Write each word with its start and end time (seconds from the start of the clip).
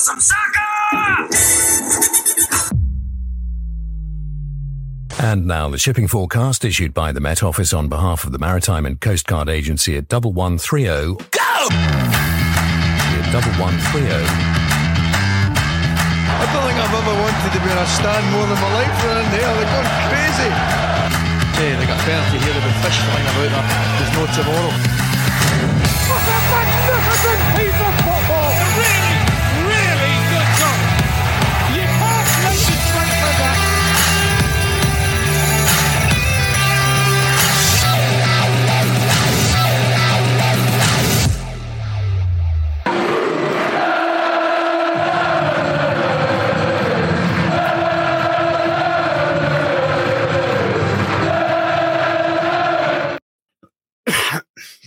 some 0.00 0.18
soccer! 0.18 1.28
And 5.20 5.44
now 5.46 5.68
the 5.68 5.76
shipping 5.76 6.08
forecast 6.08 6.64
issued 6.64 6.94
by 6.94 7.12
the 7.12 7.20
Met 7.20 7.42
Office 7.42 7.74
on 7.74 7.88
behalf 7.88 8.24
of 8.24 8.32
the 8.32 8.38
Maritime 8.38 8.86
and 8.86 8.98
Coast 8.98 9.26
Guard 9.26 9.50
Agency 9.50 9.94
at 9.98 10.10
1130. 10.10 11.20
Go! 11.28 11.52
At 13.12 13.28
1130. 13.28 14.08
I 16.32 16.48
don't 16.48 16.64
think 16.64 16.80
I've 16.80 16.96
ever 16.96 17.14
wanted 17.20 17.52
to 17.52 17.60
be 17.60 17.68
in 17.68 17.76
a 17.76 17.84
stand 17.84 18.24
more 18.32 18.48
than 18.48 18.56
my 18.56 18.72
life 18.80 18.96
around 19.04 19.28
there. 19.36 19.52
They're 19.52 19.68
going 19.68 19.84
crazy. 20.08 20.48
Hey, 21.60 21.76
they 21.76 21.84
got 21.84 22.00
penalty 22.08 22.40
here. 22.40 22.56
There'll 22.56 22.64
be 22.64 22.72
fish 22.80 22.96
flying 23.04 23.28
about 23.28 23.52
there. 23.52 23.84
There's 24.00 24.16
no 24.16 24.24
tomorrow. 24.32 24.72
What 26.08 26.24
a 26.24 26.40
magnificent 26.48 27.40
piece 27.60 27.69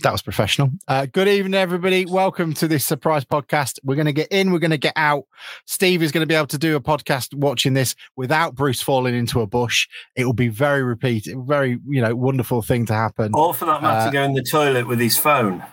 That 0.04 0.12
was 0.12 0.20
professional. 0.20 0.68
Uh, 0.86 1.06
good 1.06 1.28
evening, 1.28 1.54
everybody. 1.54 2.04
Welcome 2.04 2.52
to 2.54 2.68
this 2.68 2.84
surprise 2.84 3.24
podcast. 3.24 3.78
We're 3.84 3.94
going 3.94 4.04
to 4.04 4.12
get 4.12 4.28
in, 4.30 4.52
we're 4.52 4.58
going 4.58 4.70
to 4.70 4.76
get 4.76 4.92
out. 4.96 5.24
Steve 5.64 6.02
is 6.02 6.12
going 6.12 6.20
to 6.20 6.26
be 6.26 6.34
able 6.34 6.48
to 6.48 6.58
do 6.58 6.76
a 6.76 6.80
podcast 6.80 7.32
watching 7.32 7.72
this 7.72 7.94
without 8.14 8.54
Bruce 8.54 8.82
falling 8.82 9.14
into 9.14 9.40
a 9.40 9.46
bush. 9.46 9.88
It 10.14 10.26
will 10.26 10.34
be 10.34 10.48
very 10.48 10.82
repeat, 10.82 11.26
very 11.34 11.78
you 11.88 12.02
know 12.02 12.14
wonderful 12.14 12.60
thing 12.60 12.84
to 12.84 12.92
happen. 12.92 13.30
Or 13.32 13.54
for 13.54 13.64
that 13.64 13.82
matter, 13.82 14.08
Uh, 14.08 14.10
go 14.10 14.22
in 14.24 14.34
the 14.34 14.42
toilet 14.42 14.86
with 14.86 15.00
his 15.00 15.16
phone. 15.16 15.64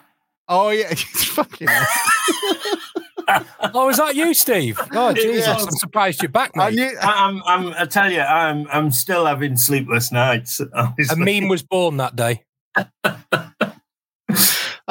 Oh 0.48 0.70
yeah, 0.70 0.88
it's 0.92 1.26
fucking. 1.26 1.68
Oh, 3.74 3.88
is 3.88 3.96
that 3.96 4.16
you, 4.16 4.34
Steve? 4.34 4.78
Oh, 4.92 5.14
Jesus! 5.14 5.46
Yeah. 5.46 5.54
I'm 5.54 5.72
surprised 5.72 6.22
you're 6.22 6.28
back, 6.30 6.52
I 6.58 6.70
mate. 6.70 6.76
knew, 6.76 6.98
I, 7.02 7.28
I'm, 7.28 7.42
I'm, 7.46 7.74
I 7.78 7.86
tell 7.86 8.12
you, 8.12 8.20
I'm, 8.20 8.68
I'm 8.70 8.92
still 8.92 9.26
having 9.26 9.56
sleepless 9.56 10.12
nights. 10.12 10.60
A 10.74 11.16
meme 11.16 11.48
was 11.48 11.64
born 11.64 11.96
that 11.98 12.18
day. 12.18 12.44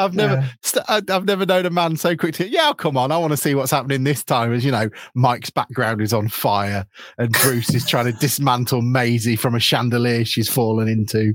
I've 0.00 0.14
never, 0.14 0.48
st- 0.62 0.84
I- 0.88 1.02
I've 1.08 1.24
never 1.24 1.46
known 1.46 1.66
a 1.66 1.70
man 1.70 1.96
so 1.96 2.16
quick 2.16 2.34
to. 2.34 2.48
Yeah, 2.48 2.72
come 2.76 2.96
on, 2.96 3.12
I 3.12 3.18
want 3.18 3.32
to 3.32 3.36
see 3.36 3.54
what's 3.54 3.70
happening 3.70 4.04
this 4.04 4.24
time. 4.24 4.52
As 4.52 4.64
you 4.64 4.72
know, 4.72 4.88
Mike's 5.14 5.50
background 5.50 6.00
is 6.00 6.12
on 6.12 6.28
fire, 6.28 6.86
and 7.18 7.32
Bruce 7.32 7.74
is 7.74 7.86
trying 7.86 8.06
to 8.06 8.12
dismantle 8.12 8.82
Maisie 8.82 9.36
from 9.36 9.54
a 9.54 9.60
chandelier 9.60 10.24
she's 10.24 10.48
fallen 10.48 10.88
into. 10.88 11.34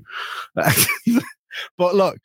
but 0.56 1.96
look, 1.96 2.18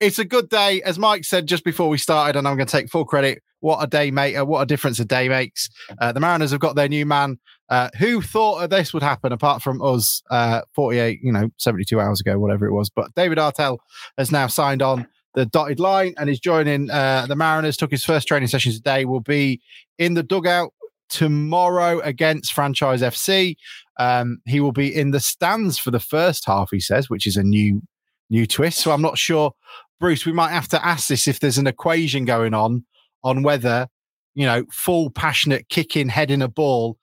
it's 0.00 0.18
a 0.18 0.24
good 0.24 0.48
day, 0.48 0.82
as 0.82 0.98
Mike 0.98 1.24
said 1.24 1.46
just 1.46 1.64
before 1.64 1.88
we 1.88 1.98
started, 1.98 2.36
and 2.38 2.46
I'm 2.46 2.56
going 2.56 2.66
to 2.66 2.72
take 2.72 2.90
full 2.90 3.04
credit. 3.04 3.42
What 3.60 3.82
a 3.82 3.86
day, 3.86 4.10
mate! 4.10 4.40
What 4.42 4.60
a 4.60 4.66
difference 4.66 5.00
a 5.00 5.04
day 5.04 5.28
makes. 5.28 5.68
Uh, 5.98 6.12
the 6.12 6.20
Mariners 6.20 6.50
have 6.50 6.60
got 6.60 6.76
their 6.76 6.88
new 6.88 7.06
man. 7.06 7.38
Uh, 7.68 7.88
who 7.98 8.22
thought 8.22 8.70
this 8.70 8.94
would 8.94 9.02
happen 9.02 9.32
apart 9.32 9.60
from 9.60 9.82
us? 9.82 10.22
Uh, 10.30 10.60
48, 10.74 11.18
you 11.22 11.32
know, 11.32 11.48
72 11.58 11.98
hours 11.98 12.20
ago, 12.20 12.38
whatever 12.38 12.66
it 12.66 12.72
was. 12.72 12.90
But 12.90 13.12
David 13.16 13.38
Artell 13.38 13.78
has 14.18 14.30
now 14.30 14.46
signed 14.46 14.82
on 14.82 15.08
the 15.36 15.46
dotted 15.46 15.78
line 15.78 16.14
and 16.16 16.28
is 16.28 16.40
joining 16.40 16.90
uh, 16.90 17.26
the 17.28 17.36
Mariners. 17.36 17.76
Took 17.76 17.92
his 17.92 18.04
first 18.04 18.26
training 18.26 18.48
sessions 18.48 18.74
today. 18.74 19.04
Will 19.04 19.20
be 19.20 19.60
in 19.98 20.14
the 20.14 20.24
dugout 20.24 20.72
tomorrow 21.08 22.00
against 22.00 22.52
Franchise 22.52 23.02
FC. 23.02 23.54
Um, 24.00 24.38
he 24.46 24.58
will 24.60 24.72
be 24.72 24.92
in 24.92 25.12
the 25.12 25.20
stands 25.20 25.78
for 25.78 25.90
the 25.92 26.00
first 26.00 26.44
half. 26.46 26.70
He 26.72 26.80
says, 26.80 27.08
which 27.08 27.26
is 27.26 27.36
a 27.36 27.44
new 27.44 27.82
new 28.30 28.46
twist. 28.46 28.78
So 28.78 28.90
I'm 28.90 29.02
not 29.02 29.18
sure, 29.18 29.52
Bruce. 30.00 30.26
We 30.26 30.32
might 30.32 30.50
have 30.50 30.68
to 30.68 30.84
ask 30.84 31.06
this 31.06 31.28
if 31.28 31.38
there's 31.38 31.58
an 31.58 31.68
equation 31.68 32.24
going 32.24 32.54
on 32.54 32.84
on 33.22 33.42
whether 33.42 33.88
you 34.34 34.46
know 34.46 34.64
full 34.72 35.10
passionate 35.10 35.68
kicking 35.68 36.08
heading 36.08 36.42
a 36.42 36.48
ball 36.48 36.96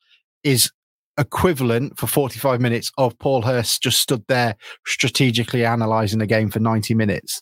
is 0.44 0.72
equivalent 1.18 1.98
for 1.98 2.08
45 2.08 2.60
minutes 2.60 2.92
of 2.98 3.18
Paul 3.20 3.44
Hurst 3.44 3.84
just 3.84 4.00
stood 4.00 4.24
there 4.28 4.56
strategically 4.88 5.64
analysing 5.64 6.18
the 6.18 6.26
game 6.26 6.50
for 6.50 6.60
90 6.60 6.96
minutes. 6.96 7.42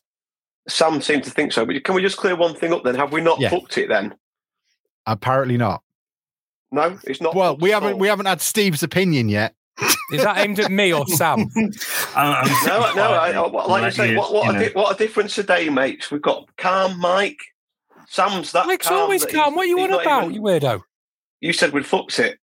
Sam 0.68 1.02
seemed 1.02 1.24
to 1.24 1.30
think 1.32 1.52
so, 1.54 1.66
but 1.66 1.84
can 1.84 1.96
we 1.96 2.02
just 2.02 2.18
clear 2.18 2.36
one 2.36 2.56
thing 2.56 2.74
up 2.74 2.84
then? 2.84 2.96
Have 2.96 3.12
we 3.12 3.22
not 3.22 3.40
Yeah. 3.40 3.50
booked 3.50 3.78
it 3.78 3.90
then? 3.90 4.16
Apparently 5.06 5.58
not. 5.58 5.82
No, 6.72 6.98
it's 7.04 7.20
not. 7.20 7.36
Well, 7.36 7.58
we 7.58 7.72
haven't 7.72 7.98
we 7.98 8.08
haven't 8.08 8.28
had 8.28 8.40
Steve's 8.42 8.84
opinion 8.84 9.28
yet. 9.30 9.56
Is 10.12 10.24
that 10.24 10.38
aimed 10.38 10.60
at 10.60 10.72
me 10.72 10.94
or 10.94 11.06
Sam? 11.08 11.48
I'm, 11.56 12.36
I'm 12.46 12.66
No, 12.68 12.94
no. 12.96 13.12
I, 13.14 13.32
I, 13.32 13.48
like 13.66 13.84
I 13.84 13.90
say, 13.90 14.16
what, 14.16 14.32
what, 14.34 14.54
you 14.54 14.60
a 14.62 14.70
di- 14.70 14.74
what 14.74 14.96
a 14.96 14.98
difference 14.98 15.38
a 15.38 15.44
day 15.44 15.70
makes. 15.70 16.12
We've 16.12 16.22
got 16.22 16.48
calm 16.58 17.00
Mike. 17.00 17.40
Sam's 18.08 18.52
that 18.52 18.68
Mike's 18.68 18.88
calm 18.88 19.00
always 19.00 19.22
that 19.22 19.32
calm. 19.34 19.56
What 19.56 19.64
are 19.64 19.68
you 19.70 19.78
he's 19.78 19.86
on 19.86 19.90
not 19.92 20.02
about, 20.04 20.24
even- 20.26 20.36
you 20.36 20.42
weirdo? 20.42 20.82
You 21.40 21.54
said 21.54 21.72
we'd 21.74 21.86
fucked 21.86 22.20
it. 22.20 22.38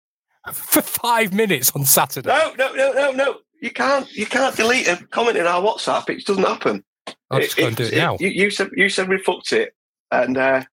For 0.53 0.81
five 0.81 1.33
minutes 1.33 1.71
on 1.75 1.83
Saturday. 1.85 2.29
No, 2.29 2.53
no, 2.57 2.73
no, 2.73 2.91
no, 2.93 3.11
no. 3.11 3.35
You 3.61 3.71
can't. 3.71 4.11
You 4.15 4.25
can't 4.27 4.55
delete 4.55 4.87
a 4.87 4.97
comment 5.09 5.37
in 5.37 5.45
our 5.47 5.61
WhatsApp. 5.61 6.09
It 6.09 6.25
doesn't 6.25 6.43
happen. 6.43 6.83
I'll 7.31 7.39
just 7.39 7.57
go 7.57 7.67
and 7.67 7.75
do 7.75 7.83
it 7.85 7.93
now. 7.93 8.17
You, 8.19 8.29
you 8.29 8.49
said 8.49 8.69
you 8.75 8.89
said 8.89 9.09
we 9.09 9.17
fucked 9.17 9.51
it, 9.53 9.73
and 10.11 10.37
uh, 10.37 10.63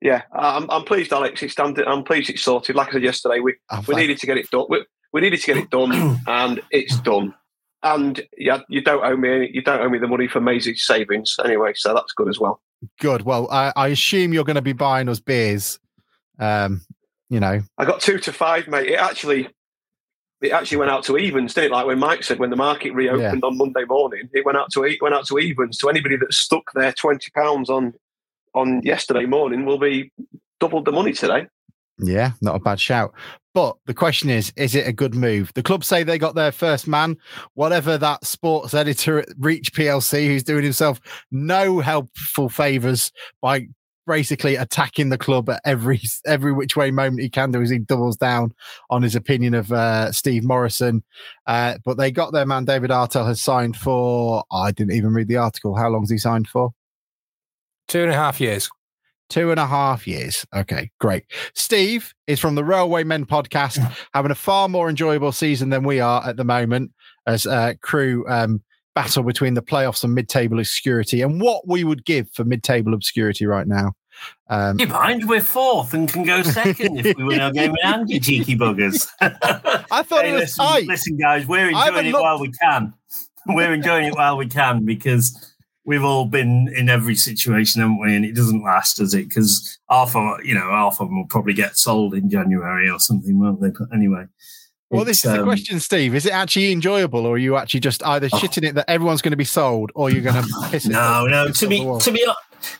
yeah, 0.00 0.22
I'm, 0.32 0.70
I'm 0.70 0.84
pleased, 0.84 1.12
Alex. 1.12 1.42
It's 1.42 1.54
done. 1.54 1.76
I'm 1.86 2.04
pleased 2.04 2.30
it's 2.30 2.42
sorted. 2.42 2.76
Like 2.76 2.88
I 2.88 2.92
said 2.92 3.02
yesterday, 3.02 3.40
we 3.40 3.54
Oh, 3.70 3.78
we 3.80 3.84
thank- 3.86 3.98
needed 3.98 4.18
to 4.18 4.26
get 4.26 4.36
it 4.38 4.50
done. 4.50 4.66
We, 4.68 4.84
we 5.12 5.20
needed 5.20 5.40
to 5.40 5.46
get 5.46 5.56
it 5.56 5.70
done, 5.70 6.18
and 6.26 6.60
it's 6.70 6.98
done. 7.00 7.34
And 7.82 8.20
yeah, 8.36 8.60
you 8.68 8.80
don't 8.80 9.04
owe 9.04 9.16
me. 9.16 9.50
You 9.52 9.62
don't 9.62 9.80
owe 9.80 9.88
me 9.88 9.98
the 9.98 10.08
money 10.08 10.26
for 10.28 10.40
Maisie's 10.40 10.84
savings 10.84 11.36
anyway, 11.44 11.72
so 11.76 11.94
that's 11.94 12.12
good 12.12 12.28
as 12.28 12.38
well. 12.38 12.60
Good. 13.00 13.22
Well, 13.22 13.48
I, 13.50 13.72
I 13.76 13.88
assume 13.88 14.32
you're 14.32 14.44
going 14.44 14.56
to 14.56 14.62
be 14.62 14.72
buying 14.72 15.08
us 15.08 15.20
beers. 15.20 15.78
Um, 16.38 16.82
you 17.30 17.40
know, 17.40 17.60
I 17.76 17.84
got 17.84 18.00
two 18.00 18.18
to 18.18 18.32
five, 18.32 18.66
mate. 18.68 18.88
It 18.88 18.94
actually, 18.98 19.48
it 20.40 20.52
actually 20.52 20.78
went 20.78 20.90
out 20.90 21.04
to 21.04 21.16
evens, 21.16 21.54
didn't 21.54 21.72
it? 21.72 21.74
Like 21.74 21.86
when 21.86 21.98
Mike 21.98 22.22
said, 22.22 22.38
when 22.38 22.50
the 22.50 22.56
market 22.56 22.92
reopened 22.94 23.42
on 23.44 23.56
Monday 23.58 23.84
morning, 23.84 24.28
it 24.32 24.44
went 24.44 24.56
out 24.58 24.70
to 24.72 24.84
it 24.84 25.02
went 25.02 25.14
out 25.14 25.26
to 25.26 25.38
evens. 25.38 25.78
To 25.78 25.88
anybody 25.88 26.16
that 26.16 26.32
stuck 26.32 26.72
their 26.74 26.92
twenty 26.92 27.30
pounds 27.34 27.68
on 27.70 27.94
on 28.54 28.82
yesterday 28.82 29.26
morning, 29.26 29.64
will 29.64 29.78
be 29.78 30.12
doubled 30.60 30.84
the 30.84 30.92
money 30.92 31.12
today. 31.12 31.46
yeah, 31.98 32.32
not 32.40 32.56
a 32.56 32.60
bad 32.60 32.80
shout. 32.80 33.12
But 33.54 33.76
the 33.86 33.94
question 33.94 34.30
is, 34.30 34.52
is 34.56 34.76
it 34.76 34.86
a 34.86 34.92
good 34.92 35.16
move? 35.16 35.52
The 35.54 35.64
club 35.64 35.82
say 35.82 36.04
they 36.04 36.18
got 36.18 36.36
their 36.36 36.52
first 36.52 36.86
man, 36.86 37.16
whatever 37.54 37.98
that 37.98 38.24
sports 38.24 38.72
editor 38.72 39.18
at 39.18 39.28
Reach 39.36 39.72
PLC, 39.72 40.26
who's 40.28 40.44
doing 40.44 40.62
himself 40.62 41.00
no 41.32 41.80
helpful 41.80 42.48
favors 42.48 43.10
by 43.42 43.66
basically 44.08 44.56
attacking 44.56 45.10
the 45.10 45.18
club 45.18 45.48
at 45.48 45.60
every 45.64 46.00
every 46.26 46.52
which 46.52 46.76
way 46.76 46.90
moment 46.90 47.20
he 47.20 47.30
can 47.30 47.52
do 47.52 47.62
as 47.62 47.70
he 47.70 47.78
doubles 47.78 48.16
down 48.16 48.52
on 48.90 49.02
his 49.02 49.14
opinion 49.14 49.54
of 49.54 49.70
uh, 49.70 50.10
Steve 50.10 50.44
Morrison. 50.44 51.04
Uh, 51.46 51.78
but 51.84 51.96
they 51.96 52.10
got 52.10 52.32
their 52.32 52.46
man 52.46 52.64
David 52.64 52.90
Artell 52.90 53.26
has 53.26 53.40
signed 53.40 53.76
for 53.76 54.42
I 54.50 54.72
didn't 54.72 54.94
even 54.94 55.12
read 55.12 55.28
the 55.28 55.36
article. 55.36 55.76
How 55.76 55.88
long's 55.88 56.10
he 56.10 56.18
signed 56.18 56.48
for? 56.48 56.72
Two 57.86 58.02
and 58.02 58.10
a 58.10 58.16
half 58.16 58.40
years. 58.40 58.68
Two 59.30 59.50
and 59.50 59.60
a 59.60 59.66
half 59.66 60.06
years. 60.06 60.46
Okay, 60.56 60.90
great. 61.00 61.24
Steve 61.54 62.14
is 62.26 62.40
from 62.40 62.54
the 62.54 62.62
Railwaymen 62.62 63.26
podcast, 63.26 63.94
having 64.14 64.30
a 64.30 64.34
far 64.34 64.70
more 64.70 64.88
enjoyable 64.88 65.32
season 65.32 65.68
than 65.68 65.84
we 65.84 66.00
are 66.00 66.26
at 66.26 66.36
the 66.36 66.44
moment 66.44 66.92
as 67.26 67.46
uh, 67.46 67.74
Crewe 67.82 68.24
um, 68.26 68.62
battle 68.94 69.22
between 69.22 69.54
the 69.54 69.62
playoffs 69.62 70.02
and 70.04 70.14
mid-table 70.14 70.58
obscurity 70.58 71.20
and 71.22 71.40
what 71.40 71.66
we 71.68 71.84
would 71.84 72.04
give 72.04 72.28
for 72.32 72.44
mid-table 72.44 72.94
obscurity 72.94 73.46
right 73.46 73.66
now. 73.66 73.92
Um, 74.48 74.80
You 74.80 74.88
mind? 74.88 75.28
We're 75.28 75.40
fourth 75.40 75.94
and 75.94 76.08
can 76.08 76.24
go 76.24 76.42
second 76.60 77.06
if 77.06 77.16
we 77.16 77.22
win 77.24 77.40
our 77.40 77.52
game 77.52 77.70
in 77.70 77.76
hand, 77.88 78.10
you 78.10 78.18
cheeky 78.18 78.56
buggers. 78.56 79.08
I 79.20 80.02
thought 80.02 80.24
Hey, 80.24 80.30
it 80.30 80.32
was 80.32 80.40
listen, 80.42 80.64
tight. 80.64 80.86
listen, 80.88 81.16
guys, 81.16 81.46
we're 81.46 81.68
enjoying 81.68 82.06
it 82.06 82.10
looked- 82.12 82.22
while 82.22 82.40
we 82.40 82.50
can. 82.52 82.94
We're 83.46 83.72
enjoying 83.72 84.04
it 84.06 84.14
while 84.14 84.36
we 84.36 84.46
can 84.46 84.84
because 84.84 85.54
we've 85.86 86.04
all 86.04 86.26
been 86.26 86.68
in 86.76 86.90
every 86.90 87.14
situation, 87.14 87.80
haven't 87.80 87.98
we? 87.98 88.14
And 88.14 88.22
it 88.24 88.34
doesn't 88.34 88.62
last, 88.62 88.98
does 88.98 89.14
it? 89.14 89.26
Because 89.28 89.78
half 89.88 90.14
of 90.14 90.44
you 90.44 90.52
know 90.54 90.68
half 90.68 91.00
of 91.00 91.08
them 91.08 91.16
will 91.16 91.26
probably 91.28 91.54
get 91.54 91.78
sold 91.78 92.12
in 92.12 92.28
January 92.28 92.90
or 92.90 92.98
something, 92.98 93.38
won't 93.38 93.62
they? 93.62 93.70
But 93.70 93.88
anyway. 93.94 94.26
Well, 94.90 95.04
this 95.04 95.24
is 95.24 95.30
the 95.30 95.40
um, 95.40 95.44
question, 95.44 95.80
Steve. 95.80 96.14
Is 96.14 96.24
it 96.24 96.32
actually 96.32 96.72
enjoyable, 96.72 97.26
or 97.26 97.34
are 97.34 97.38
you 97.38 97.56
actually 97.56 97.80
just 97.80 98.02
either 98.06 98.28
shitting 98.30 98.66
it 98.66 98.74
that 98.74 98.88
everyone's 98.88 99.20
going 99.20 99.32
to 99.32 99.36
be 99.36 99.44
sold, 99.44 99.90
or 99.94 100.08
you're 100.08 100.22
going 100.22 100.42
to 100.42 100.68
piss 100.70 100.86
it? 100.86 100.92
No, 100.92 101.26
no. 101.26 101.48
To 101.50 101.66
be 101.66 101.78
to 101.78 102.10
be 102.10 102.26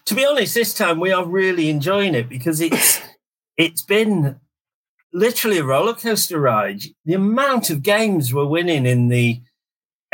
to 0.06 0.14
be 0.14 0.24
honest, 0.24 0.54
this 0.54 0.72
time 0.72 1.00
we 1.00 1.12
are 1.12 1.26
really 1.26 1.68
enjoying 1.68 2.14
it 2.14 2.28
because 2.28 2.60
it's 2.60 3.00
it's 3.58 3.82
been 3.82 4.40
literally 5.12 5.58
a 5.58 5.64
roller 5.64 5.94
coaster 5.94 6.40
ride. 6.40 6.82
The 7.04 7.14
amount 7.14 7.70
of 7.70 7.82
games 7.82 8.32
we're 8.32 8.46
winning 8.46 8.86
in 8.86 9.08
the 9.08 9.40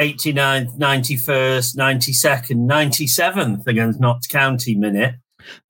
89th, 0.01 0.77
91st, 0.77 1.77
92nd, 1.77 2.69
97th 2.69 3.67
against 3.67 4.01
Notts 4.01 4.27
County 4.27 4.75
minute 4.75 5.15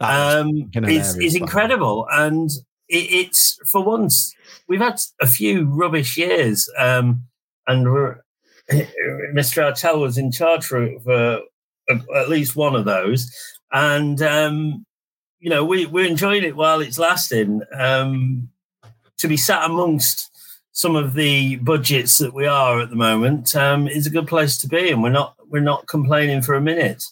um, 0.01 0.71
is, 0.75 1.17
is 1.19 1.35
incredible. 1.35 2.07
And 2.11 2.51
it, 2.89 2.97
it's 2.97 3.59
for 3.71 3.85
once 3.85 4.35
we've 4.69 4.81
had 4.81 4.99
a 5.21 5.27
few 5.27 5.67
rubbish 5.67 6.17
years, 6.17 6.69
um, 6.79 7.25
and 7.67 7.87
Mr. 8.71 9.63
Artell 9.63 10.01
was 10.01 10.19
in 10.19 10.33
charge 10.33 10.65
for, 10.65 10.89
for 11.01 11.41
at 12.17 12.29
least 12.29 12.57
one 12.57 12.75
of 12.75 12.85
those, 12.85 13.31
and 13.73 14.21
um, 14.23 14.87
you 15.41 15.51
know 15.51 15.65
we 15.65 15.87
we're 15.87 16.07
enjoying 16.07 16.45
it 16.45 16.57
while 16.57 16.81
it's 16.81 16.99
lasting. 16.99 17.63
Um, 17.77 18.49
to 19.19 19.29
be 19.29 19.37
sat 19.37 19.65
amongst 19.65 20.31
some 20.73 20.97
of 20.97 21.15
the 21.15 21.57
budgets 21.57 22.19
that 22.19 22.35
we 22.35 22.47
are 22.47 22.81
at 22.81 22.91
the 22.91 22.97
moment 22.97 23.55
um, 23.55 23.87
is 23.87 24.07
a 24.07 24.11
good 24.11 24.27
place 24.27 24.59
to 24.59 24.69
be, 24.69 24.91
and 24.91 25.03
we're 25.03 25.09
not 25.09 25.37
we're 25.49 25.61
not 25.61 25.87
complaining 25.87 26.43
for 26.43 26.55
a 26.55 26.61
minute. 26.61 27.05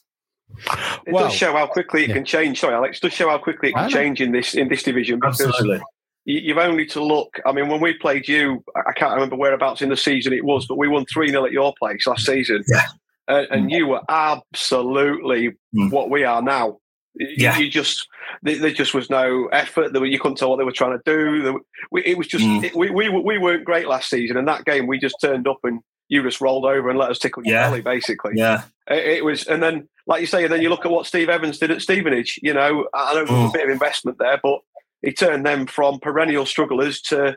It 1.06 1.12
well, 1.12 1.24
does 1.24 1.34
show 1.34 1.52
how 1.52 1.66
quickly 1.66 2.02
it 2.02 2.08
yeah. 2.08 2.16
can 2.16 2.24
change. 2.24 2.60
Sorry, 2.60 2.74
Alex. 2.74 2.98
It 2.98 3.02
does 3.02 3.12
show 3.12 3.28
how 3.28 3.38
quickly 3.38 3.70
it 3.70 3.74
can 3.74 3.88
change 3.88 4.20
in 4.20 4.32
this 4.32 4.54
in 4.54 4.68
this 4.68 4.82
division 4.82 5.18
because 5.20 5.40
Absolutely. 5.40 5.80
You've 6.24 6.58
only 6.58 6.86
to 6.86 7.02
look. 7.02 7.40
I 7.46 7.52
mean, 7.52 7.68
when 7.68 7.80
we 7.80 7.94
played 7.94 8.28
you, 8.28 8.64
I 8.76 8.92
can't 8.92 9.14
remember 9.14 9.36
whereabouts 9.36 9.82
in 9.82 9.88
the 9.88 9.96
season 9.96 10.32
it 10.32 10.44
was, 10.44 10.66
but 10.66 10.78
we 10.78 10.88
won 10.88 11.04
three 11.06 11.28
0 11.28 11.44
at 11.44 11.52
your 11.52 11.74
place 11.78 12.06
last 12.06 12.26
season. 12.26 12.64
Yeah. 12.68 12.86
And 13.28 13.70
mm. 13.70 13.70
you 13.70 13.86
were 13.86 14.02
absolutely 14.08 15.52
mm. 15.74 15.90
what 15.90 16.10
we 16.10 16.24
are 16.24 16.42
now. 16.42 16.78
Yeah. 17.14 17.58
You, 17.58 17.68
just 17.68 18.06
there 18.42 18.70
just 18.70 18.94
was 18.94 19.10
no 19.10 19.46
effort. 19.48 19.92
There, 19.92 20.04
you 20.04 20.18
couldn't 20.18 20.38
tell 20.38 20.50
what 20.50 20.56
they 20.56 20.64
were 20.64 20.72
trying 20.72 20.98
to 20.98 21.02
do. 21.04 21.60
it 21.92 22.16
was 22.16 22.26
just 22.26 22.44
mm. 22.44 22.74
we, 22.74 22.90
we 22.90 23.08
we 23.08 23.38
weren't 23.38 23.64
great 23.64 23.86
last 23.86 24.08
season. 24.08 24.36
And 24.36 24.48
that 24.48 24.64
game, 24.64 24.86
we 24.86 24.98
just 24.98 25.16
turned 25.20 25.46
up 25.46 25.58
and 25.62 25.80
you 26.08 26.22
just 26.22 26.40
rolled 26.40 26.64
over 26.64 26.90
and 26.90 26.98
let 26.98 27.10
us 27.10 27.18
tickle 27.18 27.44
your 27.44 27.54
yeah. 27.54 27.68
belly, 27.68 27.80
basically. 27.80 28.32
Yeah. 28.34 28.64
It, 28.86 29.18
it, 29.18 29.24
was, 29.24 29.46
and 29.46 29.62
then 29.62 29.88
like 30.06 30.20
you 30.20 30.26
say, 30.26 30.44
and 30.44 30.52
then 30.52 30.60
you 30.60 30.68
look 30.68 30.84
at 30.84 30.90
what 30.90 31.06
Steve 31.06 31.28
Evans 31.28 31.58
did 31.58 31.70
at 31.70 31.80
Stevenage. 31.80 32.38
You 32.42 32.52
know, 32.54 32.86
I 32.92 33.14
know 33.14 33.24
there 33.24 33.34
was 33.34 33.46
a 33.46 33.48
mm. 33.48 33.52
bit 33.52 33.64
of 33.64 33.70
investment 33.70 34.18
there, 34.18 34.38
but 34.42 34.60
he 35.02 35.12
turned 35.12 35.44
them 35.44 35.66
from 35.66 35.98
perennial 36.00 36.46
strugglers 36.46 37.00
to 37.02 37.36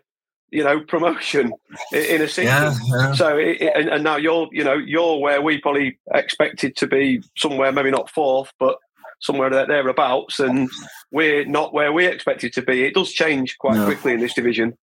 you 0.51 0.63
know 0.63 0.79
promotion 0.81 1.51
in 1.91 2.21
a 2.21 2.27
season. 2.27 2.45
Yeah, 2.45 2.77
yeah. 2.88 3.13
So 3.13 3.38
it, 3.38 3.62
and, 3.62 3.89
and, 3.89 4.03
now 4.03 4.15
you're 4.15 4.47
you 4.51 4.63
know 4.63 4.75
you're 4.75 5.19
where 5.19 5.41
we 5.41 5.59
probably 5.59 5.97
expected 6.13 6.75
to 6.77 6.88
be 6.88 7.21
somewhere 7.38 7.71
maybe 7.71 7.91
not 7.91 8.09
fourth, 8.09 8.51
but 8.59 8.77
somewhere 9.19 9.50
there, 9.50 9.67
thereabouts, 9.67 10.39
and 10.39 10.69
we're 11.12 11.45
not 11.45 11.73
where 11.73 11.91
we 11.91 12.06
expected 12.06 12.53
to 12.53 12.62
be. 12.62 12.83
It 12.83 12.94
does 12.94 13.12
change 13.12 13.57
quite 13.57 13.75
no. 13.75 13.85
quickly 13.85 14.13
in 14.13 14.19
this 14.19 14.33
division. 14.33 14.77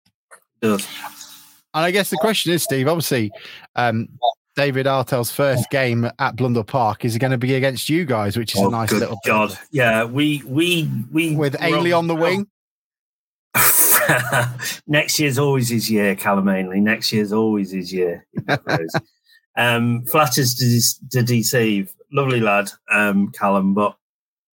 Does. 0.61 0.87
And 1.73 1.85
I 1.85 1.91
guess 1.91 2.09
the 2.09 2.17
question 2.17 2.51
is, 2.51 2.63
Steve. 2.63 2.87
Obviously, 2.87 3.31
um, 3.75 4.09
David 4.55 4.85
Artell's 4.85 5.31
first 5.31 5.69
game 5.69 6.09
at 6.19 6.35
Blundell 6.35 6.63
Park 6.63 7.05
is 7.05 7.17
going 7.17 7.31
to 7.31 7.37
be 7.37 7.55
against 7.55 7.87
you 7.87 8.03
guys, 8.03 8.35
which 8.35 8.55
is 8.55 8.61
oh, 8.61 8.67
a 8.67 8.71
nice 8.71 8.91
little. 8.91 9.17
God, 9.25 9.57
yeah, 9.71 10.03
we 10.03 10.43
we 10.45 10.89
we 11.11 11.35
with 11.35 11.55
Ainley 11.61 11.93
on 11.93 12.07
the 12.07 12.15
wing. 12.15 12.47
Next 14.87 15.19
year's 15.19 15.37
always 15.37 15.69
his 15.69 15.89
year, 15.89 16.15
Callum 16.15 16.49
Ainley. 16.49 16.79
Next 16.79 17.11
year's 17.11 17.33
always 17.33 17.71
his 17.71 17.91
year. 17.91 18.25
um, 19.57 20.05
flatters 20.05 20.55
to, 20.55 21.19
to, 21.19 21.23
deceive. 21.23 21.93
Lovely 22.11 22.39
lad, 22.39 22.69
um, 22.91 23.31
Callum, 23.31 23.73
but 23.73 23.95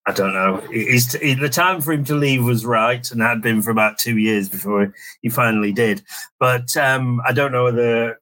I 0.06 0.12
don't 0.12 0.32
know. 0.32 0.62
He's, 0.70 1.12
he, 1.12 1.34
the 1.34 1.48
time 1.48 1.80
for 1.80 1.92
him 1.92 2.04
to 2.04 2.14
leave 2.14 2.44
was 2.44 2.64
right 2.64 3.08
and 3.10 3.20
had 3.20 3.42
been 3.42 3.62
for 3.62 3.70
about 3.70 3.98
two 3.98 4.16
years 4.16 4.48
before 4.48 4.94
he 5.22 5.28
finally 5.28 5.72
did. 5.72 6.02
But 6.38 6.76
um, 6.76 7.20
I 7.26 7.32
don't 7.32 7.52
know 7.52 7.64
whether 7.64 8.18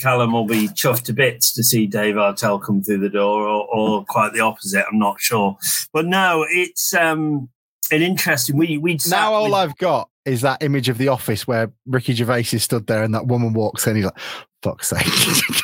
Callum 0.00 0.32
will 0.32 0.46
be 0.46 0.68
chuffed 0.68 1.04
to 1.04 1.12
bits 1.12 1.52
to 1.54 1.64
see 1.64 1.86
Dave 1.86 2.14
Artell 2.14 2.62
come 2.62 2.82
through 2.82 2.98
the 2.98 3.08
door 3.08 3.46
or, 3.46 3.66
or 3.74 4.04
quite 4.04 4.32
the 4.32 4.40
opposite. 4.40 4.84
I'm 4.90 4.98
not 4.98 5.20
sure. 5.20 5.56
But 5.92 6.06
no, 6.06 6.44
it's 6.48 6.94
um, 6.94 7.48
an 7.90 8.02
interesting. 8.02 8.56
We 8.56 8.78
we 8.78 8.98
now 9.08 9.32
all 9.32 9.44
with, 9.44 9.54
I've 9.54 9.76
got 9.78 10.09
is 10.24 10.42
that 10.42 10.62
image 10.62 10.88
of 10.88 10.98
the 10.98 11.08
office 11.08 11.46
where 11.46 11.72
Ricky 11.86 12.14
Gervais 12.14 12.46
is 12.52 12.62
stood 12.62 12.86
there 12.86 13.02
and 13.02 13.14
that 13.14 13.26
woman 13.26 13.52
walks 13.52 13.86
in. 13.86 13.96
He's 13.96 14.04
like, 14.04 14.18
"Fuck's 14.62 14.88
sake!" 14.88 15.06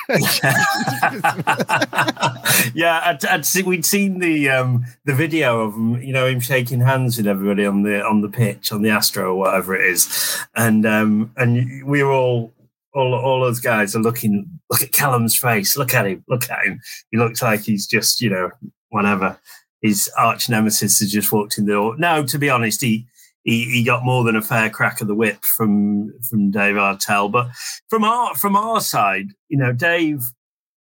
yeah, 2.75 3.03
I'd, 3.05 3.25
I'd 3.25 3.47
see, 3.47 3.63
we'd 3.63 3.85
seen 3.85 4.19
the 4.19 4.49
um, 4.49 4.87
the 5.05 5.15
video 5.15 5.61
of 5.61 5.75
him, 5.75 6.03
you 6.03 6.13
know, 6.13 6.27
him 6.27 6.41
shaking 6.41 6.81
hands 6.81 7.19
with 7.19 7.27
everybody 7.27 7.67
on 7.67 7.83
the 7.83 8.05
on 8.05 8.23
the 8.23 8.29
pitch 8.29 8.73
on 8.73 8.83
the 8.83 8.91
Astro 8.91 9.33
or 9.33 9.35
whatever 9.35 9.77
it 9.77 9.85
is, 9.85 10.39
and 10.55 10.87
um, 10.87 11.33
and 11.37 11.85
we 11.85 12.03
were 12.03 12.13
all 12.13 12.53
all 12.95 13.15
all 13.15 13.41
those 13.41 13.61
guys 13.61 13.95
are 13.95 14.01
looking. 14.01 14.49
Look 14.71 14.83
at 14.83 14.93
Callum's 14.93 15.37
face. 15.37 15.77
Look 15.77 15.95
at 15.95 16.07
him. 16.07 16.25
Look 16.29 16.51
at 16.51 16.65
him. 16.65 16.81
He 17.11 17.19
looks 17.19 17.43
like 17.43 17.61
he's 17.61 17.87
just 17.87 18.21
you 18.21 18.31
know 18.31 18.51
whatever. 18.89 19.39
His 19.83 20.11
arch 20.17 20.49
nemesis 20.49 21.01
has 21.01 21.13
just 21.13 21.31
walked 21.31 21.59
in 21.59 21.67
the 21.67 21.73
door. 21.73 21.97
No, 21.99 22.25
to 22.25 22.39
be 22.39 22.49
honest, 22.49 22.81
he 22.81 23.07
he, 23.47 23.65
he 23.67 23.85
got 23.85 24.05
more 24.05 24.25
than 24.25 24.35
a 24.35 24.43
fair 24.43 24.69
crack 24.69 25.01
of 25.01 25.07
the 25.07 25.15
whip 25.15 25.45
from 25.45 26.13
from 26.29 26.51
Dave 26.51 26.75
Artell. 26.75 27.31
But 27.31 27.49
from 27.89 28.03
our 28.03 28.35
from 28.35 28.57
our 28.57 28.81
side, 28.81 29.29
you 29.49 29.57
know, 29.57 29.73
Dave 29.73 30.21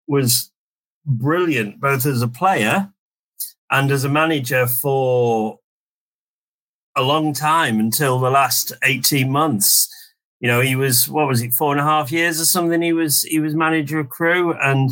was 0.08 0.50
brilliant 1.06 1.80
both 1.80 2.04
as 2.04 2.20
a 2.22 2.28
player 2.28 2.92
and 3.70 3.90
as 3.92 4.02
a 4.02 4.08
manager 4.08 4.66
for 4.66 5.60
a 6.96 7.02
long 7.02 7.32
time 7.32 7.78
until 7.78 8.18
the 8.18 8.30
last 8.30 8.72
18 8.82 9.30
months. 9.30 9.88
You 10.40 10.48
know, 10.48 10.60
he 10.60 10.74
was 10.74 11.08
what 11.08 11.28
was 11.28 11.42
it, 11.42 11.54
four 11.54 11.70
and 11.70 11.80
a 11.80 11.84
half 11.84 12.10
years 12.10 12.40
or 12.40 12.46
something? 12.46 12.82
He 12.82 12.92
was 12.92 13.22
he 13.22 13.38
was 13.38 13.54
manager 13.54 14.00
of 14.00 14.08
Crewe 14.08 14.54
and 14.54 14.90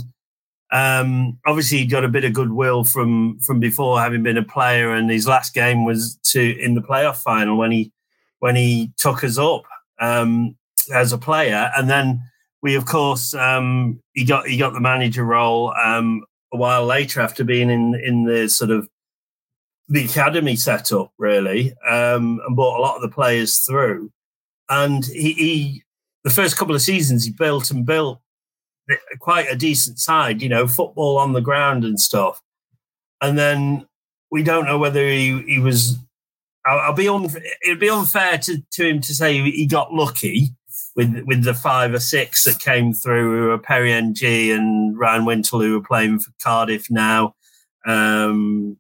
um, 0.75 1.39
obviously, 1.47 1.79
he 1.79 1.87
got 1.87 2.05
a 2.05 2.09
bit 2.09 2.25
of 2.25 2.33
goodwill 2.33 2.83
from 2.83 3.39
from 3.39 3.61
before 3.61 4.01
having 4.01 4.25
been 4.25 4.37
a 4.37 4.43
player, 4.43 4.93
and 4.93 5.09
his 5.09 5.29
last 5.29 5.55
game 5.55 5.85
was 5.85 6.19
to 6.33 6.61
in 6.61 6.75
the 6.75 6.83
playoff 6.83 7.23
final 7.23 7.57
when 7.57 7.71
he 7.71 7.93
when 8.41 8.57
he 8.57 8.93
took 8.97 9.23
us 9.23 9.39
up 9.39 9.63
um, 10.01 10.57
as 10.93 11.13
a 11.13 11.19
player, 11.19 11.71
and 11.77 11.89
then 11.89 12.21
we, 12.61 12.75
of 12.75 12.87
course, 12.87 13.35
um, 13.35 14.01
he 14.15 14.25
got 14.25 14.49
he 14.49 14.57
got 14.57 14.73
the 14.73 14.81
manager 14.81 15.25
role 15.25 15.73
um, 15.77 16.25
a 16.53 16.57
while 16.57 16.85
later 16.85 17.21
after 17.21 17.45
being 17.45 17.71
in 17.71 17.95
in 17.95 18.25
the 18.25 18.49
sort 18.49 18.73
of 18.73 18.89
the 19.89 20.05
academy 20.07 20.57
setup, 20.57 21.13
really, 21.19 21.73
um, 21.89 22.41
and 22.45 22.57
brought 22.57 22.81
a 22.81 22.83
lot 22.83 22.97
of 22.97 23.03
the 23.03 23.15
players 23.15 23.59
through. 23.59 24.11
And 24.69 25.05
he, 25.05 25.35
he 25.35 25.83
the 26.25 26.31
first 26.31 26.57
couple 26.57 26.75
of 26.75 26.83
seasons 26.83 27.25
he 27.25 27.31
built 27.31 27.71
and 27.71 27.87
built 27.87 28.19
quite 29.21 29.51
a 29.51 29.57
decent 29.57 29.99
side, 29.99 30.43
you 30.43 30.49
know, 30.49 30.67
football 30.67 31.19
on 31.19 31.33
the 31.33 31.41
ground 31.41 31.85
and 31.85 32.01
stuff. 32.01 32.43
And 33.21 33.39
then 33.39 33.87
we 34.31 34.43
don't 34.43 34.67
know 34.67 34.79
whether 34.79 35.07
he, 35.07 35.43
he 35.43 35.59
was. 35.59 35.99
I'll, 36.67 36.81
I'll 36.81 36.95
be 36.95 37.09
on. 37.09 37.29
It'd 37.65 37.81
be 37.81 37.91
unfair 37.91 38.39
to, 38.39 38.59
to 38.73 38.89
him 38.89 39.01
to 39.01 39.15
say 39.15 39.39
he 39.51 39.67
got 39.67 39.93
lucky 39.93 40.51
with 40.97 41.23
with 41.27 41.45
the 41.45 41.55
five 41.55 41.95
or 41.95 42.01
six 42.01 42.45
that 42.45 42.59
came 42.59 42.93
through. 42.93 43.37
Who 43.37 43.49
were 43.49 43.59
Perry 43.59 43.93
Ng 43.93 44.17
and 44.23 44.99
Ryan 44.99 45.25
Wintle, 45.25 45.61
who 45.61 45.79
are 45.79 45.85
playing 45.85 46.21
for 46.21 46.33
Cardiff 46.43 46.91
now. 46.91 47.35
Um, 47.87 48.79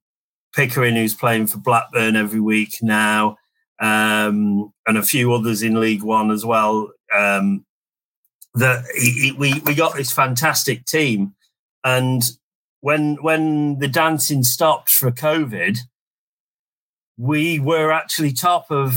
Pickering, 0.54 0.94
who's 0.94 1.14
playing 1.14 1.48
for 1.48 1.58
Blackburn 1.58 2.14
every 2.14 2.38
week 2.38 2.78
now, 2.80 3.36
um, 3.80 4.72
and 4.86 4.96
a 4.96 5.02
few 5.02 5.32
others 5.32 5.62
in 5.62 5.80
League 5.80 6.04
One 6.04 6.30
as 6.30 6.44
well. 6.44 6.92
Um, 7.12 7.64
that 8.54 8.84
he, 8.94 9.10
he, 9.10 9.32
we 9.32 9.60
we 9.60 9.74
got 9.74 9.94
this 9.94 10.12
fantastic 10.12 10.84
team, 10.86 11.34
and 11.82 12.22
when 12.80 13.16
when 13.16 13.78
the 13.78 13.88
dancing 13.88 14.42
stopped 14.42 14.90
for 14.90 15.10
COVID, 15.10 15.78
we 17.16 17.58
were 17.58 17.92
actually 17.92 18.32
top 18.32 18.70
of 18.70 18.94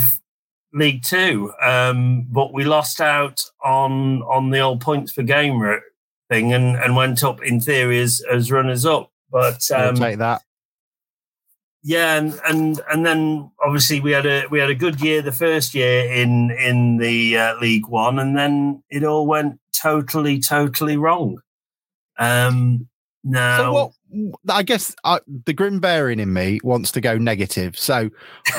League 0.73 1.03
Two, 1.03 1.53
um, 1.61 2.27
but 2.29 2.53
we 2.53 2.63
lost 2.63 3.01
out 3.01 3.41
on 3.63 4.21
on 4.23 4.51
the 4.51 4.59
old 4.59 4.81
points 4.81 5.13
per 5.13 5.23
game 5.23 5.61
thing, 6.29 6.53
and 6.53 6.75
and 6.75 6.95
went 6.95 7.23
up 7.23 7.41
in 7.43 7.59
theory 7.59 7.99
as 7.99 8.21
as 8.31 8.51
runners 8.51 8.85
up. 8.85 9.11
But 9.31 9.61
um, 9.71 9.95
take 9.95 10.19
that 10.19 10.43
yeah, 11.87 12.17
and 12.17 12.37
and 12.45 12.81
and 12.91 13.05
then 13.05 13.49
obviously 13.65 14.01
we 14.01 14.11
had 14.11 14.25
a 14.25 14.45
we 14.51 14.59
had 14.59 14.69
a 14.69 14.75
good 14.75 14.99
year 14.99 15.21
the 15.21 15.31
first 15.31 15.73
year 15.73 16.11
in 16.11 16.51
in 16.51 16.97
the 16.97 17.37
uh, 17.37 17.55
League 17.61 17.87
One, 17.87 18.19
and 18.19 18.37
then 18.37 18.83
it 18.89 19.05
all 19.05 19.25
went 19.25 19.61
totally 19.71 20.37
totally 20.41 20.97
wrong. 20.97 21.39
Um, 22.19 22.89
now, 23.23 23.57
so 23.57 23.71
what 23.71 23.91
I 24.49 24.63
guess 24.63 24.95
uh, 25.03 25.19
the 25.45 25.53
Grimbarian 25.53 26.19
in 26.19 26.33
me 26.33 26.59
wants 26.63 26.91
to 26.93 27.01
go 27.01 27.17
negative. 27.17 27.77
So, 27.77 28.09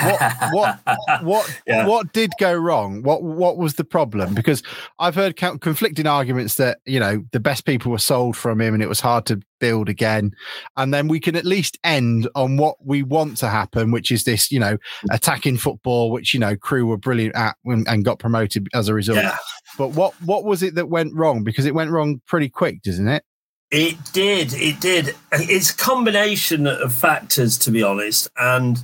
what 0.03 0.33
what 0.53 0.79
what 1.23 1.61
yeah. 1.67 1.87
what 1.87 2.12
did 2.12 2.33
go 2.38 2.55
wrong? 2.55 3.03
What 3.03 3.23
what 3.23 3.57
was 3.57 3.75
the 3.75 3.85
problem? 3.85 4.35
Because 4.35 4.62
I've 4.99 5.15
heard 5.15 5.37
conflicting 5.37 6.07
arguments 6.07 6.57
that 6.57 6.79
you 6.85 7.00
know 7.00 7.25
the 7.33 7.41
best 7.41 7.65
people 7.65 7.93
were 7.93 7.99
sold 7.99 8.37
from 8.37 8.61
him, 8.61 8.75
and 8.75 8.83
it 8.83 8.88
was 8.88 9.00
hard 9.00 9.27
to 9.27 9.41
build 9.61 9.88
again. 9.88 10.33
And 10.77 10.93
then 10.93 11.09
we 11.09 11.21
can 11.21 11.37
at 11.37 11.45
least 11.45 11.79
end 11.85 12.29
on 12.35 12.57
what 12.57 12.77
we 12.85 13.03
want 13.03 13.37
to 13.38 13.49
happen, 13.49 13.91
which 13.91 14.11
is 14.11 14.25
this, 14.25 14.50
you 14.50 14.61
know, 14.61 14.79
attacking 15.11 15.59
football, 15.59 16.11
which 16.11 16.35
you 16.35 16.41
know 16.41 16.57
Crewe 16.57 16.87
were 16.87 16.97
brilliant 16.97 17.35
at 17.35 17.57
and, 17.65 17.87
and 17.88 18.05
got 18.05 18.19
promoted 18.19 18.69
as 18.75 18.88
a 18.88 18.95
result. 18.95 19.19
Yeah. 19.19 19.37
But 19.77 19.88
what 19.88 20.15
what 20.23 20.45
was 20.45 20.62
it 20.62 20.75
that 20.77 20.88
went 20.88 21.15
wrong? 21.15 21.45
Because 21.45 21.67
it 21.67 21.75
went 21.75 21.91
wrong 21.91 22.21
pretty 22.27 22.49
quick, 22.49 22.83
doesn't 22.83 23.09
it? 23.09 23.25
It 23.70 23.96
did. 24.12 24.54
It 24.54 24.80
did. 24.80 25.14
It's 25.32 25.70
a 25.70 25.76
combination 25.76 26.66
of 26.66 26.92
factors, 26.92 27.58
to 27.58 27.70
be 27.70 27.82
honest. 27.82 28.28
And 28.38 28.82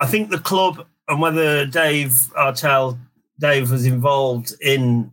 I 0.00 0.06
think 0.06 0.30
the 0.30 0.38
club 0.38 0.86
and 1.08 1.20
whether 1.20 1.64
Dave 1.66 2.10
Artell, 2.36 2.98
Dave 3.38 3.70
was 3.70 3.86
involved 3.86 4.52
in 4.60 5.12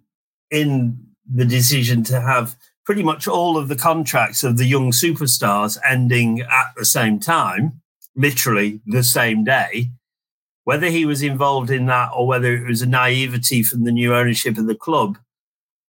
in 0.50 0.98
the 1.32 1.46
decision 1.46 2.04
to 2.04 2.22
have 2.22 2.56
pretty 2.86 3.04
much 3.04 3.28
all 3.28 3.58
of 3.58 3.68
the 3.68 3.76
contracts 3.76 4.44
of 4.44 4.58
the 4.58 4.66
young 4.66 4.92
superstars 4.92 5.78
ending 5.88 6.42
at 6.42 6.74
the 6.76 6.86
same 6.86 7.20
time, 7.20 7.82
literally 8.16 8.82
the 8.86 9.04
same 9.04 9.44
day. 9.44 9.90
Whether 10.66 10.88
he 10.88 11.06
was 11.06 11.22
involved 11.22 11.70
in 11.70 11.86
that 11.88 12.12
or 12.16 12.28
whether 12.28 12.54
it 12.56 12.68
was 12.68 12.82
a 12.82 12.88
naivety 12.88 13.64
from 13.64 13.84
the 13.84 13.92
new 13.92 14.16
ownership 14.16 14.58
of 14.58 14.68
the 14.68 14.76
club, 14.76 15.18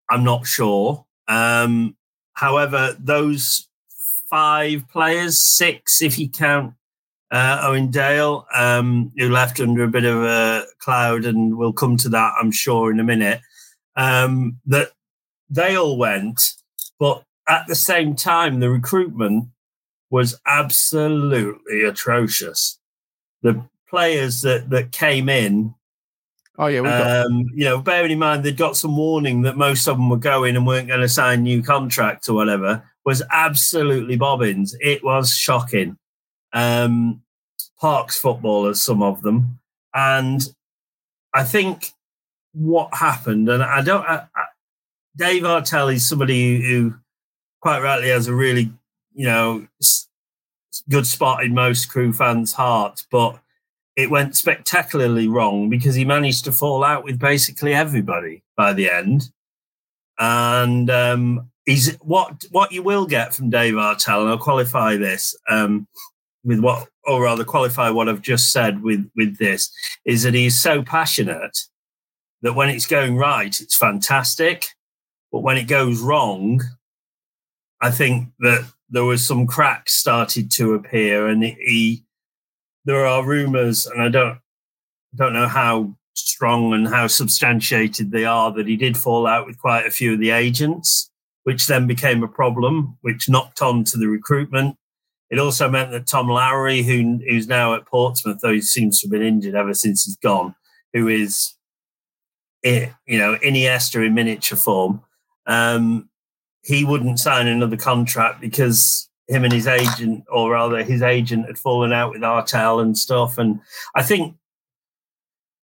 I'm 0.10 0.24
not 0.24 0.46
sure. 0.48 1.06
Um, 1.28 1.96
however, 2.34 2.96
those 3.00 3.68
five 4.30 4.88
players, 4.90 5.40
six 5.40 6.02
if 6.02 6.18
you 6.18 6.30
count 6.30 6.74
uh, 7.32 7.62
Owen 7.64 7.90
Dale, 7.90 8.46
um, 8.54 9.12
who 9.18 9.30
left 9.30 9.60
under 9.60 9.84
a 9.84 9.88
bit 9.88 10.06
of 10.06 10.24
a 10.24 10.66
cloud, 10.80 11.26
and 11.26 11.58
we'll 11.58 11.74
come 11.74 11.98
to 11.98 12.10
that, 12.10 12.34
I'm 12.40 12.52
sure, 12.52 12.92
in 12.92 13.00
a 13.00 13.04
minute. 13.04 13.42
Um, 13.96 14.60
that 14.66 14.92
they 15.50 15.76
all 15.76 15.98
went, 15.98 16.42
but 17.00 17.24
at 17.48 17.68
the 17.68 17.76
same 17.76 18.16
time, 18.16 18.60
the 18.60 18.70
recruitment 18.70 19.50
was 20.10 20.40
absolutely 20.46 21.84
atrocious. 21.84 22.80
The 23.42 23.64
players 23.90 24.42
that 24.42 24.70
that 24.70 24.92
came 24.92 25.28
in 25.28 25.76
Oh 26.62 26.68
yeah, 26.68 27.24
um, 27.26 27.50
you 27.56 27.66
know, 27.66 27.82
bearing 27.82 28.12
in 28.12 28.20
mind 28.20 28.44
they'd 28.44 28.56
got 28.56 28.78
some 28.78 28.96
warning 28.96 29.42
that 29.42 29.58
most 29.58 29.88
of 29.88 29.98
them 29.98 30.10
were 30.12 30.18
going 30.18 30.56
and 30.56 30.68
weren't 30.68 30.88
going 30.88 31.02
to 31.02 31.10
sign 31.10 31.42
new 31.42 31.64
contracts 31.64 32.30
or 32.30 32.36
whatever, 32.36 32.88
was 33.04 33.24
absolutely 33.32 34.16
bobbins. 34.16 34.76
It 34.80 35.04
was 35.04 35.34
shocking. 35.36 35.98
Um, 36.54 37.24
Parks 37.80 38.20
footballers, 38.20 38.80
some 38.80 39.02
of 39.02 39.24
them, 39.24 39.60
and 39.96 40.48
I 41.34 41.44
think 41.44 41.94
what 42.54 42.94
happened, 42.94 43.50
and 43.50 43.64
I 43.64 43.82
don't. 43.82 44.06
I, 44.06 44.28
I, 44.36 44.46
Dave 45.16 45.42
Artell 45.42 45.92
is 45.92 46.08
somebody 46.08 46.62
who, 46.62 46.94
quite 47.60 47.82
rightly, 47.82 48.10
has 48.10 48.28
a 48.28 48.36
really, 48.36 48.72
you 49.16 49.26
know, 49.26 49.68
good 50.92 51.08
spot 51.08 51.44
in 51.44 51.56
most 51.56 51.88
Crewe 51.90 52.14
fans' 52.14 52.54
hearts, 52.54 53.08
but 53.10 53.40
it 53.96 54.10
went 54.10 54.36
spectacularly 54.36 55.28
wrong 55.28 55.70
because 55.70 55.96
he 55.96 56.06
managed 56.06 56.46
to 56.46 56.52
fall 56.52 56.84
out 56.84 57.04
with 57.04 57.20
basically 57.20 57.74
everybody 57.74 58.44
by 58.56 58.74
the 58.74 58.90
end. 58.90 59.30
And 60.20 60.90
um, 60.90 61.52
he's 61.66 61.96
what 61.98 62.44
what 62.52 62.72
you 62.72 62.84
will 62.84 63.06
get 63.06 63.34
from 63.34 63.50
Dave 63.50 63.74
Artell, 63.74 64.22
and 64.22 64.30
I'll 64.30 64.38
qualify 64.38 64.96
this 64.96 65.36
um, 65.50 65.88
with 66.44 66.60
what, 66.60 66.88
or 67.06 67.24
rather 67.24 67.44
qualify 67.44 67.90
what 67.90 68.08
I've 68.08 68.22
just 68.22 68.52
said 68.52 68.82
with 68.82 69.10
with 69.16 69.38
this, 69.38 69.72
is 70.06 70.24
that 70.24 70.34
he's 70.34 70.62
so 70.62 70.84
passionate 70.84 71.58
that 72.42 72.54
when 72.54 72.70
it's 72.70 72.88
going 72.88 73.18
right, 73.18 73.60
it's 73.60 73.78
fantastic, 73.78 74.68
but 75.32 75.40
when 75.40 75.58
it 75.58 75.68
goes 75.68 76.00
wrong, 76.00 76.62
I 77.82 77.92
think 77.92 78.30
that 78.40 78.68
there 78.90 79.06
was 79.06 79.26
some 79.26 79.48
cracks 79.48 79.94
started 79.94 80.52
to 80.52 80.74
appear, 80.74 81.28
and 81.28 81.44
he 81.44 82.04
there 82.86 83.06
are 83.06 83.26
rumors, 83.26 83.86
and 83.86 84.02
I 84.02 84.10
don't 84.10 84.40
don't 85.16 85.34
know 85.34 85.48
how 85.48 85.96
strong 86.14 86.74
and 86.74 86.88
how 86.88 87.08
substantiated 87.08 88.12
they 88.12 88.26
are 88.26 88.52
that 88.54 88.68
he 88.68 88.78
did 88.78 88.98
fall 88.98 89.28
out 89.28 89.46
with 89.46 89.60
quite 89.60 89.86
a 89.86 89.92
few 89.92 90.14
of 90.14 90.20
the 90.20 90.32
agents, 90.32 91.10
which 91.44 91.68
then 91.68 91.88
became 91.88 92.24
a 92.24 92.28
problem, 92.28 92.98
which 93.02 93.30
knocked 93.30 93.62
on 93.62 93.84
to 93.84 93.98
the 93.98 94.08
recruitment. 94.08 94.78
It 95.30 95.40
also 95.40 95.70
meant 95.70 95.92
that 95.92 96.08
Tom 96.08 96.28
Lowery, 96.28 96.82
who 96.82 97.20
who's 97.28 97.48
now 97.48 97.74
at 97.74 97.86
Portsmouth, 97.86 98.40
though 98.42 98.54
he 98.54 98.62
seems 98.62 99.00
to 99.00 99.08
have 99.08 99.12
been 99.12 99.22
injured 99.22 99.56
ever 99.56 99.74
since 99.74 100.06
he's 100.06 100.18
gone, 100.18 100.56
who 100.94 101.08
is 101.08 101.54
eh, 102.64 102.90
you 103.06 103.18
know 103.18 103.38
Iniesta 103.38 104.06
in 104.06 104.14
miniature 104.14 104.58
form, 104.58 105.02
um, 105.46 106.10
he 106.64 106.84
wouldn't 106.84 107.20
sign 107.20 107.48
another 107.48 107.78
contract 107.78 108.42
because 108.42 109.10
him 109.28 109.44
and 109.44 109.54
his 109.54 109.68
agent, 109.68 110.26
or 110.32 110.52
rather 110.52 110.84
his 110.84 111.02
agent, 111.02 111.48
had 111.48 111.58
fallen 111.58 111.94
out 111.94 112.12
with 112.12 112.22
Artell 112.22 112.82
and 112.82 112.98
stuff. 112.98 113.38
And 113.38 113.60
I 113.96 114.04
think 114.04 114.36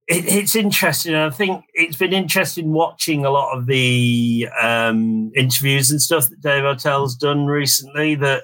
it, 0.07 0.25
it's 0.25 0.55
interesting. 0.55 1.15
I 1.15 1.29
think 1.29 1.65
it's 1.73 1.97
been 1.97 2.13
interesting 2.13 2.71
watching 2.71 3.25
a 3.25 3.29
lot 3.29 3.57
of 3.57 3.65
the 3.65 4.47
um, 4.59 5.31
interviews 5.35 5.91
and 5.91 6.01
stuff 6.01 6.29
that 6.29 6.41
Dave 6.41 6.63
Artell's 6.63 7.15
done 7.15 7.45
recently. 7.45 8.15
That 8.15 8.43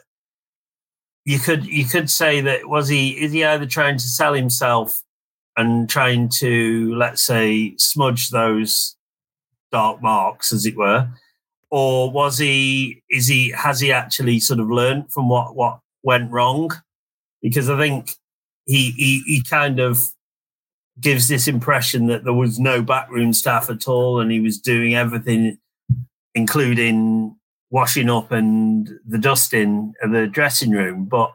you 1.25 1.39
could 1.39 1.65
you 1.65 1.85
could 1.85 2.09
say 2.09 2.41
that 2.41 2.67
was 2.67 2.89
he 2.89 3.11
is 3.11 3.31
he 3.31 3.43
either 3.43 3.65
trying 3.65 3.97
to 3.97 4.03
sell 4.03 4.33
himself 4.33 5.01
and 5.55 5.89
trying 5.89 6.27
to 6.27 6.93
let's 6.95 7.23
say 7.23 7.75
smudge 7.77 8.29
those 8.29 8.97
dark 9.71 10.01
marks, 10.01 10.51
as 10.51 10.65
it 10.65 10.75
were, 10.75 11.09
or 11.73 12.11
was 12.11 12.37
he 12.37 13.01
is 13.09 13.25
he 13.25 13.49
has 13.49 13.79
he 13.79 13.91
actually 13.91 14.39
sort 14.39 14.59
of 14.59 14.69
learned 14.69 15.11
from 15.11 15.27
what 15.27 15.55
what 15.55 15.79
went 16.03 16.31
wrong? 16.31 16.69
Because 17.41 17.67
i 17.67 17.75
think 17.75 18.11
he 18.65 18.91
he, 18.91 19.23
he 19.25 19.41
kind 19.41 19.79
of 19.79 19.97
gives 21.01 21.27
this 21.27 21.47
impression 21.47 22.05
that 22.05 22.23
there 22.25 22.33
was 22.33 22.59
no 22.59 22.83
backroom 22.83 23.33
staff 23.33 23.71
at 23.71 23.87
all 23.87 24.19
and 24.19 24.31
he 24.31 24.39
was 24.39 24.59
doing 24.59 24.93
everything 24.93 25.57
including 26.35 27.35
washing 27.71 28.07
up 28.07 28.31
and 28.31 28.91
the 29.07 29.17
dusting 29.17 29.95
of 30.03 30.11
the 30.11 30.27
dressing 30.27 30.69
room. 30.69 31.05
But 31.05 31.33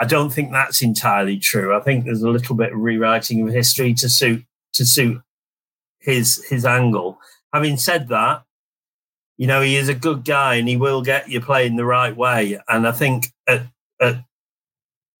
i 0.00 0.04
don't 0.04 0.30
think 0.30 0.50
that's 0.50 0.82
entirely 0.82 1.38
true. 1.38 1.76
I 1.76 1.80
think 1.80 2.04
there's 2.04 2.22
a 2.22 2.30
little 2.30 2.56
bit 2.56 2.72
of 2.72 2.80
rewriting 2.80 3.46
of 3.46 3.54
history 3.54 3.94
to 3.94 4.08
suit 4.08 4.42
to 4.72 4.84
suit 4.84 5.22
his 6.00 6.44
his 6.50 6.64
angle. 6.64 7.20
Having 7.52 7.76
said 7.76 8.08
that 8.08 8.42
you 9.38 9.46
know, 9.46 9.62
he 9.62 9.76
is 9.76 9.88
a 9.88 9.94
good 9.94 10.24
guy 10.24 10.56
and 10.56 10.68
he 10.68 10.76
will 10.76 11.00
get 11.00 11.30
you 11.30 11.40
playing 11.40 11.76
the 11.76 11.84
right 11.84 12.14
way. 12.14 12.58
And 12.68 12.86
I 12.86 12.92
think 12.92 13.28
at, 13.46 13.62
at, 14.00 14.16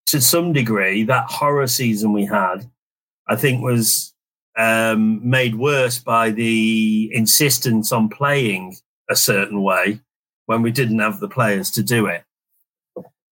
to 0.06 0.20
some 0.20 0.52
degree, 0.52 1.04
that 1.04 1.30
horror 1.30 1.68
season 1.68 2.12
we 2.12 2.24
had, 2.24 2.68
I 3.28 3.36
think 3.36 3.62
was 3.62 4.12
um, 4.58 5.20
made 5.28 5.54
worse 5.54 6.00
by 6.00 6.30
the 6.30 7.10
insistence 7.14 7.92
on 7.92 8.08
playing 8.08 8.76
a 9.08 9.14
certain 9.14 9.62
way 9.62 10.00
when 10.46 10.62
we 10.62 10.72
didn't 10.72 10.98
have 10.98 11.20
the 11.20 11.28
players 11.28 11.70
to 11.72 11.82
do 11.82 12.06
it, 12.06 12.24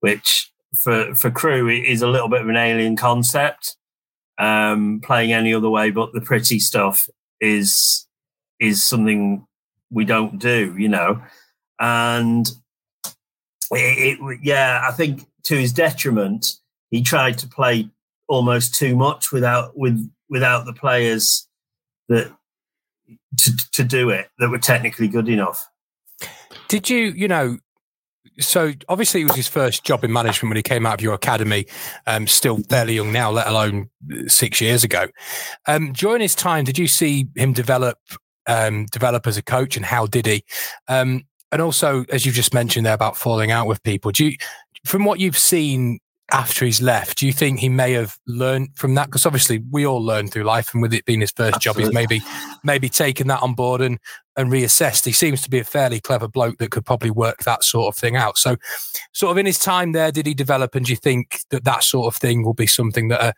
which 0.00 0.52
for, 0.80 1.14
for 1.16 1.30
Crewe 1.32 1.68
is 1.68 2.00
a 2.00 2.08
little 2.08 2.28
bit 2.28 2.42
of 2.42 2.48
an 2.48 2.56
alien 2.56 2.96
concept. 2.96 3.76
Um, 4.38 5.00
playing 5.02 5.32
any 5.32 5.54
other 5.54 5.70
way 5.70 5.90
but 5.90 6.12
the 6.12 6.20
pretty 6.20 6.58
stuff 6.58 7.08
is 7.40 8.06
is 8.60 8.84
something 8.84 9.46
we 9.90 10.04
don't 10.04 10.38
do, 10.38 10.74
you 10.78 10.88
know. 10.88 11.22
And 11.78 12.48
it, 13.70 14.18
it, 14.20 14.38
yeah, 14.42 14.82
I 14.84 14.92
think 14.92 15.26
to 15.44 15.56
his 15.56 15.72
detriment, 15.72 16.54
he 16.90 17.02
tried 17.02 17.38
to 17.38 17.48
play 17.48 17.90
almost 18.28 18.74
too 18.74 18.96
much 18.96 19.32
without 19.32 19.76
with 19.76 20.10
without 20.28 20.64
the 20.66 20.72
players 20.72 21.46
that 22.08 22.32
to 23.38 23.52
to 23.72 23.84
do 23.84 24.10
it 24.10 24.28
that 24.38 24.48
were 24.48 24.58
technically 24.58 25.08
good 25.08 25.28
enough. 25.28 25.68
Did 26.68 26.90
you, 26.90 27.12
you 27.12 27.28
know, 27.28 27.58
so 28.40 28.72
obviously 28.88 29.20
it 29.22 29.24
was 29.24 29.36
his 29.36 29.48
first 29.48 29.84
job 29.84 30.04
in 30.04 30.12
management 30.12 30.50
when 30.50 30.56
he 30.56 30.62
came 30.62 30.84
out 30.84 30.94
of 30.94 31.00
your 31.00 31.14
academy, 31.14 31.66
um, 32.06 32.26
still 32.26 32.58
fairly 32.68 32.94
young 32.94 33.12
now, 33.12 33.30
let 33.30 33.46
alone 33.46 33.88
six 34.26 34.60
years 34.60 34.84
ago. 34.84 35.06
Um, 35.66 35.92
during 35.92 36.20
his 36.20 36.34
time, 36.34 36.64
did 36.64 36.78
you 36.78 36.88
see 36.88 37.28
him 37.36 37.52
develop 37.52 37.98
um, 38.46 38.86
develop 38.86 39.26
as 39.26 39.36
a 39.36 39.42
coach, 39.42 39.76
and 39.76 39.84
how 39.84 40.06
did 40.06 40.26
he? 40.26 40.44
Um, 40.88 41.24
and 41.52 41.62
also, 41.62 42.04
as 42.10 42.26
you've 42.26 42.34
just 42.34 42.54
mentioned 42.54 42.86
there 42.86 42.94
about 42.94 43.16
falling 43.16 43.50
out 43.50 43.66
with 43.66 43.82
people, 43.82 44.10
do 44.10 44.26
you, 44.26 44.36
from 44.84 45.04
what 45.04 45.20
you've 45.20 45.38
seen 45.38 46.00
after 46.32 46.64
he's 46.64 46.82
left, 46.82 47.18
do 47.18 47.26
you 47.26 47.32
think 47.32 47.60
he 47.60 47.68
may 47.68 47.92
have 47.92 48.18
learned 48.26 48.68
from 48.74 48.94
that? 48.94 49.06
Because 49.06 49.26
obviously, 49.26 49.62
we 49.70 49.86
all 49.86 50.02
learn 50.02 50.28
through 50.28 50.42
life, 50.42 50.72
and 50.72 50.82
with 50.82 50.92
it 50.92 51.04
being 51.04 51.20
his 51.20 51.30
first 51.30 51.56
Absolutely. 51.56 51.84
job, 51.84 51.88
he's 51.88 51.94
maybe 51.94 52.22
maybe 52.64 52.88
taken 52.88 53.28
that 53.28 53.42
on 53.42 53.54
board 53.54 53.80
and 53.80 53.98
and 54.36 54.50
reassessed. 54.50 55.04
He 55.04 55.12
seems 55.12 55.40
to 55.42 55.50
be 55.50 55.60
a 55.60 55.64
fairly 55.64 56.00
clever 56.00 56.28
bloke 56.28 56.58
that 56.58 56.70
could 56.70 56.84
probably 56.84 57.10
work 57.10 57.38
that 57.44 57.62
sort 57.62 57.94
of 57.94 57.98
thing 57.98 58.16
out. 58.16 58.38
So, 58.38 58.56
sort 59.12 59.30
of 59.30 59.38
in 59.38 59.46
his 59.46 59.58
time 59.58 59.92
there, 59.92 60.10
did 60.10 60.26
he 60.26 60.34
develop? 60.34 60.74
And 60.74 60.86
do 60.86 60.92
you 60.92 60.96
think 60.96 61.40
that 61.50 61.64
that 61.64 61.84
sort 61.84 62.12
of 62.12 62.18
thing 62.18 62.44
will 62.44 62.54
be 62.54 62.66
something 62.66 63.08
that 63.08 63.22
a, 63.22 63.34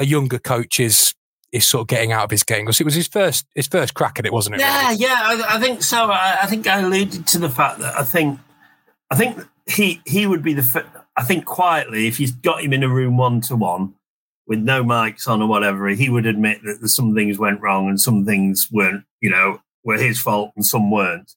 a 0.00 0.06
younger 0.06 0.38
coach 0.38 0.80
is 0.80 1.14
is 1.52 1.66
sort 1.66 1.82
of 1.82 1.88
getting 1.88 2.12
out 2.12 2.24
of 2.24 2.30
his 2.30 2.42
game 2.42 2.64
because 2.64 2.80
it 2.80 2.84
was 2.84 2.94
his 2.94 3.06
first 3.06 3.46
his 3.54 3.66
first 3.66 3.94
crack 3.94 4.18
at 4.18 4.26
it, 4.26 4.32
wasn't 4.32 4.56
it? 4.56 4.60
Yeah, 4.60 4.88
really? 4.88 5.00
yeah, 5.00 5.16
I, 5.16 5.56
I, 5.56 5.60
think 5.60 5.82
so. 5.82 6.10
I, 6.10 6.38
I, 6.42 6.46
think 6.46 6.66
I 6.66 6.80
alluded 6.80 7.26
to 7.28 7.38
the 7.38 7.50
fact 7.50 7.78
that 7.80 7.98
I 7.98 8.02
think 8.02 8.40
I 9.10 9.16
think 9.16 9.38
he 9.66 10.00
he 10.06 10.26
would 10.26 10.42
be 10.42 10.54
the 10.54 10.84
I 11.16 11.22
think 11.22 11.44
quietly 11.44 12.06
if 12.06 12.18
you 12.18 12.28
got 12.42 12.62
him 12.62 12.72
in 12.72 12.82
a 12.82 12.88
room 12.88 13.16
one 13.16 13.40
to 13.42 13.56
one 13.56 13.94
with 14.46 14.58
no 14.58 14.82
mics 14.82 15.28
on 15.28 15.42
or 15.42 15.48
whatever, 15.48 15.88
he 15.88 16.08
would 16.08 16.26
admit 16.26 16.60
that 16.64 16.88
some 16.88 17.14
things 17.14 17.38
went 17.38 17.60
wrong 17.60 17.88
and 17.88 18.00
some 18.00 18.24
things 18.24 18.68
weren't, 18.72 19.04
you 19.20 19.30
know, 19.30 19.60
were 19.84 19.96
his 19.96 20.18
fault 20.18 20.52
and 20.56 20.66
some 20.66 20.90
weren't. 20.90 21.32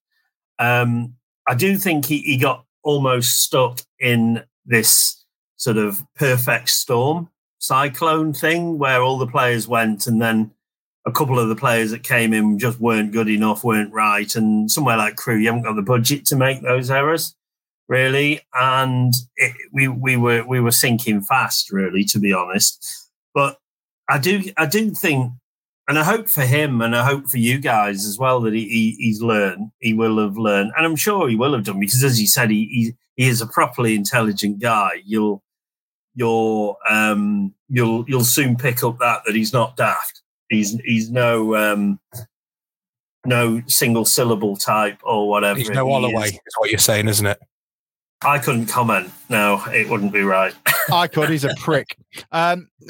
Um, 0.59 1.15
I 1.47 1.53
do 1.55 1.77
think 1.77 2.05
he, 2.05 2.19
he 2.21 2.37
got 2.37 2.65
almost 2.83 3.43
stuck 3.43 3.81
in 3.99 4.43
this 4.65 5.23
sort 5.57 5.77
of 5.77 6.03
perfect 6.15 6.69
storm 6.69 7.29
cyclone 7.59 8.33
thing 8.33 8.77
where 8.77 9.01
all 9.01 9.17
the 9.17 9.27
players 9.27 9.67
went 9.67 10.07
and 10.07 10.21
then 10.21 10.51
a 11.05 11.11
couple 11.11 11.39
of 11.39 11.49
the 11.49 11.55
players 11.55 11.91
that 11.91 12.03
came 12.03 12.33
in 12.33 12.57
just 12.57 12.79
weren't 12.79 13.11
good 13.11 13.29
enough, 13.29 13.63
weren't 13.63 13.93
right. 13.93 14.35
And 14.35 14.69
somewhere 14.69 14.97
like 14.97 15.15
Crewe, 15.15 15.37
you 15.37 15.47
haven't 15.47 15.63
got 15.63 15.75
the 15.75 15.81
budget 15.81 16.25
to 16.25 16.35
make 16.35 16.61
those 16.61 16.89
errors, 16.89 17.35
really. 17.87 18.41
And 18.53 19.13
it, 19.37 19.53
we 19.71 19.87
we 19.87 20.17
were 20.17 20.43
we 20.45 20.59
were 20.59 20.71
sinking 20.71 21.21
fast, 21.21 21.71
really, 21.71 22.03
to 22.05 22.19
be 22.19 22.33
honest. 22.33 23.09
But 23.33 23.57
I 24.09 24.17
do 24.17 24.43
I 24.57 24.65
do 24.65 24.91
think, 24.91 25.31
and 25.87 25.99
I 25.99 26.03
hope 26.03 26.27
for 26.27 26.41
him, 26.41 26.81
and 26.81 26.95
I 26.95 27.05
hope 27.05 27.27
for 27.27 27.37
you 27.37 27.59
guys 27.59 28.05
as 28.05 28.17
well 28.17 28.41
that 28.41 28.53
he, 28.53 28.67
he 28.67 28.95
he's 28.97 29.21
learned, 29.21 29.71
he 29.79 29.93
will 29.93 30.17
have 30.17 30.37
learned, 30.37 30.71
and 30.75 30.85
I'm 30.85 30.95
sure 30.95 31.29
he 31.29 31.35
will 31.35 31.53
have 31.53 31.65
done 31.65 31.79
because, 31.79 32.03
as 32.03 32.19
you 32.19 32.27
said, 32.27 32.49
he 32.49 32.65
he, 32.65 32.93
he 33.23 33.29
is 33.29 33.41
a 33.41 33.47
properly 33.47 33.93
intelligent 33.93 34.59
guy. 34.59 35.01
You'll 35.05 35.43
you'll 36.15 36.77
um 36.89 37.53
you'll 37.69 38.05
you'll 38.07 38.23
soon 38.23 38.55
pick 38.55 38.83
up 38.83 38.97
that 38.99 39.21
that 39.25 39.35
he's 39.35 39.53
not 39.53 39.75
daft 39.77 40.21
He's 40.49 40.77
he's 40.81 41.09
no 41.09 41.55
um, 41.55 41.99
no 43.25 43.61
single 43.67 44.05
syllable 44.05 44.55
type 44.55 44.99
or 45.03 45.27
whatever. 45.27 45.57
He's 45.57 45.69
no 45.69 45.89
Holloway, 45.89 46.25
is. 46.25 46.33
is 46.33 46.55
what 46.57 46.69
you're 46.69 46.77
saying, 46.77 47.07
isn't 47.07 47.25
it? 47.25 47.39
I 48.23 48.39
couldn't 48.39 48.67
comment. 48.67 49.11
No, 49.29 49.61
it 49.67 49.89
wouldn't 49.89 50.13
be 50.13 50.21
right. 50.21 50.53
I 50.91 51.07
could. 51.07 51.29
He's 51.29 51.43
a 51.43 51.53
prick. 51.57 51.97
Um, 52.31 52.69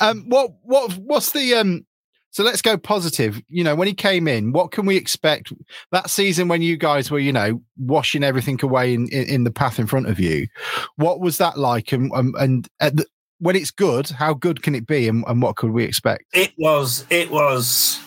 um, 0.00 0.24
what 0.28 0.52
what 0.62 0.96
what's 0.98 1.30
the 1.30 1.54
um? 1.54 1.86
So 2.30 2.44
let's 2.44 2.62
go 2.62 2.76
positive. 2.76 3.40
You 3.48 3.64
know, 3.64 3.74
when 3.74 3.88
he 3.88 3.94
came 3.94 4.28
in, 4.28 4.52
what 4.52 4.70
can 4.70 4.86
we 4.86 4.96
expect 4.96 5.52
that 5.92 6.10
season 6.10 6.48
when 6.48 6.62
you 6.62 6.76
guys 6.76 7.10
were, 7.10 7.18
you 7.18 7.32
know, 7.32 7.62
washing 7.78 8.22
everything 8.22 8.58
away 8.62 8.94
in, 8.94 9.08
in, 9.08 9.24
in 9.24 9.44
the 9.44 9.50
path 9.50 9.78
in 9.78 9.86
front 9.86 10.08
of 10.08 10.20
you? 10.20 10.46
What 10.96 11.20
was 11.20 11.38
that 11.38 11.58
like? 11.58 11.92
And 11.92 12.12
um, 12.12 12.34
and 12.38 12.68
the, 12.78 13.06
when 13.40 13.56
it's 13.56 13.70
good, 13.70 14.10
how 14.10 14.34
good 14.34 14.62
can 14.62 14.74
it 14.74 14.86
be, 14.86 15.08
and, 15.08 15.24
and 15.26 15.40
what 15.40 15.56
could 15.56 15.70
we 15.70 15.84
expect? 15.84 16.24
It 16.32 16.52
was, 16.58 17.06
it 17.08 17.30
was, 17.30 18.00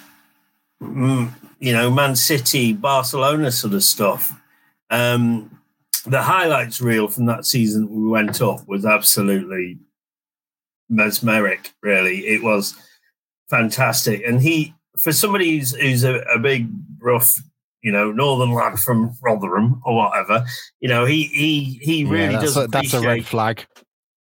mm, 0.81 1.31
you 1.59 1.73
know, 1.73 1.89
Man 1.89 2.15
City, 2.15 2.73
Barcelona 2.73 3.51
sort 3.51 3.73
of 3.73 3.83
stuff. 3.83 4.33
Um, 4.89 5.59
the 6.05 6.21
highlights 6.21 6.81
reel 6.81 7.07
from 7.07 7.27
that 7.27 7.45
season 7.45 7.89
we 7.89 8.09
went 8.09 8.41
up 8.41 8.67
was 8.67 8.85
absolutely 8.85 9.77
mesmeric. 10.89 11.73
Really, 11.81 12.27
it 12.27 12.43
was 12.43 12.75
fantastic, 13.51 14.23
and 14.25 14.41
he, 14.41 14.73
for 14.97 15.11
somebody 15.11 15.59
who's, 15.59 15.75
who's 15.75 16.03
a, 16.03 16.21
a 16.33 16.39
big 16.39 16.67
rough 16.99 17.39
you 17.81 17.91
know, 17.91 18.11
northern 18.11 18.53
lad 18.53 18.79
from 18.79 19.15
Rotherham 19.21 19.81
or 19.85 19.95
whatever. 19.95 20.45
You 20.79 20.89
know, 20.89 21.05
he 21.05 21.23
he 21.23 21.79
he 21.81 22.05
really 22.05 22.33
yeah, 22.33 22.41
does. 22.41 22.57
A, 22.57 22.67
that's 22.67 22.93
a 22.93 23.01
red 23.01 23.25
flag. 23.25 23.65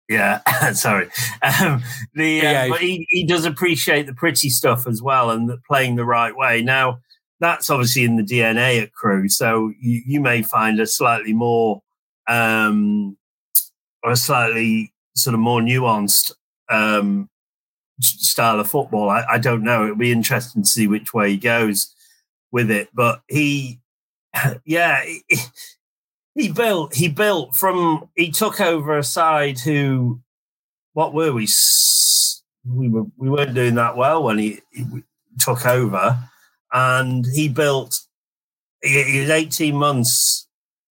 Yeah, 0.09 0.41
sorry. 0.73 1.09
Um, 1.41 1.83
the 2.13 2.41
uh, 2.41 2.43
yeah, 2.43 2.67
but 2.69 2.81
he, 2.81 3.07
he 3.09 3.25
does 3.25 3.45
appreciate 3.45 4.07
the 4.07 4.13
pretty 4.13 4.49
stuff 4.49 4.87
as 4.87 5.01
well 5.01 5.29
and 5.29 5.49
the, 5.49 5.57
playing 5.67 5.95
the 5.95 6.05
right 6.05 6.35
way. 6.35 6.61
Now 6.61 6.99
that's 7.39 7.69
obviously 7.69 8.03
in 8.03 8.17
the 8.17 8.23
DNA 8.23 8.81
at 8.81 8.93
Crewe, 8.93 9.29
so 9.29 9.71
you, 9.79 10.01
you 10.05 10.19
may 10.19 10.43
find 10.43 10.79
a 10.79 10.87
slightly 10.87 11.33
more 11.33 11.81
um, 12.27 13.17
or 14.03 14.11
a 14.11 14.17
slightly 14.17 14.93
sort 15.15 15.33
of 15.33 15.39
more 15.39 15.61
nuanced 15.61 16.33
um, 16.69 17.29
style 18.01 18.59
of 18.59 18.69
football. 18.69 19.09
I, 19.09 19.23
I 19.29 19.37
don't 19.37 19.63
know. 19.63 19.83
It'll 19.83 19.95
be 19.95 20.11
interesting 20.11 20.63
to 20.63 20.67
see 20.67 20.87
which 20.87 21.13
way 21.13 21.31
he 21.31 21.37
goes 21.37 21.93
with 22.51 22.69
it, 22.69 22.89
but 22.93 23.21
he, 23.27 23.79
yeah. 24.65 25.03
he 26.35 26.51
built 26.51 26.95
he 26.95 27.09
built 27.09 27.55
from 27.55 28.09
he 28.15 28.31
took 28.31 28.61
over 28.61 28.97
a 28.97 29.03
side 29.03 29.59
who 29.59 30.19
what 30.93 31.13
were 31.13 31.31
we 31.33 31.47
we 32.65 32.89
were 32.89 33.05
we 33.17 33.29
weren't 33.29 33.53
doing 33.53 33.75
that 33.75 33.97
well 33.97 34.23
when 34.23 34.37
he, 34.37 34.59
he 34.71 34.85
took 35.39 35.65
over 35.65 36.17
and 36.71 37.25
he 37.33 37.49
built 37.49 38.01
he, 38.81 39.03
he 39.03 39.19
was 39.21 39.29
18 39.29 39.75
months 39.75 40.47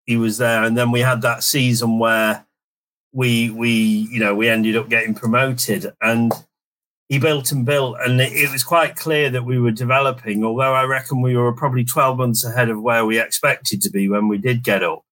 he 0.06 0.18
was 0.18 0.38
there 0.38 0.64
and 0.64 0.78
then 0.78 0.92
we 0.92 1.00
had 1.00 1.22
that 1.22 1.44
season 1.44 2.00
where 2.00 2.46
we 3.14 3.50
we 3.50 3.72
you 4.12 4.20
know 4.20 4.36
we 4.36 4.50
ended 4.50 4.76
up 4.76 4.90
getting 4.90 5.14
promoted 5.14 5.92
and 6.02 6.32
he 7.10 7.20
built 7.20 7.52
and 7.52 7.66
built 7.66 7.98
and 8.06 8.22
it, 8.22 8.52
was 8.52 8.64
quite 8.64 8.96
clear 8.96 9.30
that 9.30 9.44
we 9.44 9.60
were 9.60 9.72
developing 9.72 10.44
although 10.44 10.74
i 10.74 10.84
reckon 10.84 11.22
we 11.22 11.36
were 11.36 11.52
probably 11.52 11.84
12 11.84 12.18
months 12.18 12.46
ahead 12.46 12.70
of 12.70 12.82
where 12.82 13.06
we 13.06 13.20
expected 13.20 13.82
to 13.82 13.90
be 13.90 14.08
when 14.08 14.28
we 14.28 14.38
did 14.38 14.64
get 14.64 14.84
up 14.84 15.04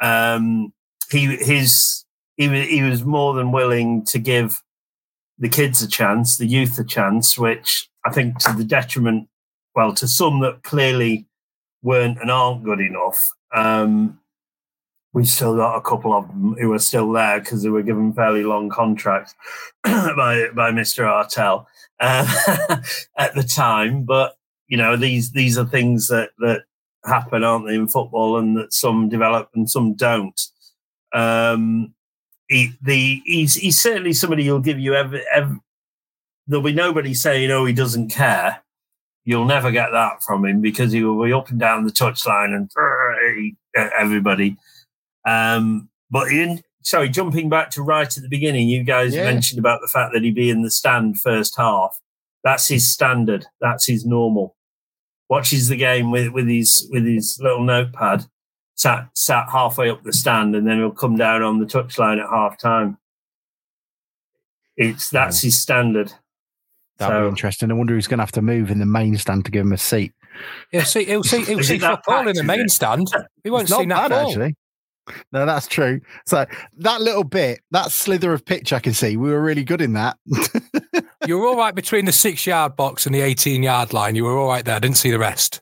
um, 0.00 0.72
he 1.10 1.36
his 1.36 2.04
he 2.36 2.48
was 2.48 2.66
he 2.66 2.82
was 2.82 3.04
more 3.04 3.34
than 3.34 3.52
willing 3.52 4.04
to 4.06 4.18
give 4.18 4.62
the 5.38 5.48
kids 5.48 5.82
a 5.82 5.88
chance, 5.88 6.36
the 6.36 6.46
youth 6.46 6.78
a 6.78 6.84
chance, 6.84 7.38
which 7.38 7.88
I 8.04 8.10
think 8.10 8.38
to 8.40 8.52
the 8.52 8.64
detriment, 8.64 9.28
well, 9.74 9.94
to 9.94 10.08
some 10.08 10.40
that 10.40 10.62
clearly 10.62 11.26
weren't 11.82 12.20
and 12.20 12.30
aren't 12.30 12.64
good 12.64 12.80
enough. 12.80 13.16
Um, 13.54 14.18
we 15.12 15.24
still 15.24 15.56
got 15.56 15.76
a 15.76 15.80
couple 15.80 16.12
of 16.12 16.28
them 16.28 16.54
who 16.60 16.72
are 16.72 16.78
still 16.78 17.10
there 17.12 17.40
because 17.40 17.62
they 17.62 17.70
were 17.70 17.82
given 17.82 18.12
fairly 18.12 18.44
long 18.44 18.68
contracts 18.68 19.34
by 19.84 20.48
by 20.54 20.70
Mr. 20.70 21.04
Artell 21.04 21.66
uh, 22.00 22.76
at 23.16 23.34
the 23.34 23.42
time. 23.42 24.04
But 24.04 24.36
you 24.66 24.76
know, 24.76 24.96
these 24.96 25.32
these 25.32 25.56
are 25.56 25.64
things 25.64 26.08
that 26.08 26.30
that 26.38 26.62
happen, 27.04 27.42
aren't 27.42 27.66
they, 27.66 27.74
in 27.74 27.88
football, 27.88 28.38
and 28.38 28.56
that 28.56 28.72
some 28.72 29.08
develop 29.08 29.50
and 29.54 29.68
some 29.68 29.94
don't. 29.94 30.40
Um, 31.14 31.94
he, 32.48 32.72
the 32.82 33.22
he's 33.24 33.54
he's 33.54 33.80
certainly 33.80 34.12
somebody 34.12 34.44
who'll 34.44 34.60
give 34.60 34.78
you 34.78 34.94
every, 34.94 35.22
every 35.32 35.58
there'll 36.46 36.64
be 36.64 36.72
nobody 36.72 37.14
saying, 37.14 37.50
"Oh, 37.50 37.64
he 37.64 37.72
doesn't 37.72 38.10
care." 38.10 38.62
You'll 39.24 39.44
never 39.44 39.70
get 39.70 39.90
that 39.92 40.22
from 40.22 40.46
him 40.46 40.62
because 40.62 40.90
he 40.90 41.04
will 41.04 41.22
be 41.22 41.34
up 41.34 41.50
and 41.50 41.60
down 41.60 41.84
the 41.84 41.92
touchline 41.92 42.54
and 42.54 43.56
everybody. 43.76 44.56
Um, 45.28 45.88
but 46.10 46.28
in 46.28 46.62
sorry, 46.82 47.08
jumping 47.08 47.48
back 47.48 47.70
to 47.70 47.82
right 47.82 48.16
at 48.16 48.22
the 48.22 48.28
beginning, 48.28 48.68
you 48.68 48.82
guys 48.84 49.14
yeah. 49.14 49.24
mentioned 49.24 49.58
about 49.58 49.80
the 49.82 49.88
fact 49.88 50.12
that 50.14 50.22
he'd 50.22 50.34
be 50.34 50.50
in 50.50 50.62
the 50.62 50.70
stand 50.70 51.20
first 51.20 51.56
half. 51.56 52.00
That's 52.44 52.68
his 52.68 52.90
standard. 52.90 53.46
That's 53.60 53.86
his 53.86 54.06
normal 54.06 54.56
watches 55.28 55.68
the 55.68 55.76
game 55.76 56.10
with, 56.10 56.32
with 56.32 56.48
his 56.48 56.88
with 56.90 57.04
his 57.04 57.38
little 57.42 57.62
notepad, 57.62 58.24
sat 58.74 59.08
sat 59.14 59.48
halfway 59.50 59.90
up 59.90 60.02
the 60.02 60.12
stand, 60.12 60.56
and 60.56 60.66
then 60.66 60.78
he'll 60.78 60.90
come 60.90 61.16
down 61.16 61.42
on 61.42 61.58
the 61.58 61.66
touchline 61.66 62.22
at 62.22 62.30
half 62.30 62.58
time. 62.58 62.98
It's 64.76 65.10
that's 65.10 65.42
his 65.42 65.58
standard. 65.58 66.12
That'd 66.98 67.14
so, 67.14 67.22
be 67.22 67.28
interesting. 67.28 67.70
I 67.70 67.74
wonder 67.74 67.94
who's 67.94 68.08
going 68.08 68.18
to 68.18 68.22
have 68.22 68.32
to 68.32 68.42
move 68.42 68.70
in 68.70 68.78
the 68.78 68.86
main 68.86 69.16
stand 69.16 69.44
to 69.44 69.50
give 69.50 69.64
him 69.64 69.72
a 69.72 69.78
seat. 69.78 70.12
He'll 70.70 70.82
see. 70.82 71.04
He'll 71.04 71.22
see. 71.22 71.44
He'll 71.44 71.62
see 71.62 71.78
football 71.78 72.26
in 72.26 72.36
the 72.36 72.44
main 72.44 72.68
stand. 72.68 73.08
He 73.44 73.50
won't 73.50 73.68
see 73.68 73.86
that 73.86 74.12
actually. 74.12 74.54
No, 75.32 75.46
that's 75.46 75.66
true. 75.66 76.00
So 76.26 76.46
that 76.78 77.00
little 77.00 77.24
bit, 77.24 77.60
that 77.70 77.92
slither 77.92 78.32
of 78.32 78.44
pitch, 78.44 78.72
I 78.72 78.80
can 78.80 78.94
see 78.94 79.16
we 79.16 79.30
were 79.30 79.42
really 79.42 79.64
good 79.64 79.80
in 79.80 79.94
that. 79.94 80.16
you 81.26 81.38
were 81.38 81.46
all 81.46 81.56
right 81.56 81.74
between 81.74 82.04
the 82.04 82.12
six 82.12 82.46
yard 82.46 82.76
box 82.76 83.06
and 83.06 83.14
the 83.14 83.20
18 83.20 83.62
yard 83.62 83.92
line. 83.92 84.14
You 84.14 84.24
were 84.24 84.36
all 84.36 84.48
right 84.48 84.64
there. 84.64 84.76
I 84.76 84.80
didn't 84.80 84.98
see 84.98 85.10
the 85.10 85.18
rest. 85.18 85.60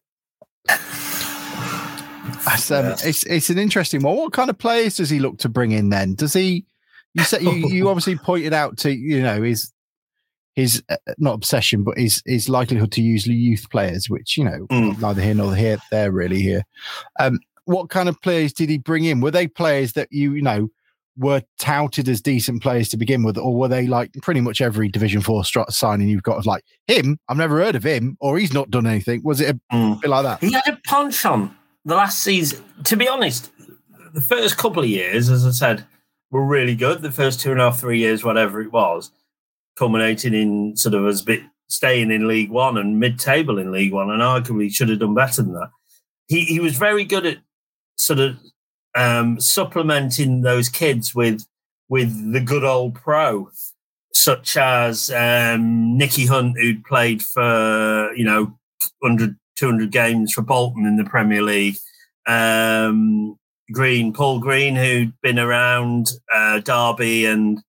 That's, 2.47 2.71
um, 2.71 2.87
it's 3.05 3.27
it's 3.27 3.51
an 3.51 3.59
interesting 3.59 4.03
one. 4.03 4.17
What 4.17 4.33
kind 4.33 4.51
of 4.51 4.59
players 4.59 4.97
does 4.97 5.11
he 5.11 5.19
look 5.19 5.39
to 5.39 5.49
bring 5.49 5.73
in? 5.73 5.89
Then 5.89 6.15
does 6.15 6.33
he? 6.33 6.65
You 7.15 7.25
said 7.25 7.43
you, 7.43 7.51
you 7.51 7.89
obviously 7.89 8.17
pointed 8.17 8.53
out 8.53 8.79
to 8.79 8.95
you 8.95 9.21
know 9.21 9.43
his 9.43 9.73
his 10.55 10.83
uh, 10.89 10.97
not 11.19 11.35
obsession, 11.35 11.83
but 11.83 11.99
his 11.99 12.23
his 12.25 12.49
likelihood 12.49 12.93
to 12.93 13.03
use 13.03 13.27
youth 13.27 13.69
players, 13.71 14.09
which 14.09 14.37
you 14.37 14.45
know 14.45 14.67
mm. 14.71 14.99
neither 15.01 15.21
here 15.21 15.35
nor 15.35 15.55
here 15.55 15.79
there 15.91 16.13
really 16.13 16.41
here. 16.41 16.63
Um, 17.19 17.41
what 17.67 17.91
kind 17.91 18.09
of 18.09 18.21
players 18.23 18.53
did 18.53 18.71
he 18.71 18.79
bring 18.79 19.05
in? 19.05 19.21
Were 19.21 19.31
they 19.31 19.47
players 19.47 19.93
that 19.93 20.09
you 20.11 20.33
you 20.33 20.43
know 20.43 20.69
were 21.19 21.43
touted 21.59 22.09
as 22.09 22.21
decent 22.21 22.63
players 22.63 22.89
to 22.91 22.97
begin 22.97 23.23
with, 23.23 23.39
or 23.39 23.55
were 23.55 23.69
they 23.69 23.87
like 23.87 24.13
pretty 24.23 24.41
much 24.41 24.61
every 24.61 24.89
Division 24.89 25.21
Four 25.21 25.45
signing 25.45 26.09
you've 26.09 26.23
got 26.23 26.39
of 26.39 26.47
like 26.47 26.65
him? 26.87 27.19
I've 27.29 27.37
never 27.37 27.59
heard 27.63 27.77
of 27.77 27.85
him, 27.85 28.17
or 28.21 28.39
he's 28.39 28.53
not 28.53 28.71
done 28.71 28.87
anything. 28.87 29.23
Was 29.25 29.41
it 29.41 29.55
a 29.55 29.75
mm. 29.75 30.01
bit 30.01 30.11
like 30.11 30.25
that? 30.25 30.41
He 30.43 30.53
had 30.53 30.69
a 30.69 30.81
punch 30.87 31.25
on 31.25 31.57
the 31.85 31.95
last 31.95 32.23
season. 32.23 32.65
To 32.85 32.97
be 32.97 33.09
honest, 33.09 33.51
the 34.15 34.23
first 34.23 34.57
couple 34.57 34.83
of 34.83 34.89
years, 34.89 35.29
as 35.29 35.47
I 35.47 35.51
said, 35.51 35.87
were 36.31 36.45
really 36.45 36.75
good. 36.75 37.03
The 37.03 37.13
first 37.13 37.41
two 37.41 37.53
and 37.53 37.61
a 37.61 37.65
half, 37.65 37.81
three 37.81 37.99
years, 37.99 38.25
whatever 38.25 38.61
it 38.61 38.73
was, 38.73 39.11
culminating 39.77 40.35
in 40.35 40.77
sort 40.77 40.95
of 40.95 41.07
as 41.07 41.23
bit 41.23 41.43
staying 41.69 42.11
in 42.11 42.29
League 42.29 42.51
One 42.51 42.79
and 42.79 43.01
mid-table 43.01 43.59
in 43.59 43.73
League 43.73 43.93
One, 43.93 44.11
and 44.11 44.23
arguably 44.23 44.73
should 44.73 44.89
have 44.89 45.01
done 45.01 45.15
better 45.15 45.43
than 45.43 45.55
that. 45.55 45.71
He 46.29 46.45
he 46.45 46.61
was 46.61 46.77
very 46.77 47.05
good 47.05 47.25
at 47.25 47.39
sort 48.07 48.21
of 48.21 48.39
um, 48.95 49.41
supplementing 49.41 50.43
those 50.43 50.69
kids 50.69 51.15
with 51.15 51.45
with 51.89 52.33
the 52.33 52.41
good 52.41 52.65
old 52.65 52.95
pro, 52.95 53.51
such 54.13 54.57
as 54.57 55.11
um, 55.11 55.97
Nicky 55.97 56.27
Hunt, 56.27 56.57
who'd 56.59 56.85
played 56.85 57.23
for 57.23 58.13
you 58.15 58.25
know 58.25 58.57
100, 59.01 59.37
200 59.57 59.91
games 59.91 60.33
for 60.33 60.43
Bolton 60.43 60.87
in 60.87 60.97
the 60.97 61.05
Premier 61.05 61.43
League. 61.43 61.77
Um, 62.27 63.39
Green, 63.73 64.13
Paul 64.13 64.39
Green, 64.39 64.77
who'd 64.77 65.13
been 65.23 65.39
around 65.39 66.11
uh, 66.33 66.61
Derby 66.61 67.27
and 67.27 67.61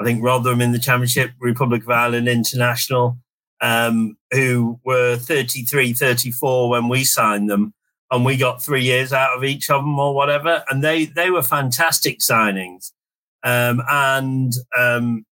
I 0.00 0.04
think 0.04 0.22
Rotherham 0.22 0.60
in 0.60 0.72
the 0.72 0.78
Championship, 0.78 1.32
Republic 1.38 1.82
of 1.82 1.90
Ireland 1.90 2.28
International, 2.28 3.18
um, 3.60 4.16
who 4.30 4.80
were 4.84 5.16
33, 5.16 5.92
34 5.92 6.68
when 6.68 6.88
we 6.88 7.04
signed 7.04 7.48
them. 7.48 7.74
And 8.14 8.24
we 8.24 8.36
got 8.36 8.62
three 8.62 8.82
years 8.82 9.12
out 9.12 9.36
of 9.36 9.42
each 9.42 9.70
of 9.70 9.82
them 9.82 9.98
or 9.98 10.14
whatever. 10.14 10.64
And 10.70 10.84
they, 10.84 11.06
they 11.06 11.30
were 11.30 11.42
fantastic 11.42 12.20
signings. 12.20 12.92
Um, 13.42 13.82
and 13.90 14.52
um, 14.78 15.26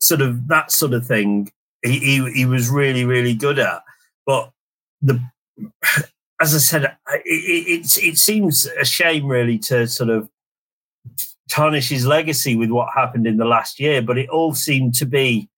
sort 0.00 0.20
of 0.20 0.48
that 0.48 0.72
sort 0.72 0.92
of 0.92 1.06
thing 1.06 1.50
he, 1.82 1.98
he, 1.98 2.32
he 2.32 2.46
was 2.46 2.68
really, 2.68 3.04
really 3.04 3.34
good 3.34 3.58
at. 3.58 3.82
But 4.26 4.50
the, 5.00 5.20
as 6.40 6.54
I 6.54 6.58
said, 6.58 6.84
it, 6.84 7.22
it, 7.24 7.98
it 8.02 8.18
seems 8.18 8.66
a 8.66 8.84
shame 8.84 9.26
really 9.26 9.58
to 9.60 9.86
sort 9.86 10.10
of 10.10 10.28
tarnish 11.48 11.88
his 11.88 12.04
legacy 12.04 12.56
with 12.56 12.70
what 12.70 12.92
happened 12.92 13.26
in 13.26 13.36
the 13.36 13.44
last 13.44 13.78
year, 13.78 14.02
but 14.02 14.18
it 14.18 14.28
all 14.28 14.54
seemed 14.54 14.94
to 14.96 15.06
be 15.06 15.48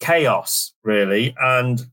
chaos, 0.00 0.72
really. 0.82 1.34
And 1.38 1.86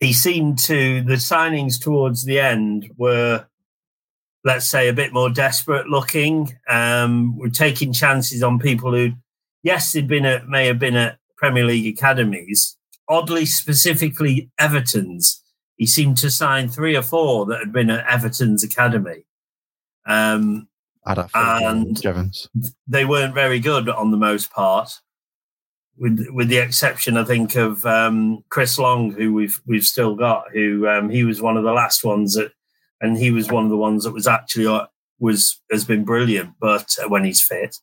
he 0.00 0.12
seemed 0.12 0.58
to, 0.60 1.02
the 1.02 1.14
signings 1.14 1.80
towards 1.80 2.24
the 2.24 2.38
end 2.38 2.90
were, 2.96 3.46
let's 4.44 4.66
say, 4.66 4.88
a 4.88 4.92
bit 4.92 5.12
more 5.12 5.30
desperate 5.30 5.88
looking. 5.88 6.56
Um, 6.68 7.36
we're 7.36 7.48
taking 7.48 7.92
chances 7.92 8.42
on 8.42 8.58
people 8.58 8.92
who, 8.92 9.12
yes, 9.62 9.92
they'd 9.92 10.08
been 10.08 10.24
at, 10.24 10.48
may 10.48 10.66
have 10.66 10.78
been 10.78 10.96
at 10.96 11.18
Premier 11.36 11.64
League 11.64 11.96
academies, 11.96 12.76
oddly, 13.08 13.44
specifically 13.44 14.50
Everton's. 14.58 15.42
He 15.76 15.86
seemed 15.86 16.16
to 16.18 16.30
sign 16.30 16.68
three 16.68 16.96
or 16.96 17.02
four 17.02 17.46
that 17.46 17.60
had 17.60 17.72
been 17.72 17.90
at 17.90 18.06
Everton's 18.06 18.64
academy. 18.64 19.24
Um, 20.06 20.68
and 21.34 22.00
Jevons. 22.00 22.48
they 22.86 23.04
weren't 23.04 23.34
very 23.34 23.60
good 23.60 23.88
on 23.88 24.10
the 24.10 24.16
most 24.16 24.50
part, 24.50 24.90
with 25.98 26.26
with 26.30 26.48
the 26.48 26.58
exception, 26.58 27.16
I 27.16 27.24
think, 27.24 27.56
of 27.56 27.84
um, 27.84 28.44
Chris 28.48 28.78
Long, 28.78 29.12
who 29.12 29.32
we've 29.34 29.60
we've 29.66 29.84
still 29.84 30.14
got. 30.14 30.44
Who 30.52 30.88
um, 30.88 31.10
he 31.10 31.24
was 31.24 31.42
one 31.42 31.56
of 31.56 31.64
the 31.64 31.72
last 31.72 32.04
ones 32.04 32.34
that, 32.34 32.52
and 33.00 33.16
he 33.16 33.30
was 33.30 33.50
one 33.50 33.64
of 33.64 33.70
the 33.70 33.76
ones 33.76 34.04
that 34.04 34.12
was 34.12 34.26
actually 34.26 34.66
uh, 34.66 34.86
was 35.18 35.60
has 35.70 35.84
been 35.84 36.04
brilliant, 36.04 36.54
but 36.60 36.96
uh, 37.02 37.08
when 37.08 37.24
he's 37.24 37.42
fit, 37.42 37.76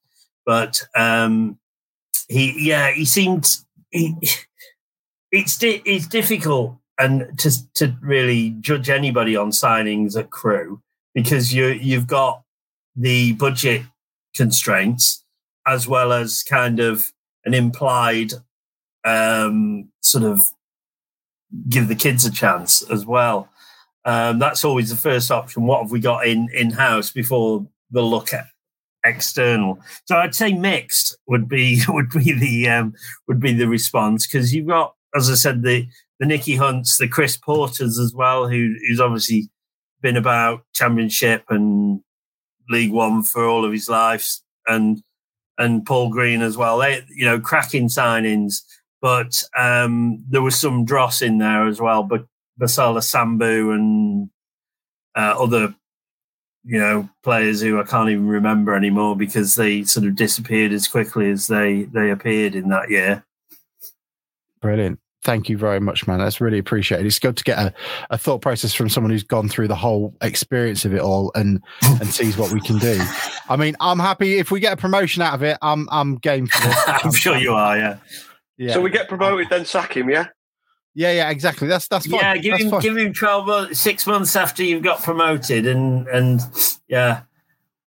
but 0.45 0.81
um, 0.95 1.59
he 2.27 2.67
yeah 2.67 2.91
he 2.91 3.05
seemed 3.05 3.57
he, 3.91 4.15
it's 5.31 5.57
it's 5.61 6.07
difficult 6.07 6.77
and 6.97 7.37
to 7.39 7.51
to 7.73 7.95
really 8.01 8.51
judge 8.61 8.89
anybody 8.89 9.35
on 9.35 9.51
signings 9.51 10.17
at 10.17 10.31
Crewe 10.31 10.81
because 11.13 11.53
you 11.53 11.67
you've 11.67 12.07
got 12.07 12.41
the 12.95 13.33
budget 13.33 13.81
constraints 14.35 15.23
as 15.67 15.87
well 15.87 16.13
as 16.13 16.43
kind 16.43 16.79
of 16.79 17.11
an 17.45 17.53
implied 17.53 18.33
um, 19.05 19.89
sort 20.01 20.23
of 20.23 20.41
give 21.69 21.87
the 21.87 21.95
kids 21.95 22.25
a 22.25 22.31
chance 22.31 22.81
as 22.89 23.05
well. 23.05 23.49
Um, 24.03 24.39
that's 24.39 24.63
always 24.63 24.89
the 24.89 24.95
first 24.95 25.31
option. 25.31 25.63
What 25.63 25.81
have 25.81 25.91
we 25.91 25.99
got 25.99 26.27
in 26.27 26.49
in 26.53 26.71
house 26.71 27.11
before 27.11 27.67
the 27.91 28.01
look 28.01 28.33
at 28.33 28.45
external? 29.05 29.79
So 30.05 30.15
I'd 30.15 30.35
say 30.35 30.53
mixed 30.53 31.17
would 31.27 31.47
be 31.47 31.81
would 31.87 32.09
be 32.09 32.33
the 32.33 32.69
um, 32.69 32.93
would 33.27 33.39
be 33.39 33.53
the 33.53 33.67
response 33.67 34.27
because 34.27 34.53
you've 34.53 34.67
got, 34.67 34.93
as 35.15 35.29
I 35.29 35.35
said, 35.35 35.63
the 35.63 35.87
the 36.19 36.25
Nicky 36.25 36.55
Hunts, 36.55 36.97
the 36.97 37.07
Chris 37.07 37.37
Porters 37.37 37.99
as 37.99 38.13
well, 38.13 38.47
who 38.47 38.75
who's 38.87 38.99
obviously 38.99 39.49
been 40.01 40.17
about 40.17 40.61
championship 40.73 41.43
and 41.49 42.01
League 42.69 42.91
One 42.91 43.23
for 43.23 43.45
all 43.45 43.65
of 43.65 43.71
his 43.71 43.89
life, 43.89 44.39
and 44.67 45.01
and 45.57 45.85
Paul 45.85 46.09
Green 46.09 46.41
as 46.41 46.57
well. 46.57 46.77
They, 46.79 47.05
you 47.09 47.25
know, 47.25 47.39
cracking 47.39 47.87
signings, 47.87 48.61
but 49.01 49.41
um, 49.57 50.23
there 50.29 50.41
was 50.41 50.55
some 50.55 50.85
dross 50.85 51.21
in 51.21 51.37
there 51.37 51.67
as 51.67 51.79
well. 51.79 52.03
But 52.03 52.25
Bassala 52.59 52.99
Sambou 52.99 53.73
and 53.73 54.29
uh, 55.15 55.41
other, 55.41 55.75
you 56.63 56.79
know, 56.79 57.09
players 57.23 57.61
who 57.61 57.79
I 57.79 57.83
can't 57.83 58.09
even 58.09 58.27
remember 58.27 58.75
anymore 58.75 59.15
because 59.15 59.55
they 59.55 59.83
sort 59.83 60.05
of 60.05 60.15
disappeared 60.15 60.71
as 60.71 60.87
quickly 60.87 61.29
as 61.29 61.47
they 61.47 61.83
they 61.83 62.09
appeared 62.09 62.55
in 62.55 62.69
that 62.69 62.89
year. 62.89 63.23
Brilliant 64.61 64.99
thank 65.25 65.49
you 65.49 65.57
very 65.57 65.79
much, 65.79 66.07
man. 66.07 66.19
That's 66.19 66.39
really 66.39 66.59
appreciated. 66.59 67.05
It's 67.05 67.19
good 67.19 67.35
to 67.35 67.43
get 67.43 67.57
a, 67.57 67.73
a 68.11 68.17
thought 68.17 68.41
process 68.41 68.73
from 68.73 68.87
someone 68.87 69.11
who's 69.11 69.23
gone 69.23 69.49
through 69.49 69.67
the 69.67 69.75
whole 69.75 70.15
experience 70.21 70.85
of 70.85 70.93
it 70.93 71.01
all 71.01 71.31
and 71.35 71.61
and 71.83 72.07
sees 72.07 72.37
what 72.37 72.53
we 72.53 72.61
can 72.61 72.77
do. 72.77 73.01
I 73.49 73.57
mean, 73.57 73.75
I'm 73.81 73.99
happy 73.99 74.37
if 74.37 74.51
we 74.51 74.59
get 74.61 74.73
a 74.73 74.77
promotion 74.77 75.21
out 75.21 75.33
of 75.33 75.43
it. 75.43 75.57
I'm 75.61 75.89
I'm 75.91 76.15
game 76.15 76.47
for 76.47 76.61
this. 76.65 76.83
I'm, 76.87 76.99
I'm 77.05 77.11
sure 77.11 77.35
you 77.35 77.53
are. 77.53 77.77
Yeah. 77.77 77.97
Yeah. 78.57 78.73
So 78.73 78.81
we 78.81 78.89
get 78.89 79.09
promoted, 79.09 79.49
then 79.49 79.65
sack 79.65 79.97
him. 79.97 80.09
Yeah. 80.09 80.27
Yeah, 80.97 81.11
yeah, 81.11 81.29
exactly. 81.29 81.67
That's 81.67 81.89
that's 81.89 82.07
fine. 82.07 82.21
Yeah, 82.21 82.37
give 82.37 82.51
that's 82.51 82.63
him 82.63 82.69
fine. 82.69 82.79
give 82.79 82.95
him 82.95 83.13
twelve 83.13 83.47
months, 83.47 83.79
six 83.81 84.07
months 84.07 84.33
after 84.37 84.63
you've 84.63 84.83
got 84.83 85.03
promoted, 85.03 85.67
and 85.67 86.07
and 86.07 86.39
yeah, 86.87 87.23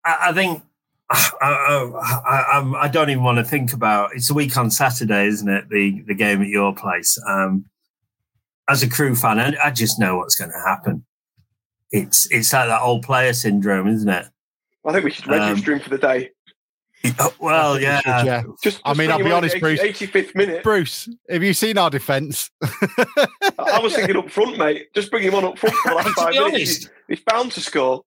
I, 0.04 0.30
I 0.30 0.34
think 0.34 0.64
I, 1.10 1.32
I, 1.42 2.60
I, 2.60 2.84
I, 2.84 2.88
don't 2.88 3.10
even 3.10 3.24
want 3.24 3.38
to 3.38 3.44
think 3.44 3.74
about. 3.74 4.16
It's 4.16 4.30
a 4.32 4.34
week 4.34 4.58
on 4.58 4.72
Saturday, 4.72 5.28
isn't 5.28 5.48
it? 5.48 5.70
The 5.70 6.04
the 6.08 6.16
game 6.16 6.42
at 6.42 6.48
your 6.48 6.74
place. 6.74 7.18
Um, 7.28 7.66
as 8.68 8.82
a 8.82 8.90
Crewe 8.90 9.16
fan, 9.16 9.40
I, 9.40 9.54
I 9.64 9.72
just 9.72 10.00
know 10.00 10.18
what's 10.18 10.36
going 10.36 10.52
to 10.52 10.60
happen. 10.60 11.06
It's 11.92 12.28
it's 12.32 12.52
like 12.52 12.68
that 12.68 12.82
old 12.82 13.04
player 13.04 13.34
syndrome, 13.34 13.88
isn't 13.88 14.10
it? 14.10 14.26
I 14.84 14.92
think 14.92 15.06
we 15.06 15.12
should 15.12 15.28
register 15.28 15.74
um, 15.74 15.80
him 15.80 15.84
for 15.84 15.90
the 15.90 15.98
day. 15.98 16.32
Well, 17.40 17.80
yeah. 17.80 18.00
Should, 18.00 18.26
yeah. 18.26 18.42
Just, 18.42 18.64
just, 18.64 18.82
I 18.84 18.96
mean, 18.96 19.12
I'll 19.12 19.20
be 19.20 19.32
honest, 19.32 19.58
80, 19.58 19.60
Bruce. 19.60 19.80
85th 19.80 20.34
minute. 20.34 20.64
Bruce, 20.64 21.08
have 21.30 21.44
you 21.44 21.54
seen 21.54 21.78
our 21.78 21.92
defence? 21.92 22.50
I 22.64 23.80
was 23.80 23.96
thinking 23.96 24.18
up 24.18 24.32
front, 24.32 24.58
mate. 24.58 24.88
Just 24.96 25.12
bring 25.12 25.22
him 25.22 25.36
on 25.36 25.46
up 25.46 25.60
front 25.60 25.76
for 25.76 25.90
the 25.90 25.96
last 25.98 26.10
five 26.16 26.34
minutes. 26.34 26.58
He's, 26.58 26.90
he's 27.08 27.20
bound 27.20 27.52
to 27.52 27.62
score 27.62 28.02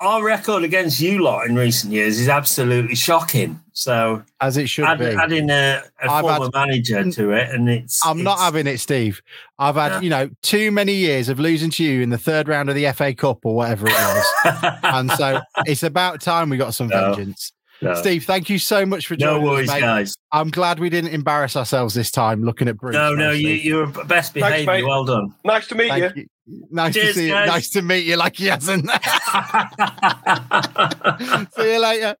our 0.00 0.24
record 0.24 0.64
against 0.64 0.98
you 0.98 1.22
lot 1.22 1.46
in 1.46 1.54
recent 1.54 1.92
years 1.92 2.18
is 2.18 2.28
absolutely 2.28 2.94
shocking. 2.94 3.60
So 3.72 4.22
as 4.40 4.56
it 4.56 4.68
should 4.68 4.86
add, 4.86 4.98
be, 4.98 5.04
adding 5.04 5.50
a, 5.50 5.82
a 6.02 6.20
former 6.20 6.44
had, 6.44 6.54
manager 6.54 7.10
to 7.10 7.30
it, 7.32 7.50
and 7.50 7.68
it's. 7.68 8.04
I'm 8.04 8.18
it's, 8.18 8.24
not 8.24 8.38
having 8.38 8.66
it, 8.66 8.78
Steve. 8.78 9.20
I've 9.58 9.74
had 9.76 9.92
yeah. 9.92 10.00
you 10.00 10.10
know 10.10 10.30
too 10.42 10.70
many 10.70 10.94
years 10.94 11.28
of 11.28 11.38
losing 11.38 11.70
to 11.72 11.84
you 11.84 12.00
in 12.00 12.10
the 12.10 12.18
third 12.18 12.48
round 12.48 12.68
of 12.68 12.74
the 12.74 12.90
FA 12.92 13.14
Cup 13.14 13.44
or 13.44 13.54
whatever 13.54 13.86
it 13.88 13.92
was, 13.92 14.26
and 14.82 15.10
so 15.12 15.40
it's 15.66 15.82
about 15.82 16.20
time 16.20 16.50
we 16.50 16.56
got 16.56 16.74
some 16.74 16.88
no. 16.88 17.14
vengeance. 17.14 17.52
No. 17.82 17.94
Steve, 17.94 18.24
thank 18.24 18.50
you 18.50 18.58
so 18.58 18.84
much 18.84 19.06
for 19.06 19.16
joining 19.16 19.42
no 19.42 19.50
worries, 19.52 19.70
us, 19.70 19.76
mate. 19.76 19.80
guys. 19.80 20.16
I'm 20.32 20.50
glad 20.50 20.78
we 20.78 20.90
didn't 20.90 21.14
embarrass 21.14 21.56
ourselves 21.56 21.94
this 21.94 22.10
time 22.10 22.44
looking 22.44 22.68
at 22.68 22.76
Bruce. 22.76 22.92
No, 22.92 23.14
no, 23.14 23.30
you, 23.30 23.48
you're 23.48 23.86
best 23.86 24.34
behaviour. 24.34 24.86
Well 24.86 25.04
done. 25.06 25.34
Nice 25.44 25.66
to 25.68 25.74
meet 25.74 25.90
you. 25.96 26.10
you. 26.14 26.26
Nice 26.70 26.94
Cheers, 26.94 27.08
to 27.08 27.14
see 27.14 27.28
guys. 27.28 27.46
you. 27.46 27.52
Nice 27.52 27.70
to 27.70 27.82
meet 27.82 28.06
you. 28.06 28.16
Like 28.16 28.36
he 28.36 28.46
hasn't. 28.46 28.88
see 31.54 31.72
you 31.72 31.80
later. 31.80 32.16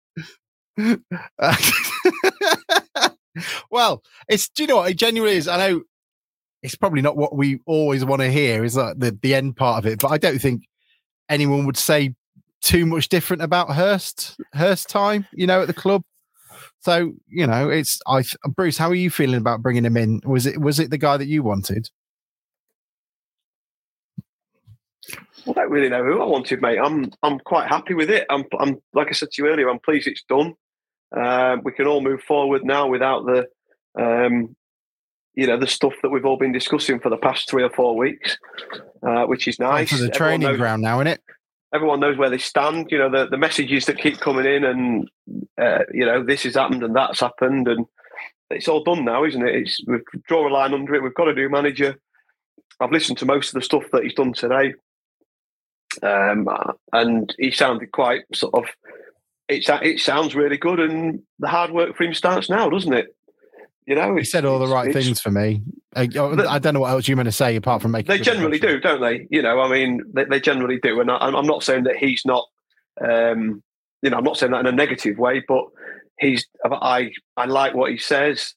well, 3.70 4.02
it's 4.28 4.48
do 4.48 4.62
you 4.62 4.66
know 4.68 4.76
what 4.76 4.90
it 4.90 4.96
genuinely 4.96 5.36
is? 5.36 5.48
I 5.48 5.56
know 5.56 5.82
it's 6.62 6.76
probably 6.76 7.02
not 7.02 7.16
what 7.16 7.34
we 7.34 7.60
always 7.66 8.04
want 8.04 8.22
to 8.22 8.30
hear, 8.30 8.64
is 8.64 8.76
like 8.76 8.98
the, 8.98 9.16
the 9.22 9.34
end 9.34 9.56
part 9.56 9.78
of 9.78 9.86
it, 9.90 10.00
but 10.00 10.08
I 10.08 10.18
don't 10.18 10.40
think 10.40 10.62
anyone 11.28 11.66
would 11.66 11.76
say 11.76 12.14
too 12.62 12.86
much 12.86 13.08
different 13.08 13.42
about 13.42 13.74
Hurst 13.74 14.36
Hurst 14.52 14.88
time, 14.88 15.26
you 15.32 15.46
know, 15.46 15.62
at 15.62 15.66
the 15.66 15.74
club. 15.74 16.02
So 16.80 17.12
you 17.28 17.46
know, 17.46 17.68
it's 17.68 18.00
I 18.06 18.22
Bruce. 18.48 18.78
How 18.78 18.90
are 18.90 18.94
you 18.94 19.10
feeling 19.10 19.38
about 19.38 19.62
bringing 19.62 19.84
him 19.84 19.96
in? 19.96 20.20
Was 20.24 20.46
it 20.46 20.60
was 20.60 20.78
it 20.78 20.90
the 20.90 20.98
guy 20.98 21.16
that 21.16 21.28
you 21.28 21.42
wanted? 21.42 21.88
I 25.48 25.52
don't 25.52 25.70
really 25.70 25.88
know 25.88 26.04
who 26.04 26.20
I 26.20 26.26
wanted, 26.26 26.60
mate. 26.60 26.78
I'm 26.78 27.10
I'm 27.22 27.38
quite 27.40 27.68
happy 27.68 27.94
with 27.94 28.10
it. 28.10 28.26
I'm 28.30 28.44
I'm 28.58 28.80
like 28.92 29.08
I 29.08 29.12
said 29.12 29.30
to 29.32 29.42
you 29.42 29.48
earlier. 29.48 29.68
I'm 29.68 29.78
pleased 29.78 30.06
it's 30.06 30.24
done. 30.28 30.54
Um, 31.16 31.62
we 31.64 31.72
can 31.72 31.86
all 31.86 32.00
move 32.00 32.22
forward 32.22 32.64
now 32.64 32.86
without 32.86 33.24
the 33.26 33.46
um, 34.00 34.54
you 35.34 35.46
know 35.46 35.58
the 35.58 35.66
stuff 35.66 35.94
that 36.02 36.10
we've 36.10 36.24
all 36.24 36.36
been 36.36 36.52
discussing 36.52 37.00
for 37.00 37.08
the 37.08 37.16
past 37.16 37.48
three 37.48 37.62
or 37.62 37.70
four 37.70 37.96
weeks, 37.96 38.38
uh, 39.06 39.24
which 39.24 39.48
is 39.48 39.58
nice. 39.58 39.90
For 39.90 39.96
the 39.96 40.10
training 40.10 40.48
knows, 40.48 40.58
ground 40.58 40.82
now, 40.82 40.98
isn't 40.98 41.08
it? 41.08 41.22
Everyone 41.74 42.00
knows 42.00 42.16
where 42.16 42.30
they 42.30 42.38
stand. 42.38 42.88
You 42.90 42.98
know 42.98 43.10
the, 43.10 43.28
the 43.28 43.38
messages 43.38 43.86
that 43.86 43.98
keep 43.98 44.18
coming 44.18 44.46
in, 44.46 44.64
and 44.64 45.10
uh, 45.60 45.84
you 45.92 46.04
know 46.04 46.24
this 46.24 46.42
has 46.44 46.54
happened 46.54 46.82
and 46.82 46.94
that's 46.94 47.20
happened, 47.20 47.68
and 47.68 47.86
it's 48.50 48.68
all 48.68 48.84
done 48.84 49.04
now, 49.04 49.24
isn't 49.24 49.46
it? 49.46 49.54
It's 49.54 49.80
we've 49.86 50.04
draw 50.26 50.48
a 50.48 50.50
line 50.50 50.74
under 50.74 50.94
it. 50.94 51.02
We've 51.02 51.14
got 51.14 51.28
a 51.28 51.34
new 51.34 51.48
manager. 51.48 51.96
I've 52.80 52.92
listened 52.92 53.18
to 53.18 53.26
most 53.26 53.48
of 53.48 53.54
the 53.54 53.62
stuff 53.62 53.84
that 53.92 54.04
he's 54.04 54.14
done 54.14 54.32
today. 54.32 54.74
Um, 56.02 56.48
and 56.92 57.34
he 57.38 57.50
sounded 57.50 57.92
quite 57.92 58.22
sort 58.34 58.54
of. 58.54 58.64
It, 59.48 59.68
it 59.82 60.00
sounds 60.00 60.34
really 60.34 60.56
good, 60.56 60.78
and 60.78 61.22
the 61.38 61.48
hard 61.48 61.72
work 61.72 61.96
for 61.96 62.04
him 62.04 62.14
starts 62.14 62.48
now, 62.48 62.70
doesn't 62.70 62.92
it? 62.92 63.14
You 63.86 63.96
know, 63.96 64.14
he 64.16 64.24
said 64.24 64.44
all 64.44 64.60
the 64.60 64.68
right 64.68 64.92
things 64.92 65.20
for 65.20 65.30
me. 65.30 65.62
I, 65.96 66.02
I, 66.02 66.58
don't 66.60 66.74
know 66.74 66.80
what 66.80 66.92
else 66.92 67.08
you're 67.08 67.16
going 67.16 67.24
to 67.24 67.32
say 67.32 67.56
apart 67.56 67.82
from 67.82 67.90
making. 67.90 68.06
They 68.06 68.22
generally 68.22 68.60
do, 68.60 68.78
don't 68.78 69.00
they? 69.00 69.26
You 69.30 69.42
know, 69.42 69.60
I 69.60 69.68
mean, 69.68 70.02
they, 70.12 70.24
they 70.26 70.38
generally 70.38 70.78
do, 70.78 71.00
and 71.00 71.10
I, 71.10 71.26
am 71.26 71.46
not 71.46 71.64
saying 71.64 71.84
that 71.84 71.96
he's 71.96 72.22
not. 72.24 72.46
Um, 73.00 73.62
you 74.02 74.10
know, 74.10 74.18
I'm 74.18 74.24
not 74.24 74.36
saying 74.36 74.52
that 74.52 74.60
in 74.60 74.66
a 74.66 74.72
negative 74.72 75.18
way, 75.18 75.42
but 75.46 75.64
he's 76.20 76.46
I 76.64 77.10
I 77.36 77.46
like 77.46 77.74
what 77.74 77.90
he 77.90 77.98
says. 77.98 78.54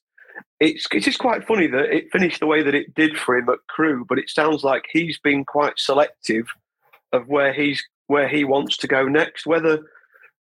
It's 0.60 0.86
it's 0.92 1.04
just 1.04 1.18
quite 1.18 1.44
funny 1.44 1.66
that 1.66 1.92
it 1.92 2.12
finished 2.12 2.38
the 2.38 2.46
way 2.46 2.62
that 2.62 2.74
it 2.74 2.94
did 2.94 3.18
for 3.18 3.36
him 3.36 3.48
at 3.48 3.58
Crewe, 3.68 4.04
but 4.08 4.18
it 4.18 4.30
sounds 4.30 4.62
like 4.62 4.84
he's 4.92 5.18
been 5.18 5.44
quite 5.44 5.78
selective 5.78 6.46
of 7.14 7.28
where 7.28 7.52
he's 7.52 7.82
where 8.06 8.28
he 8.28 8.44
wants 8.44 8.76
to 8.78 8.88
go 8.88 9.06
next. 9.06 9.46
Whether 9.46 9.80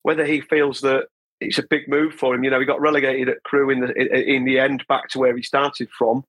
whether 0.01 0.25
he 0.25 0.41
feels 0.41 0.81
that 0.81 1.07
it's 1.39 1.57
a 1.57 1.63
big 1.63 1.87
move 1.87 2.13
for 2.13 2.33
him. 2.33 2.43
You 2.43 2.49
know, 2.49 2.59
he 2.59 2.65
got 2.65 2.81
relegated 2.81 3.29
at 3.29 3.43
Crewe 3.43 3.69
in 3.69 3.79
the 3.81 3.93
in 4.35 4.45
the 4.45 4.59
end, 4.59 4.85
back 4.87 5.09
to 5.09 5.19
where 5.19 5.35
he 5.35 5.43
started 5.43 5.89
from. 5.97 6.23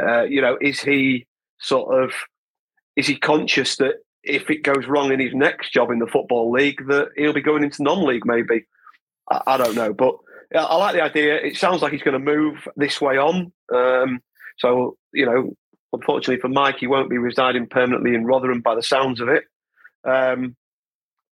Uh, 0.00 0.22
you 0.22 0.40
know, 0.40 0.56
is 0.60 0.80
he 0.80 1.26
sort 1.58 2.02
of 2.02 2.12
is 2.96 3.06
he 3.06 3.16
conscious 3.16 3.76
that 3.76 3.96
if 4.22 4.50
it 4.50 4.62
goes 4.62 4.86
wrong 4.86 5.12
in 5.12 5.20
his 5.20 5.34
next 5.34 5.72
job 5.72 5.90
in 5.90 5.98
the 5.98 6.06
football 6.06 6.50
league, 6.50 6.86
that 6.88 7.08
he'll 7.16 7.32
be 7.32 7.42
going 7.42 7.62
into 7.62 7.82
non-league 7.82 8.24
maybe? 8.24 8.64
I, 9.30 9.42
I 9.46 9.56
don't 9.56 9.74
know, 9.74 9.92
but 9.92 10.16
I 10.54 10.76
like 10.76 10.94
the 10.94 11.02
idea. 11.02 11.36
It 11.36 11.56
sounds 11.56 11.82
like 11.82 11.92
he's 11.92 12.02
going 12.02 12.18
to 12.18 12.32
move 12.32 12.68
this 12.76 13.00
way 13.00 13.18
on. 13.18 13.52
Um, 13.74 14.20
so 14.58 14.96
you 15.12 15.26
know, 15.26 15.54
unfortunately 15.92 16.40
for 16.40 16.48
Mike, 16.48 16.78
he 16.78 16.86
won't 16.86 17.10
be 17.10 17.18
residing 17.18 17.66
permanently 17.66 18.14
in 18.14 18.24
Rotherham 18.24 18.60
by 18.60 18.74
the 18.74 18.82
sounds 18.82 19.20
of 19.20 19.28
it. 19.28 19.44
Um, 20.04 20.56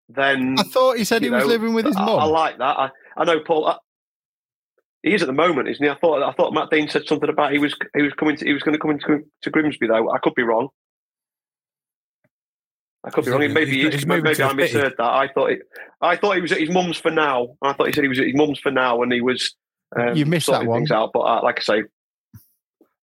then 0.09 0.57
I 0.59 0.63
thought 0.65 0.97
he 0.97 1.05
said 1.05 1.23
he 1.23 1.31
know, 1.31 1.39
was 1.39 1.47
living 1.47 1.75
with 1.75 1.87
his 1.87 1.97
mum. 1.97 2.09
I, 2.09 2.13
I, 2.13 2.25
like 2.25 2.59
that. 2.59 2.79
I, 2.79 2.91
I 3.17 3.25
know 3.25 3.41
Paul. 3.41 3.67
I, 3.67 3.77
he 5.03 5.15
is 5.15 5.23
at 5.23 5.27
the 5.27 5.33
moment, 5.33 5.69
isn't 5.69 5.83
he? 5.83 5.91
I 5.91 5.95
thought 5.95 6.23
I 6.23 6.33
thought 6.33 6.53
Matt 6.53 6.71
Dean 6.71 6.89
said 6.89 7.07
something 7.07 7.29
about 7.29 7.53
he 7.53 7.59
was 7.59 7.75
he 7.97 8.03
was 8.03 8.13
coming 8.15 8.37
to, 8.37 8.45
he 8.45 8.53
was 8.53 8.63
going 8.63 8.75
to 8.75 8.79
come 8.79 8.91
into 8.91 9.25
to 9.43 9.51
Grimsby 9.51 9.87
though. 9.87 10.11
I 10.11 10.19
could 10.19 10.35
be 10.35 10.43
wrong. 10.43 10.69
I 13.03 13.11
could 13.11 13.25
be 13.25 13.31
wrong. 13.31 13.41
Maybe 13.41 13.83
he's, 13.83 13.95
he's 13.95 14.07
maybe 14.07 14.43
I 14.43 14.53
misheard 14.53 14.95
that. 14.99 15.11
I 15.11 15.29
thought 15.29 15.53
it, 15.53 15.61
I 16.03 16.17
thought 16.17 16.35
he 16.35 16.43
was 16.43 16.53
at 16.53 16.61
his 16.61 16.71
mum's 16.71 16.99
for 16.99 17.11
now. 17.11 17.57
I 17.63 17.73
thought 17.73 17.87
he 17.87 17.93
said 17.93 18.05
he 18.05 18.09
was 18.09 18.19
at 18.19 18.27
his 18.27 18.35
mum's 18.35 18.59
for 18.59 18.71
now, 18.71 19.03
and 19.03 19.13
he 19.13 19.21
was. 19.21 19.55
Um, 19.99 20.15
you 20.15 20.27
missed 20.27 20.49
that 20.49 20.67
one. 20.67 20.91
Out, 20.93 21.11
but 21.13 21.21
uh, 21.21 21.41
like 21.43 21.59
I 21.61 21.63
say, 21.63 21.83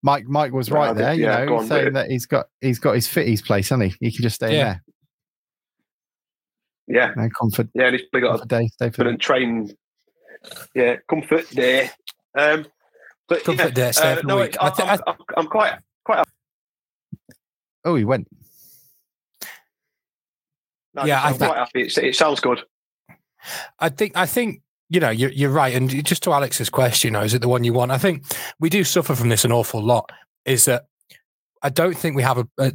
Mike 0.04 0.26
Mike 0.28 0.54
was 0.54 0.70
right 0.70 0.96
there. 0.96 1.14
You 1.14 1.24
yeah, 1.24 1.46
know, 1.46 1.58
on, 1.58 1.68
saying 1.68 1.94
that 1.94 2.12
he's 2.12 2.28
got 2.28 2.46
he's 2.62 2.80
got 2.80 2.94
his 2.94 3.08
fitties 3.08 3.44
place, 3.44 3.70
hasn't 3.70 3.92
he? 3.92 3.98
He 4.06 4.12
can 4.12 4.22
just 4.22 4.36
stay 4.36 4.56
yeah. 4.56 4.64
there. 4.64 4.84
Yeah, 6.88 7.14
no, 7.16 7.30
comfort. 7.30 7.70
Yeah, 7.74 7.88
and 7.88 7.96
he's 7.96 8.06
probably 8.08 8.30
got 8.30 8.44
a 8.44 8.48
day, 8.48 8.68
stay 8.68 8.90
for 8.90 9.16
train. 9.18 9.76
Yeah, 10.74 10.98
comfort 11.10 11.50
day. 11.50 11.90
Um, 12.38 12.66
but 13.28 13.44
comfort 13.44 13.64
yeah, 13.64 13.70
day. 13.72 13.92
Stay 13.92 14.14
uh, 14.14 14.22
no, 14.24 14.40
I, 14.40 14.46
am 14.46 15.00
I'm, 15.06 15.16
I'm 15.36 15.48
quite 15.48 15.74
quite. 16.06 16.24
Oh, 17.84 17.96
he 17.96 18.06
went. 18.06 18.28
No, 20.94 21.04
yeah, 21.06 21.22
I'm 21.22 21.38
quite 21.38 21.58
happy. 21.58 21.82
It, 21.84 21.98
it 21.98 22.16
sounds 22.16 22.40
good. 22.40 22.64
I 23.80 23.90
think. 23.90 24.14
I 24.16 24.26
think 24.26 24.62
you 24.90 25.00
know, 25.00 25.10
you're, 25.10 25.32
you're 25.32 25.52
right. 25.52 25.76
And 25.76 25.90
just 26.06 26.24
to 26.24 26.32
Alex's 26.32 26.70
question, 26.70 27.10
you 27.10 27.12
know, 27.12 27.24
is 27.24 27.34
it 27.34 27.42
the 27.42 27.50
one 27.50 27.64
you 27.64 27.74
want? 27.74 27.92
I 27.92 27.98
think 27.98 28.24
we 28.60 28.70
do 28.70 28.84
suffer 28.84 29.16
from 29.16 29.30
this 29.30 29.44
an 29.44 29.52
awful 29.52 29.84
lot. 29.84 30.10
Is 30.46 30.66
that 30.66 30.86
I 31.62 31.70
don't 31.70 31.98
think 31.98 32.16
we 32.16 32.24
have 32.24 32.38
a, 32.38 32.48
a, 32.58 32.72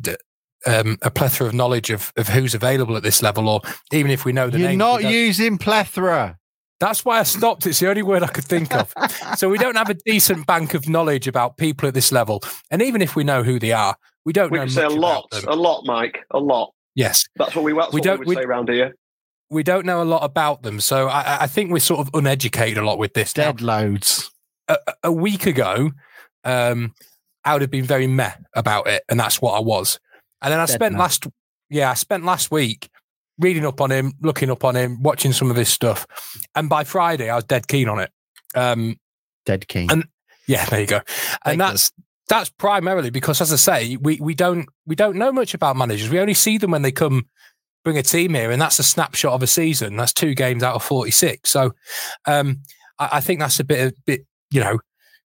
um, 0.67 0.99
a 1.03 1.11
plethora 1.11 1.47
of 1.47 1.55
knowledge 1.55 1.91
of, 1.91 2.13
of 2.17 2.29
who's 2.29 2.55
available 2.55 2.97
at 2.97 3.03
this 3.03 3.23
level, 3.23 3.49
or 3.49 3.61
even 3.93 4.11
if 4.11 4.25
we 4.25 4.33
know 4.33 4.51
the 4.51 4.59
You're 4.59 4.69
names, 4.69 4.79
not 4.79 5.05
using 5.05 5.59
plethora. 5.59 6.39
That's 6.81 7.05
why 7.05 7.21
I 7.21 7.23
stopped. 7.23 7.65
It's 7.67 7.79
the 7.79 7.89
only 7.89 8.03
word 8.03 8.25
I 8.25 8.27
could 8.27 8.45
think 8.45 8.75
of. 8.75 8.93
so 9.37 9.49
we 9.49 9.59
don't 9.59 9.77
have 9.77 9.89
a 9.89 9.95
decent 9.95 10.47
bank 10.47 10.75
of 10.75 10.89
knowledge 10.89 11.29
about 11.29 11.57
people 11.57 11.87
at 11.87 11.95
this 11.95 12.11
level, 12.11 12.43
and 12.71 12.83
even 12.83 13.01
if 13.03 13.15
we 13.15 13.25
know 13.25 13.43
who 13.43 13.59
they 13.59 13.73
are, 13.73 13.97
we 14.25 14.33
don't 14.33 14.51
we 14.51 14.59
know. 14.59 14.65
We 14.65 14.71
say 14.71 14.85
a 14.85 14.91
lot, 14.91 15.27
a 15.47 15.55
lot, 15.55 15.85
Mike, 15.85 16.19
a 16.31 16.39
lot. 16.39 16.73
Yes, 16.95 17.27
that's 17.37 17.55
what 17.55 17.65
we. 17.65 17.73
That's 17.73 17.93
we 17.93 18.01
don't. 18.01 18.21
We, 18.21 18.27
we 18.27 18.35
say 18.35 18.43
around 18.43 18.69
here. 18.69 18.95
We 19.51 19.63
don't 19.63 19.85
know 19.85 20.03
a 20.03 20.05
lot 20.05 20.25
about 20.25 20.63
them, 20.63 20.81
so 20.81 21.09
I, 21.09 21.43
I 21.43 21.47
think 21.47 21.71
we're 21.71 21.79
sort 21.79 22.01
of 22.01 22.11
uneducated 22.15 22.79
a 22.79 22.85
lot 22.85 22.99
with 22.99 23.15
this. 23.15 23.33
Dead 23.33 23.61
now. 23.61 23.79
loads. 23.79 24.31
A, 24.69 24.79
a, 25.05 25.13
week 25.13 25.45
ago, 25.45 25.91
um, 26.45 26.95
I 27.45 27.53
would 27.53 27.63
have 27.63 27.71
been 27.71 27.85
very 27.85 28.07
meh 28.07 28.33
about 28.55 28.87
it, 28.87 29.03
and 29.09 29.21
that's 29.21 29.43
what 29.43 29.53
I 29.53 29.61
was. 29.61 29.99
And 30.43 30.53
then 30.53 30.61
I 30.61 30.67
Dead 30.67 30.75
spent 30.75 30.99
last, 30.99 31.27
yeah, 31.71 31.91
I 31.91 31.95
spent 31.95 32.25
last 32.25 32.51
week 32.51 32.89
reading 33.39 33.65
up 33.65 33.81
on 33.81 33.91
him, 33.91 34.13
looking 34.21 34.51
up 34.51 34.65
on 34.65 34.77
him, 34.77 35.03
watching 35.03 35.33
some 35.33 35.51
of 35.51 35.57
his 35.57 35.69
stuff, 35.69 36.07
and 36.55 36.69
by 36.69 36.85
Friday 36.85 37.31
I 37.31 37.37
was 37.37 37.45
dead 37.45 37.69
keen 37.69 37.89
on 37.89 38.01
it. 38.01 38.11
Um, 38.55 38.97
dead 39.47 39.69
keen. 39.69 39.91
And 39.91 40.05
yeah, 40.47 40.65
there 40.67 40.81
you 40.81 40.87
go. 40.87 41.01
And 41.45 41.61
that's 41.61 41.93
that's 42.29 42.51
primarily 42.51 43.11
because, 43.11 43.41
as 43.41 43.53
I 43.53 43.57
say, 43.57 43.97
we 43.97 44.19
we 44.21 44.35
don't 44.35 44.69
we 44.87 44.95
don't 44.95 45.17
know 45.17 45.33
much 45.33 45.55
about 45.55 45.77
managers. 45.77 46.11
We 46.11 46.21
only 46.21 46.35
see 46.35 46.59
them 46.59 46.71
when 46.71 46.83
they 46.83 46.93
come 46.93 47.27
bring 47.85 47.99
a 47.99 48.03
team 48.03 48.35
here, 48.35 48.51
and 48.51 48.61
that's 48.61 48.79
a 48.79 48.85
snapshot 48.85 49.33
of 49.33 49.43
a 49.43 49.47
season. 49.47 49.97
That's 49.97 50.13
two 50.13 50.35
games 50.35 50.63
out 50.63 50.75
of 50.75 50.83
forty 50.83 51.11
six. 51.11 51.51
So 51.51 51.73
um, 52.27 52.63
I, 52.99 53.09
I, 53.15 53.21
think 53.21 53.41
that's 53.41 53.61
a 53.61 53.65
bit 53.65 53.93
a 53.93 53.95
bit 54.07 54.27
you 54.51 54.61
know. 54.61 54.79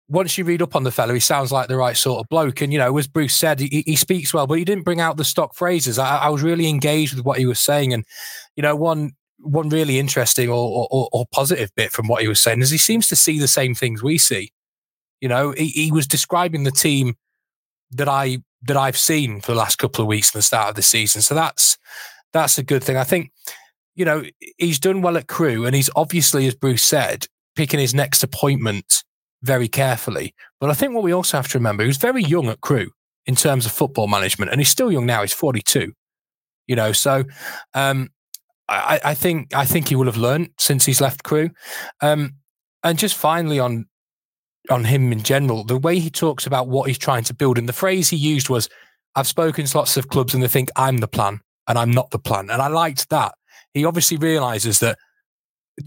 Once 0.10 0.38
you 0.38 0.46
read 0.46 0.62
up 0.62 0.76
on 0.76 0.84
the 0.84 0.91
fellow, 0.91 1.13
he 1.13 1.20
sounds 1.20 1.52
like 1.52 1.67
the 1.67 1.76
right 1.76 1.98
sort 1.98 2.20
of 2.20 2.30
bloke. 2.30 2.62
And, 2.62 2.72
you 2.72 2.80
know, 2.80 2.98
as 2.98 3.08
Bruce 3.08 3.36
said, 3.36 3.60
he, 3.60 3.84
he 3.86 3.96
speaks 3.96 4.34
well, 4.34 4.48
but 4.48 4.58
he 4.58 4.63
didn't 4.63 4.86
bring 4.86 5.02
out 5.02 5.17
the 5.17 5.26
stock 5.26 5.54
phrases. 5.54 6.00
I, 6.00 6.17
I 6.17 6.30
was 6.30 6.43
really 6.43 6.70
engaged 6.70 7.13
with 7.13 7.26
what 7.26 7.39
he 7.39 7.46
was 7.46 7.60
saying. 7.60 7.93
And, 7.93 8.06
you 8.56 8.63
know, 8.63 8.76
one 8.76 9.13
one 9.39 9.70
really 9.70 10.00
interesting 10.00 10.50
or, 10.50 10.88
or, 10.89 11.10
or, 11.12 11.26
positive 11.32 11.70
bit 11.76 11.91
from 11.91 12.08
what 12.08 12.24
he 12.24 12.28
was 12.28 12.41
saying 12.41 12.60
is 12.60 12.72
he 12.72 12.78
seems 12.78 13.08
to 13.08 13.15
see 13.15 13.38
the 13.38 13.48
same 13.48 13.76
things 13.76 14.02
we 14.02 14.17
see. 14.17 14.52
You 15.22 15.30
know, 15.30 15.52
he, 15.52 15.67
he 15.67 15.91
was 15.91 16.08
describing 16.08 16.63
the 16.63 16.72
team 16.72 17.15
that 17.91 18.10
I 18.10 18.39
that 18.63 18.78
I've 18.78 18.98
seen 18.98 19.41
for 19.41 19.52
the 19.52 19.58
last 19.58 19.78
couple 19.78 20.02
of 20.02 20.08
weeks 20.08 20.32
from 20.32 20.39
the 20.39 20.43
start 20.43 20.70
of 20.70 20.76
the 20.76 20.82
season. 20.82 21.22
So 21.22 21.36
that's 21.36 21.78
that's 22.34 22.58
a 22.58 22.63
good 22.63 22.84
thing. 22.84 22.98
I 22.98 23.04
think, 23.04 23.32
you 23.96 24.06
know, 24.06 24.24
he's 24.58 24.80
done 24.80 25.02
well 25.02 25.17
at 25.17 25.28
Crewe 25.28 25.65
and 25.65 25.76
he's 25.76 25.89
obviously, 25.96 26.48
as 26.48 26.56
Bruce 26.56 26.84
said, 26.84 27.28
picking 27.56 27.80
his 27.80 27.93
next 27.93 28.24
appointment 28.24 29.04
very 29.43 29.67
carefully. 29.67 30.34
But 30.60 30.69
I 30.69 30.73
think 30.73 30.93
what 30.93 31.04
we 31.04 31.13
also 31.13 31.38
have 31.38 31.47
to 31.50 31.58
remember, 31.58 31.84
he 31.84 31.88
was 31.88 31.97
very 31.97 32.23
young 32.23 32.47
at 32.47 32.62
Crewe 32.62 32.91
in 33.26 33.36
terms 33.36 33.65
of 33.65 33.71
football 33.71 34.08
management, 34.08 34.52
and 34.52 34.60
he's 34.60 34.69
still 34.69 34.91
young 34.91 35.06
now. 35.06 35.21
He's 35.21 35.34
forty 35.34 35.62
two. 35.62 35.93
You 36.67 36.76
know, 36.76 36.91
so 36.91 37.23
um, 37.73 38.10
I, 38.67 39.00
I, 39.04 39.13
think 39.13 39.56
I 39.56 39.65
think 39.65 39.88
he 39.88 39.95
will 39.95 40.06
have 40.06 40.17
learned 40.17 40.50
since 40.60 40.86
he's 40.86 41.00
left 41.00 41.23
Crewe. 41.23 41.52
Um, 42.02 42.36
and 42.84 43.00
just 43.00 43.15
finally 43.15 43.60
on 43.60 43.86
on 44.69 44.84
him 44.84 45.13
in 45.13 45.23
general, 45.23 45.63
the 45.63 45.78
way 45.78 46.00
he 46.00 46.10
talks 46.10 46.45
about 46.45 46.67
what 46.67 46.88
he's 46.88 46.97
trying 46.97 47.23
to 47.26 47.34
build, 47.34 47.58
and 47.58 47.69
the 47.69 47.73
phrase 47.73 48.10
he 48.10 48.17
used 48.17 48.50
was, 48.50 48.69
"I've 49.15 49.28
spoken 49.28 49.65
to 49.65 49.78
lots 49.78 49.97
of 49.97 50.10
clubs, 50.10 50.34
and 50.34 50.43
they 50.43 50.47
think 50.47 50.69
I'm 50.76 50.97
the 50.97 51.08
plan, 51.08 51.39
and 51.67 51.78
I'm 51.78 51.91
not 51.91 52.12
the 52.12 52.19
plan." 52.19 52.50
And 52.50 52.62
I 52.62 52.67
liked 52.67 53.10
that. 53.10 53.34
He 53.73 53.86
obviously 53.86 54.17
realizes 54.17 54.80
that 54.80 54.97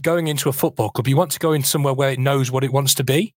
going 0.03 0.29
into 0.29 0.49
a 0.49 0.53
football 0.53 0.91
club, 0.91 1.09
you 1.09 1.17
want 1.17 1.33
to 1.33 1.39
go 1.39 1.53
in 1.53 1.63
somewhere 1.63 1.95
where 1.95 2.11
it 2.11 2.19
knows 2.19 2.51
what 2.51 2.65
it 2.65 2.73
wants 2.73 2.95
to 2.95 3.05
be, 3.05 3.35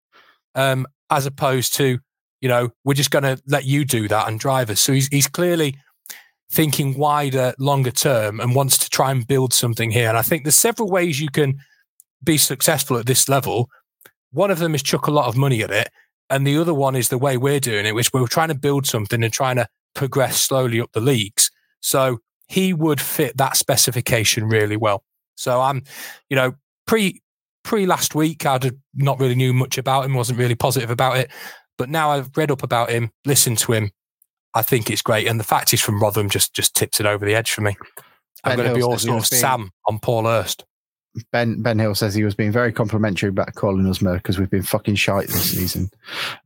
um, 0.55 0.87
as 1.11 1.27
opposed 1.27 1.75
to, 1.77 1.99
you 2.41 2.49
know, 2.49 2.71
we're 2.85 2.95
just 2.95 3.11
going 3.11 3.25
to 3.25 3.41
let 3.47 3.65
you 3.65 3.85
do 3.85 4.09
that 4.09 4.29
and 4.29 4.39
drive 4.41 4.71
us. 4.71 4.81
So 4.81 4.93
he's 4.93 5.09
he's 5.09 5.29
clearly 5.29 5.77
thinking 6.51 6.99
wider, 6.99 7.55
longer 7.59 7.91
term, 7.91 8.41
and 8.41 8.55
wants 8.55 8.77
to 8.79 8.91
try 8.91 9.11
and 9.11 9.27
build 9.27 9.55
something 9.55 9.91
here. 9.91 10.09
And 10.09 10.19
I 10.19 10.23
think 10.23 10.45
there's 10.45 10.55
several 10.57 10.91
ways 10.91 11.21
you 11.21 11.31
can 11.31 11.59
be 12.23 12.37
successful 12.37 12.99
at 12.99 13.07
this 13.07 13.29
level 13.29 13.69
one 14.33 14.51
of 14.51 14.59
them 14.59 14.75
is 14.75 14.83
chuck 14.83 15.07
a 15.07 15.11
lot 15.11 15.29
of 15.29 15.37
money 15.37 15.63
at 15.63 15.71
it, 15.71 15.91
and 16.31 16.47
the 16.47 16.57
other 16.57 16.75
one 16.75 16.97
is 16.97 17.09
the 17.09 17.19
way 17.19 17.37
we're 17.37 17.61
doing 17.61 17.87
it, 17.87 17.95
which 17.95 18.13
we're 18.13 18.27
trying 18.27 18.49
to 18.49 18.55
build 18.55 18.87
something 18.87 19.23
and 19.23 19.33
trying 19.33 19.57
to 19.57 19.69
progress 19.95 20.41
slowly 20.41 20.81
up 20.81 20.93
the 20.93 21.01
leagues. 21.01 21.51
So 21.81 22.19
he 22.49 22.73
would 22.73 23.01
fit 23.01 23.37
that 23.37 23.57
specification 23.57 24.49
really 24.49 24.77
well. 24.77 25.05
So 25.37 25.61
I'm, 25.61 25.83
you 26.31 26.37
know, 26.37 26.55
pre 26.87 27.22
pre 27.63 27.87
last 27.87 28.15
week, 28.15 28.47
I'd 28.47 28.77
not 28.95 29.21
really 29.21 29.35
knew 29.35 29.53
much 29.53 29.79
about 29.79 30.05
him, 30.05 30.15
wasn't 30.15 30.39
really 30.39 30.55
positive 30.55 30.91
about 30.91 31.17
it. 31.17 31.31
But 31.79 31.89
now 31.89 32.11
I've 32.11 32.37
read 32.37 32.51
up 32.51 32.63
about 32.63 32.91
him, 32.91 33.11
listened 33.25 33.59
to 33.59 33.73
him. 33.73 33.93
I 34.55 34.63
think 34.63 34.91
it's 34.91 35.03
great, 35.03 35.27
and 35.27 35.41
the 35.41 35.45
fact 35.45 35.71
he's 35.71 35.81
from 35.81 36.01
Rotherham 36.01 36.29
just 36.29 36.55
just 36.55 36.75
tips 36.75 37.01
it 37.01 37.07
over 37.07 37.25
the 37.25 37.35
edge 37.35 37.51
for 37.51 37.63
me. 37.63 37.77
I'm 38.45 38.57
going 38.57 38.69
to 38.69 38.75
be 38.75 38.83
all 38.83 38.99
sort 38.99 39.19
of 39.19 39.27
Sam 39.27 39.71
on 39.89 39.99
Paul 39.99 40.25
Hurst. 40.25 40.65
Ben 41.31 41.63
Ben 41.63 41.79
Hill 41.79 41.95
says 41.95 42.15
he 42.15 42.25
was 42.25 42.35
being 42.35 42.53
very 42.53 42.73
complimentary 42.73 43.29
about 43.29 43.55
calling 43.55 43.87
us 43.87 44.01
Mer 44.01 44.15
because 44.15 44.39
we've 44.39 44.51
been 44.51 44.63
fucking 44.63 44.95
shite 44.95 45.29
this 45.29 45.51
season. 45.53 45.91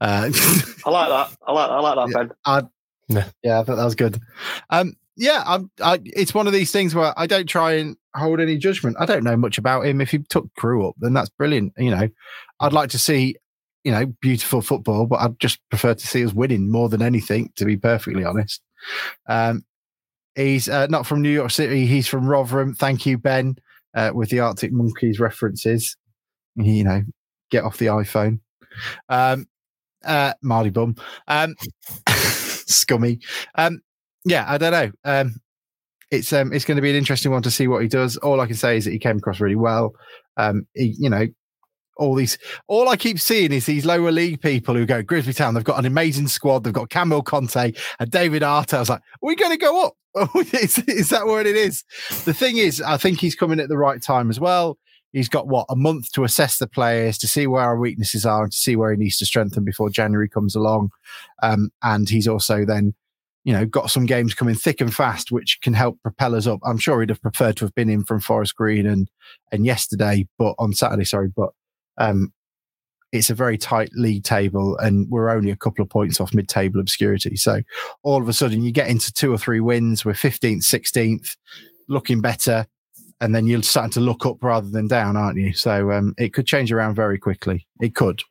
Uh, 0.01 0.31
I 0.87 0.91
like 0.91 1.09
that. 1.09 1.37
I 1.47 1.53
like 1.53 1.71
I 1.71 1.81
like 1.81 1.97
that, 1.97 2.15
Ben. 2.15 2.31
I, 2.45 2.63
yeah. 3.09 3.29
yeah, 3.43 3.61
I 3.61 3.65
thought 3.65 3.77
that 3.77 3.85
was 3.85 3.95
good. 3.95 4.21
Um, 4.71 4.97
yeah, 5.17 5.43
I'm. 5.47 5.71
I, 5.83 6.01
it's 6.05 6.35
one 6.35 6.47
of 6.47 6.53
these 6.53 6.73
things 6.73 6.95
where 6.95 7.15
I 7.17 7.27
don't 7.27 7.49
try 7.49 7.75
and 7.75 7.97
hold 8.17 8.41
any 8.41 8.57
judgment. 8.57 8.97
I 8.99 9.07
don't 9.07 9.25
know 9.25 9.37
much 9.37 9.59
about 9.59 9.87
him. 9.87 10.01
If 10.01 10.11
he 10.11 10.19
took 10.19 10.53
Crewe 10.57 10.89
up, 10.89 10.95
then 10.99 11.13
that's 11.13 11.31
brilliant. 11.31 11.73
You 11.79 11.91
know, 11.91 12.09
I'd 12.61 12.73
like 12.73 12.91
to 12.91 12.99
see, 12.99 13.37
you 13.85 13.93
know, 13.93 14.07
beautiful 14.21 14.63
football, 14.63 15.07
but 15.07 15.21
I'd 15.21 15.39
just 15.39 15.61
prefer 15.69 15.95
to 15.95 16.07
see 16.07 16.25
us 16.25 16.33
winning 16.33 16.71
more 16.71 16.89
than 16.89 17.03
anything. 17.03 17.53
To 17.57 17.65
be 17.65 17.77
perfectly 17.77 18.25
honest, 18.25 18.61
um, 19.29 19.65
he's 20.35 20.69
uh, 20.69 20.87
not 20.87 21.07
from 21.07 21.23
New 21.23 21.31
York 21.31 21.51
City. 21.51 21.87
He's 21.87 22.09
from 22.09 22.27
Rotherham. 22.27 22.75
Thank 22.75 23.07
you, 23.07 23.19
Ben 23.19 23.57
uh, 23.95 24.13
with 24.15 24.31
the 24.31 24.41
Arctic 24.41 24.73
Monkeys 24.73 25.21
references. 25.21 25.97
You 26.57 26.85
know, 26.85 27.03
get 27.51 27.65
off 27.65 27.79
the 27.79 27.87
iPhone. 27.87 28.41
Um, 29.09 29.47
uh, 30.05 30.35
bum. 30.43 30.97
Um, 31.27 31.55
scummy. 32.09 33.21
Um, 33.55 33.83
yeah, 34.25 34.45
I 34.49 34.59
don't 34.59 34.73
know. 34.73 34.91
Um, 35.05 35.41
it's 36.11 36.33
um, 36.33 36.53
it's 36.53 36.65
going 36.65 36.77
to 36.77 36.83
be 36.83 36.91
an 36.91 36.97
interesting 36.97 37.33
one 37.33 37.43
to 37.43 37.51
see 37.51 37.69
what 37.69 37.83
he 37.83 37.89
does. 37.89 38.17
All 38.19 38.41
I 38.41 38.47
can 38.47 38.57
say 38.57 38.77
is 38.77 38.85
that 38.85 38.93
he 38.93 38.99
came 38.99 39.19
across 39.19 39.41
really 39.41 39.57
well. 39.57 39.93
Um, 40.37 40.67
he, 40.75 40.95
you 40.99 41.11
know, 41.11 41.27
all 41.97 42.15
these. 42.15 42.39
All 42.69 42.89
I 42.89 42.97
keep 42.97 43.19
seeing 43.19 43.53
is 43.53 43.67
these 43.67 43.85
lower 43.85 44.13
league 44.13 44.41
people 44.41 44.75
who 44.75 44.87
go 44.87 45.03
Grimsby 45.03 45.33
Town. 45.33 45.55
They've 45.55 45.65
got 45.65 45.79
an 45.79 45.87
amazing 45.87 46.29
squad. 46.29 46.65
They've 46.65 46.73
got 46.73 46.91
Kamil 46.91 47.23
Conte 47.23 47.73
and 47.99 48.11
David 48.11 48.43
Arter. 48.43 48.77
I 48.77 48.81
was 48.81 48.91
like, 48.91 49.01
are 49.01 49.27
we 49.27 49.37
going 49.37 49.53
to 49.53 49.57
go 49.57 49.87
up? 49.87 49.95
is, 50.53 50.79
is 50.79 51.11
that 51.11 51.27
what 51.27 51.47
it 51.47 51.57
is? 51.57 51.85
The 52.25 52.35
thing 52.35 52.57
is, 52.57 52.81
I 52.81 52.97
think 52.97 53.21
he's 53.21 53.35
coming 53.35 53.61
at 53.61 53.69
the 53.69 53.77
right 53.77 54.01
time 54.01 54.31
as 54.31 54.41
well. 54.41 54.79
He's 55.13 55.29
got 55.29 55.49
what 55.49 55.67
a 55.71 55.77
month 55.77 56.13
to 56.13 56.25
assess 56.25 56.59
the 56.59 56.67
players, 56.67 57.17
to 57.19 57.29
see 57.29 57.47
where 57.47 57.63
our 57.63 57.79
weaknesses 57.79 58.27
are, 58.27 58.43
and 58.43 58.53
to 58.53 58.59
see 58.59 58.77
where 58.77 58.91
he 58.91 58.99
needs 58.99 59.19
to 59.19 59.27
strengthen 59.27 59.65
before 59.65 59.89
January 59.89 60.29
comes 60.29 60.55
along. 60.55 60.91
Um, 61.43 61.71
and 61.83 62.09
he's 62.09 62.29
also 62.29 62.65
then 62.65 62.95
you 63.47 63.53
know, 63.53 63.65
got 63.65 63.93
some 63.93 64.07
games 64.07 64.35
coming 64.35 64.57
thick 64.57 64.81
and 64.81 64.93
fast, 64.93 65.31
which 65.31 65.61
can 65.63 65.73
help 65.73 66.03
propel 66.03 66.35
us 66.35 66.49
up. 66.49 66.59
I'm 66.65 66.79
sure 66.79 66.99
he'd 66.99 67.11
have 67.11 67.23
preferred 67.23 67.57
to 67.59 67.65
have 67.65 67.75
been 67.77 67.89
in 67.89 68.03
from 68.03 68.19
Forest 68.19 68.57
Green 68.57 68.87
and 68.87 69.09
and 69.53 69.65
yesterday, 69.65 70.27
but 70.37 70.57
on 70.59 70.73
Saturday, 70.73 71.05
sorry, 71.05 71.33
but 71.35 71.51
um, 71.97 72.33
it's 73.13 73.31
a 73.31 73.37
very 73.37 73.57
tight 73.57 73.91
league 73.95 74.25
table, 74.25 74.77
and 74.79 75.09
we're 75.09 75.31
only 75.31 75.53
a 75.53 75.57
couple 75.57 75.85
of 75.85 75.89
points 75.89 76.21
off 76.21 76.35
mid-table 76.35 76.81
obscurity. 76.81 77.37
So 77.37 77.63
all 78.03 78.21
of 78.21 78.29
a 78.29 78.33
sudden, 78.33 78.65
you 78.65 78.73
get 78.73 78.89
into 78.89 79.13
two 79.13 79.33
or 79.33 79.39
three 79.39 79.61
wins. 79.61 80.05
We're 80.05 80.15
15th, 80.15 80.65
16th, 80.65 81.37
looking 81.89 82.21
better, 82.21 82.67
and 83.21 83.33
then 83.33 83.47
you're 83.47 83.63
starting 83.63 83.93
to 83.93 84.01
look 84.01 84.27
up 84.27 84.43
rather 84.43 84.69
than 84.69 84.89
down, 84.89 85.17
aren't 85.17 85.39
you? 85.39 85.53
So 85.53 85.93
um, 85.93 86.15
it 86.19 86.35
could 86.35 86.49
change 86.49 86.73
around 86.73 86.97
very 86.97 87.17
quickly. 87.17 87.65
It 87.81 87.95
could 87.95 88.23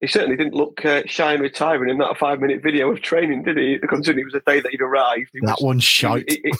he 0.00 0.06
certainly 0.06 0.36
didn't 0.36 0.54
look 0.54 0.84
uh, 0.84 1.02
shy 1.06 1.32
and 1.32 1.42
retiring 1.42 1.90
in 1.90 1.98
that 1.98 2.16
five 2.16 2.40
minute 2.40 2.62
video 2.62 2.90
of 2.90 3.02
training, 3.02 3.42
did 3.42 3.56
he? 3.56 3.78
Considering 3.78 4.22
it 4.22 4.32
was 4.32 4.34
the 4.34 4.50
day 4.50 4.60
that 4.60 4.70
he'd 4.70 4.80
arrived. 4.80 5.30
He 5.32 5.40
that 5.40 5.56
was, 5.56 5.62
one's 5.62 5.84
shite. 5.84 6.30
He, 6.30 6.52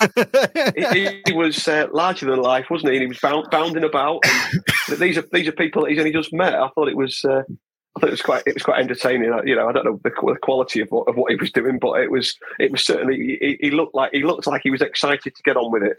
he, 0.76 1.22
he 1.24 1.32
was 1.34 1.68
uh, 1.68 1.86
larger 1.92 2.26
than 2.26 2.40
life, 2.40 2.66
wasn't 2.68 2.90
he? 2.90 2.96
And 2.96 3.02
he 3.02 3.08
was 3.08 3.20
bound, 3.20 3.46
bounding 3.50 3.84
about. 3.84 4.22
these 4.98 5.16
are 5.18 5.24
these 5.32 5.46
are 5.46 5.52
people 5.52 5.82
that 5.82 5.90
he's 5.90 6.00
only 6.00 6.12
just 6.12 6.32
met. 6.32 6.54
I 6.54 6.68
thought 6.74 6.88
it 6.88 6.96
was. 6.96 7.24
Uh, 7.24 7.42
I 7.96 8.00
thought 8.00 8.08
it 8.08 8.12
was 8.12 8.22
quite 8.22 8.42
it 8.46 8.54
was 8.54 8.62
quite 8.64 8.80
entertaining. 8.80 9.32
You 9.44 9.54
know, 9.54 9.68
I 9.68 9.72
don't 9.72 9.84
know 9.84 10.00
the, 10.02 10.10
the 10.10 10.38
quality 10.42 10.80
of 10.80 10.88
what, 10.90 11.08
of 11.08 11.16
what 11.16 11.30
he 11.30 11.36
was 11.36 11.52
doing, 11.52 11.78
but 11.78 12.00
it 12.00 12.10
was 12.10 12.36
it 12.58 12.72
was 12.72 12.84
certainly 12.84 13.38
he, 13.40 13.56
he 13.60 13.70
looked 13.70 13.94
like 13.94 14.10
he 14.12 14.24
looked 14.24 14.48
like 14.48 14.62
he 14.64 14.70
was 14.70 14.82
excited 14.82 15.34
to 15.34 15.42
get 15.44 15.56
on 15.56 15.70
with 15.70 15.84
it 15.84 15.98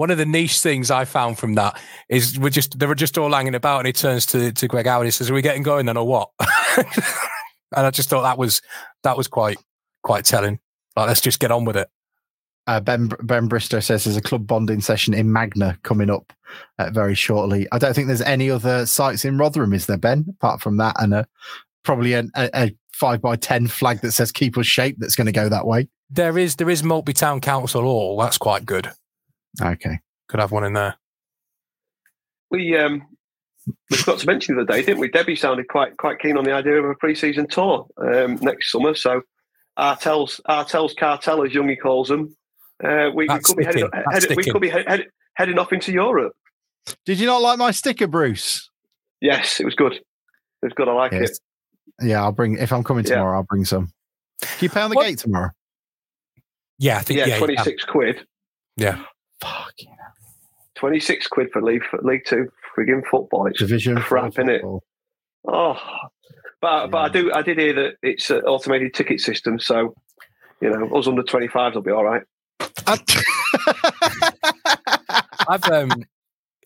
one 0.00 0.10
of 0.10 0.16
the 0.16 0.24
niche 0.24 0.60
things 0.60 0.90
I 0.90 1.04
found 1.04 1.38
from 1.38 1.56
that 1.56 1.78
is 2.08 2.38
we're 2.38 2.48
just 2.48 2.78
they 2.78 2.86
were 2.86 2.94
just 2.94 3.18
all 3.18 3.30
hanging 3.30 3.54
about, 3.54 3.80
and 3.80 3.86
he 3.86 3.92
turns 3.92 4.24
to 4.26 4.50
to 4.50 4.66
Greg 4.66 4.86
Howard. 4.86 5.06
He 5.06 5.10
says, 5.10 5.28
"Are 5.28 5.34
we 5.34 5.42
getting 5.42 5.62
going 5.62 5.84
then, 5.84 5.98
or 5.98 6.06
what?" 6.06 6.30
and 6.78 7.84
I 7.86 7.90
just 7.90 8.08
thought 8.08 8.22
that 8.22 8.38
was 8.38 8.62
that 9.02 9.18
was 9.18 9.28
quite 9.28 9.58
quite 10.02 10.24
telling. 10.24 10.58
Like, 10.96 11.08
let's 11.08 11.20
just 11.20 11.38
get 11.38 11.50
on 11.50 11.66
with 11.66 11.76
it. 11.76 11.90
Uh, 12.66 12.80
ben 12.80 13.10
Ben 13.22 13.46
Bristow 13.46 13.80
says 13.80 14.04
there's 14.04 14.16
a 14.16 14.22
club 14.22 14.46
bonding 14.46 14.80
session 14.80 15.12
in 15.12 15.30
Magna 15.30 15.78
coming 15.82 16.08
up 16.08 16.32
uh, 16.78 16.88
very 16.88 17.14
shortly. 17.14 17.68
I 17.70 17.78
don't 17.78 17.92
think 17.92 18.06
there's 18.06 18.22
any 18.22 18.48
other 18.48 18.86
sites 18.86 19.26
in 19.26 19.36
Rotherham, 19.36 19.74
is 19.74 19.84
there, 19.84 19.98
Ben? 19.98 20.24
Apart 20.30 20.62
from 20.62 20.78
that, 20.78 20.96
and 20.98 21.12
a, 21.12 21.26
probably 21.82 22.14
a, 22.14 22.24
a 22.36 22.74
five 22.94 23.20
by 23.20 23.36
ten 23.36 23.66
flag 23.66 24.00
that 24.00 24.12
says 24.12 24.32
"Keep 24.32 24.56
Us 24.56 24.66
Shape" 24.66 24.96
that's 24.98 25.14
going 25.14 25.26
to 25.26 25.30
go 25.32 25.50
that 25.50 25.66
way. 25.66 25.88
There 26.08 26.38
is 26.38 26.56
there 26.56 26.70
is 26.70 26.82
Maltby 26.82 27.12
Town 27.12 27.42
Council 27.42 27.82
Hall. 27.82 28.16
That's 28.16 28.38
quite 28.38 28.64
good. 28.64 28.90
Okay. 29.60 30.00
Could 30.28 30.40
have 30.40 30.52
one 30.52 30.64
in 30.64 30.72
there. 30.72 30.96
We 32.50 32.76
um 32.76 33.06
we 33.90 33.96
forgot 33.96 34.18
to 34.20 34.26
mention 34.26 34.56
the 34.56 34.62
other 34.62 34.72
day, 34.72 34.82
didn't 34.82 35.00
we? 35.00 35.08
Debbie 35.08 35.36
sounded 35.36 35.68
quite 35.68 35.96
quite 35.96 36.18
keen 36.18 36.36
on 36.36 36.44
the 36.44 36.52
idea 36.52 36.74
of 36.74 36.84
a 36.84 36.94
pre-season 36.94 37.46
tour 37.46 37.86
um, 37.98 38.38
next 38.40 38.70
summer. 38.70 38.94
So 38.94 39.22
Artell's 39.78 40.40
Artell's 40.48 40.94
cartel, 40.94 41.44
as 41.44 41.52
Youngie 41.52 41.80
calls 41.80 42.08
them, 42.08 42.36
uh, 42.82 43.10
we, 43.14 43.28
we, 43.28 43.38
could 43.40 43.56
be 43.56 43.64
heading, 43.64 43.88
headed, 44.10 44.36
we 44.36 44.44
could 44.44 44.60
be 44.60 44.68
head, 44.68 45.06
heading 45.34 45.58
off 45.58 45.72
into 45.72 45.92
Europe. 45.92 46.32
Did 47.04 47.20
you 47.20 47.26
not 47.26 47.42
like 47.42 47.58
my 47.58 47.70
sticker, 47.70 48.06
Bruce? 48.06 48.70
Yes, 49.20 49.60
it 49.60 49.64
was 49.64 49.74
good. 49.74 49.94
It 49.94 50.02
was 50.62 50.72
good. 50.74 50.88
I 50.88 50.92
like 50.92 51.12
yes. 51.12 51.30
it. 51.30 51.38
Yeah, 52.02 52.22
I'll 52.22 52.32
bring. 52.32 52.56
If 52.56 52.72
I'm 52.72 52.82
coming 52.82 53.04
tomorrow, 53.04 53.32
yeah. 53.32 53.36
I'll 53.36 53.46
bring 53.48 53.64
some. 53.64 53.90
Can 54.40 54.50
you 54.60 54.70
pay 54.70 54.80
on 54.80 54.90
the 54.90 54.96
what? 54.96 55.06
gate 55.06 55.18
tomorrow? 55.18 55.50
Yeah, 56.78 56.96
I 56.96 57.02
think 57.02 57.18
yeah, 57.18 57.26
yeah 57.26 57.38
twenty 57.38 57.56
six 57.58 57.84
quid. 57.84 58.24
Yeah. 58.76 59.02
Fuck 59.40 59.74
yeah. 59.78 59.90
26 60.76 61.26
quid 61.28 61.50
for 61.52 61.62
League, 61.62 61.82
League 62.02 62.24
Two 62.26 62.48
frigging 62.76 63.02
football. 63.10 63.46
It's 63.46 63.58
Division 63.58 63.96
crap, 63.96 64.38
in 64.38 64.48
it? 64.48 64.62
Oh, 65.46 65.76
but, 66.60 66.82
yeah. 66.82 66.86
but 66.86 66.98
I 66.98 67.08
do 67.08 67.32
I 67.32 67.42
did 67.42 67.58
hear 67.58 67.74
that 67.74 67.94
it's 68.02 68.30
an 68.30 68.42
automated 68.42 68.94
ticket 68.94 69.20
system, 69.20 69.58
so 69.58 69.94
you 70.60 70.70
know, 70.70 70.94
us 70.96 71.06
under 71.06 71.22
25s 71.22 71.74
will 71.74 71.82
be 71.82 71.90
all 71.90 72.04
right. 72.04 72.22
I've 75.48 75.64
um, 75.70 75.90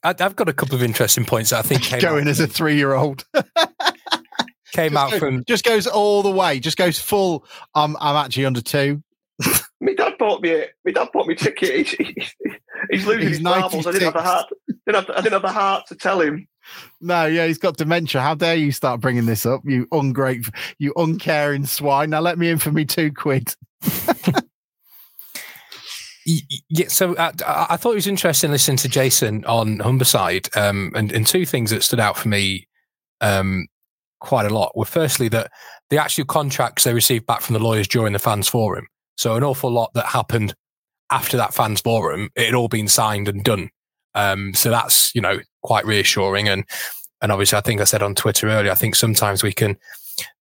I've 0.02 0.37
got 0.37 0.48
a 0.48 0.52
couple 0.52 0.74
of 0.74 0.82
interesting 0.82 1.24
points 1.24 1.50
that 1.50 1.60
I 1.60 1.62
think 1.62 1.82
came 1.82 2.00
going 2.00 2.28
as 2.28 2.40
a 2.40 2.46
three 2.46 2.76
year 2.76 2.94
old. 2.94 3.24
came 4.72 4.92
just 4.92 4.96
out 4.96 5.10
go, 5.12 5.18
from 5.18 5.44
just 5.44 5.64
goes 5.64 5.87
all 5.87 6.22
the 6.22 6.30
way, 6.30 6.58
just 6.60 6.76
goes 6.76 6.98
full. 6.98 7.46
I'm 7.74 7.96
I'm 8.00 8.16
actually 8.16 8.46
under 8.46 8.60
two. 8.60 9.02
My 9.85 9.94
dad 9.94 10.14
bought 10.18 10.40
me. 10.40 10.51
it. 10.51 10.70
My 10.85 10.92
dad 10.92 11.09
bought 11.12 11.27
me 11.27 11.35
ticket. 11.35 11.88
He's, 11.88 12.35
he's 12.90 13.07
losing 13.07 13.29
he's 13.29 13.37
his 13.37 13.40
marbles. 13.40 13.87
I 13.87 13.92
didn't 13.92 14.07
have 14.07 14.14
the 14.14 14.23
heart. 14.23 14.47
I 14.51 14.73
didn't 14.87 14.97
have, 14.97 15.07
the, 15.07 15.12
I 15.12 15.16
didn't 15.20 15.33
have 15.35 15.42
the 15.42 15.53
heart 15.53 15.87
to 15.88 15.94
tell 15.94 16.20
him. 16.20 16.49
No, 17.01 17.27
yeah, 17.27 17.47
he's 17.47 17.59
got 17.59 17.77
dementia. 17.77 18.23
How 18.23 18.35
dare 18.35 18.55
you 18.55 18.73
start 18.73 19.01
bringing 19.01 19.27
this 19.27 19.44
up, 19.44 19.61
you 19.64 19.87
ungrateful, 19.92 20.55
you 20.79 20.94
uncaring 20.97 21.66
swine? 21.66 22.11
Now 22.11 22.20
let 22.20 22.38
me 22.38 22.49
in 22.49 22.59
for 22.59 22.73
me 22.73 22.87
two 22.87 23.12
quid. 23.12 23.55
yeah, 26.25 26.88
so 26.88 27.14
uh, 27.16 27.33
I 27.47 27.77
thought 27.77 27.92
it 27.92 27.97
was 27.97 28.07
interesting 28.07 28.51
listening 28.51 28.79
to 28.79 28.88
Jason 28.88 29.44
on 29.44 29.79
Humberside, 29.79 30.57
um, 30.57 30.90
and, 30.94 31.12
and 31.12 31.27
two 31.27 31.44
things 31.44 31.70
that 31.70 31.83
stood 31.83 32.01
out 32.01 32.16
for 32.16 32.29
me 32.29 32.66
um, 33.20 33.66
quite 34.20 34.47
a 34.47 34.55
lot 34.55 34.75
were 34.75 34.87
firstly 34.87 35.29
that 35.29 35.53
the 35.90 35.99
actual 35.99 36.25
contracts 36.25 36.85
they 36.85 36.94
received 36.94 37.27
back 37.27 37.42
from 37.42 37.53
the 37.53 37.61
lawyers 37.61 37.87
during 37.87 38.14
the 38.14 38.18
fans 38.18 38.49
forum 38.49 38.87
so 39.16 39.37
an 39.37 39.44
awful 39.44 39.70
lot 39.70 39.92
that 39.94 40.07
happened 40.07 40.55
after 41.11 41.37
that 41.37 41.55
fans 41.55 41.81
forum, 41.81 42.31
it 42.35 42.46
had 42.46 42.55
all 42.55 42.68
been 42.68 42.88
signed 42.88 43.29
and 43.29 43.44
done. 43.44 43.70
Um, 44.14 44.55
so 44.55 44.70
that's 44.70 45.14
you 45.14 45.20
know 45.20 45.40
quite 45.62 45.87
reassuring, 45.87 46.48
and 46.48 46.64
and 47.20 47.33
obviously 47.33 47.59
I 47.59 47.62
think 47.62 47.81
I 47.81 47.85
said 47.85 48.03
on 48.03 48.14
Twitter 48.14 48.48
earlier, 48.48 48.72
I 48.72 48.77
think 48.77 48.94
sometimes 48.94 49.42
we 49.42 49.53
can 49.53 49.77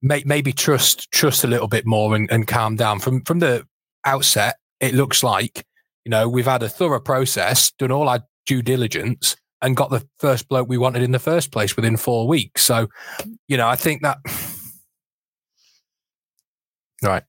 may, 0.02 0.24
maybe 0.26 0.54
trust 0.54 1.12
trust 1.12 1.44
a 1.44 1.48
little 1.48 1.68
bit 1.68 1.86
more 1.86 2.16
and, 2.16 2.32
and 2.32 2.48
calm 2.48 2.76
down 2.76 3.00
from 3.00 3.24
from 3.24 3.40
the 3.40 3.66
outset. 4.06 4.56
It 4.80 4.94
looks 4.94 5.24
like 5.24 5.66
you 6.06 6.10
know 6.10 6.30
we've 6.30 6.46
had 6.46 6.64
a 6.64 6.70
thorough 6.70 7.00
process, 7.00 7.72
done 7.72 7.92
all 7.92 8.10
our 8.10 8.24
due 8.46 8.62
diligence, 8.62 9.36
and 9.62 9.76
got 9.76 9.90
the 9.90 10.08
first 10.20 10.48
bloke 10.48 10.68
we 10.68 10.78
wanted 10.78 11.04
in 11.04 11.12
the 11.12 11.20
first 11.20 11.52
place 11.52 11.76
within 11.76 11.98
four 11.98 12.28
weeks. 12.28 12.64
So 12.64 12.88
you 13.48 13.58
know 13.58 13.68
I 13.68 13.76
think 13.76 14.04
that 14.04 14.18
right. 17.04 17.24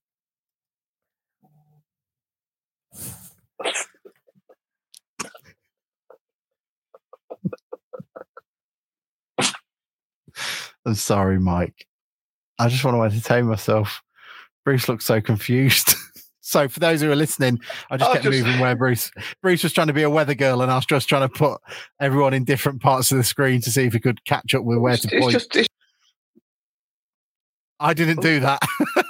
I'm 10.87 10.95
sorry, 10.95 11.39
Mike. 11.39 11.87
I 12.59 12.69
just 12.69 12.85
want 12.85 12.97
to 12.97 13.03
entertain 13.03 13.47
myself. 13.47 14.03
Bruce 14.65 14.89
looks 14.89 15.05
so 15.05 15.21
confused. 15.21 15.95
so, 16.41 16.69
for 16.69 16.81
those 16.81 17.01
who 17.01 17.11
are 17.11 17.17
listening, 17.17 17.61
I 17.91 17.97
just 17.97 18.13
kept 18.13 18.25
just... 18.25 18.45
moving 18.45 18.61
where 18.61 18.77
Bruce 18.77 19.11
Bruce 19.43 19.63
was 19.63 19.73
trying 19.73 19.87
to 19.89 19.93
be 19.93 20.03
a 20.03 20.11
weather 20.11 20.35
girl, 20.35 20.63
and 20.63 20.71
I 20.71 20.77
was 20.77 20.87
just 20.87 21.09
trying 21.09 21.29
to 21.29 21.35
put 21.35 21.61
everyone 22.01 22.35
in 22.35 22.45
different 22.45 22.83
parts 22.83 23.11
of 23.13 23.19
the 23.19 23.25
screen 23.25 23.61
to 23.63 23.71
see 23.71 23.85
if 23.85 23.93
he 23.93 24.01
could 24.01 24.25
catch 24.25 24.55
up 24.55 24.65
with 24.65 24.79
where 24.79 24.97
to 24.97 25.09
point. 25.09 25.33
Just, 25.33 25.57
it's... 25.57 25.69
I 27.81 27.95
didn't 27.95 28.21
do 28.21 28.37
oh. 28.37 28.57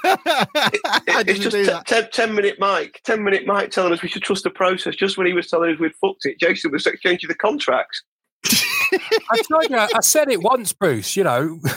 that. 0.03 0.14
it, 0.27 1.29
it's 1.29 1.39
just 1.39 1.55
t- 1.55 1.93
ten, 1.93 2.09
10 2.11 2.35
minute 2.35 2.55
Mike, 2.59 2.99
10 3.03 3.23
minute 3.23 3.45
Mike 3.45 3.69
telling 3.69 3.93
us 3.93 4.01
we 4.01 4.09
should 4.09 4.23
trust 4.23 4.43
the 4.43 4.49
process. 4.49 4.95
Just 4.95 5.17
when 5.17 5.27
he 5.27 5.33
was 5.33 5.47
telling 5.47 5.71
us 5.71 5.79
we'd 5.79 5.93
fucked 6.01 6.25
it, 6.25 6.39
Jason 6.39 6.71
was 6.71 6.87
exchanging 6.87 7.27
the 7.27 7.35
contracts. 7.35 8.03
I 8.45 9.41
told 9.49 9.69
you, 9.69 9.77
I 9.77 9.99
said 10.01 10.29
it 10.31 10.41
once, 10.41 10.73
Bruce, 10.73 11.15
you 11.15 11.23
know. 11.23 11.59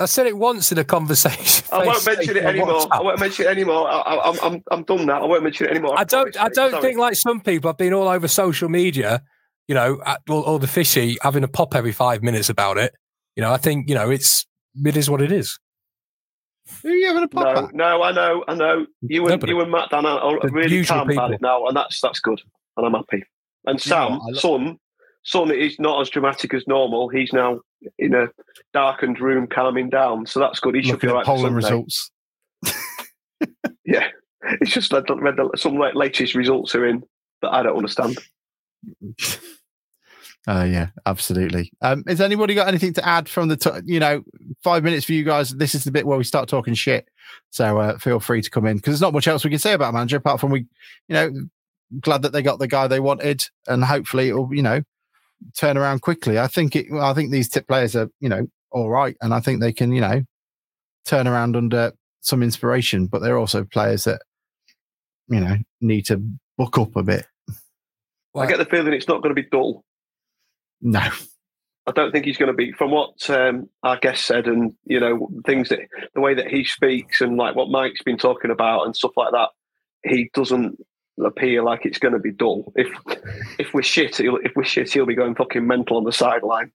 I 0.00 0.06
said 0.06 0.26
it 0.26 0.36
once 0.36 0.70
in 0.70 0.78
a 0.78 0.84
conversation. 0.84 1.64
I 1.72 1.84
won't 1.84 2.06
mention 2.06 2.36
it 2.36 2.44
anymore. 2.44 2.86
I 2.90 3.02
won't 3.02 3.18
mention 3.18 3.46
it 3.46 3.48
anymore. 3.48 3.88
I, 3.88 4.28
am 4.28 4.38
I'm, 4.42 4.62
I'm 4.70 4.82
done 4.84 5.06
now. 5.06 5.22
I 5.22 5.26
won't 5.26 5.42
mention 5.42 5.66
it 5.66 5.70
anymore. 5.70 5.98
I, 5.98 6.02
I 6.02 6.04
don't, 6.04 6.40
I 6.40 6.48
don't 6.48 6.70
Sorry. 6.70 6.82
think 6.82 6.98
like 6.98 7.16
some 7.16 7.40
people. 7.40 7.68
I've 7.68 7.78
been 7.78 7.92
all 7.92 8.06
over 8.06 8.28
social 8.28 8.68
media, 8.68 9.22
you 9.66 9.74
know, 9.74 10.00
all, 10.28 10.42
all 10.42 10.58
the 10.60 10.68
fishy 10.68 11.18
having 11.22 11.42
a 11.42 11.48
pop 11.48 11.74
every 11.74 11.90
five 11.90 12.22
minutes 12.22 12.48
about 12.48 12.78
it. 12.78 12.94
You 13.38 13.42
know, 13.42 13.52
I 13.52 13.56
think 13.56 13.88
you 13.88 13.94
know 13.94 14.10
it's 14.10 14.44
it 14.84 14.96
is 14.96 15.08
what 15.08 15.22
it 15.22 15.30
is. 15.30 15.60
Who 16.82 16.88
are 16.88 16.92
you 16.92 17.06
having 17.06 17.22
a 17.22 17.28
pop 17.28 17.44
no, 17.54 17.66
at? 17.66 17.74
No, 17.74 18.02
I 18.02 18.10
know, 18.10 18.44
I 18.48 18.54
know. 18.56 18.86
You 19.00 19.22
and 19.22 19.30
Nobody. 19.30 19.52
you 19.52 19.60
and 19.60 19.70
Matt 19.70 19.90
Dan 19.90 20.06
are 20.06 20.40
really 20.50 20.84
calm 20.84 21.06
people. 21.06 21.24
about 21.24 21.34
it 21.34 21.40
now, 21.40 21.64
and 21.66 21.76
that's 21.76 22.00
that's 22.00 22.18
good, 22.18 22.40
and 22.76 22.84
I'm 22.84 22.94
happy. 22.94 23.22
And 23.64 23.80
Sam, 23.80 24.18
yeah, 24.26 24.40
son, 24.40 24.76
son 25.22 25.52
is 25.52 25.78
not 25.78 26.00
as 26.00 26.10
dramatic 26.10 26.52
as 26.52 26.66
normal. 26.66 27.10
He's 27.10 27.32
now 27.32 27.60
in 27.96 28.12
a 28.12 28.26
darkened 28.72 29.20
room, 29.20 29.46
calming 29.46 29.88
down, 29.88 30.26
so 30.26 30.40
that's 30.40 30.58
good. 30.58 30.74
He 30.74 30.82
should 30.82 30.98
be 30.98 31.06
all 31.06 31.14
right. 31.14 31.24
Polling 31.24 31.54
results. 31.54 32.10
yeah, 33.84 34.08
it's 34.60 34.72
just 34.72 34.92
read, 34.92 35.04
read 35.10 35.36
the, 35.36 35.48
some 35.56 35.78
latest 35.78 36.34
results 36.34 36.74
are 36.74 36.88
in 36.88 37.04
that 37.42 37.54
I 37.54 37.62
don't 37.62 37.76
understand. 37.76 38.18
Uh, 40.46 40.64
yeah, 40.64 40.88
absolutely. 41.04 41.70
Um, 41.82 42.04
has 42.06 42.20
anybody 42.20 42.54
got 42.54 42.68
anything 42.68 42.94
to 42.94 43.06
add 43.06 43.28
from 43.28 43.48
the, 43.48 43.56
t- 43.56 43.70
you 43.84 44.00
know, 44.00 44.22
five 44.62 44.82
minutes 44.82 45.04
for 45.04 45.12
you 45.12 45.24
guys? 45.24 45.50
This 45.50 45.74
is 45.74 45.84
the 45.84 45.90
bit 45.90 46.06
where 46.06 46.16
we 46.16 46.24
start 46.24 46.48
talking 46.48 46.74
shit. 46.74 47.08
So 47.50 47.78
uh, 47.78 47.98
feel 47.98 48.20
free 48.20 48.40
to 48.40 48.50
come 48.50 48.66
in 48.66 48.76
because 48.76 48.92
there's 48.92 49.02
not 49.02 49.12
much 49.12 49.28
else 49.28 49.44
we 49.44 49.50
can 49.50 49.58
say 49.58 49.74
about 49.74 49.92
manager 49.92 50.16
apart 50.16 50.40
from 50.40 50.50
we, 50.50 50.60
you 51.08 51.14
know, 51.14 51.30
glad 52.00 52.22
that 52.22 52.32
they 52.32 52.42
got 52.42 52.58
the 52.58 52.68
guy 52.68 52.86
they 52.86 53.00
wanted 53.00 53.44
and 53.66 53.84
hopefully 53.84 54.28
it'll, 54.28 54.54
you 54.54 54.62
know, 54.62 54.82
turn 55.56 55.76
around 55.76 56.00
quickly. 56.00 56.38
I 56.38 56.46
think 56.46 56.76
it, 56.76 56.86
I 56.92 57.12
think 57.12 57.30
these 57.30 57.48
tip 57.48 57.68
players 57.68 57.94
are, 57.94 58.08
you 58.20 58.28
know, 58.28 58.46
all 58.70 58.88
right. 58.88 59.16
And 59.20 59.34
I 59.34 59.40
think 59.40 59.60
they 59.60 59.72
can, 59.72 59.92
you 59.92 60.00
know, 60.00 60.22
turn 61.04 61.26
around 61.26 61.56
under 61.56 61.92
some 62.20 62.42
inspiration, 62.42 63.06
but 63.06 63.20
they're 63.20 63.38
also 63.38 63.64
players 63.64 64.04
that, 64.04 64.22
you 65.28 65.40
know, 65.40 65.56
need 65.80 66.06
to 66.06 66.22
book 66.56 66.78
up 66.78 66.96
a 66.96 67.02
bit. 67.02 67.26
I 68.36 68.46
get 68.46 68.58
the 68.58 68.64
feeling 68.66 68.92
it's 68.92 69.08
not 69.08 69.22
going 69.22 69.34
to 69.34 69.42
be 69.42 69.48
dull. 69.48 69.84
No. 70.80 71.00
I 71.86 71.92
don't 71.92 72.12
think 72.12 72.26
he's 72.26 72.36
going 72.36 72.50
to 72.50 72.56
be, 72.56 72.72
from 72.72 72.90
what 72.90 73.28
um, 73.30 73.68
our 73.82 73.96
guest 73.98 74.26
said, 74.26 74.46
and 74.46 74.74
you 74.84 75.00
know 75.00 75.28
things 75.46 75.70
that 75.70 75.80
the 76.14 76.20
way 76.20 76.34
that 76.34 76.48
he 76.48 76.64
speaks, 76.64 77.22
and 77.22 77.38
like 77.38 77.56
what 77.56 77.70
Mike's 77.70 78.02
been 78.02 78.18
talking 78.18 78.50
about, 78.50 78.84
and 78.84 78.94
stuff 78.94 79.12
like 79.16 79.32
that. 79.32 79.48
He 80.04 80.30
doesn't 80.34 80.78
appear 81.24 81.62
like 81.62 81.86
it's 81.86 81.98
going 81.98 82.12
to 82.12 82.20
be 82.20 82.30
dull. 82.30 82.72
If 82.76 82.88
if 83.58 83.72
we're 83.72 83.82
shit, 83.82 84.16
he'll, 84.16 84.36
if 84.36 84.52
we're 84.54 84.64
shit, 84.64 84.92
he'll 84.92 85.06
be 85.06 85.14
going 85.14 85.34
fucking 85.34 85.66
mental 85.66 85.96
on 85.96 86.04
the 86.04 86.12
sideline. 86.12 86.72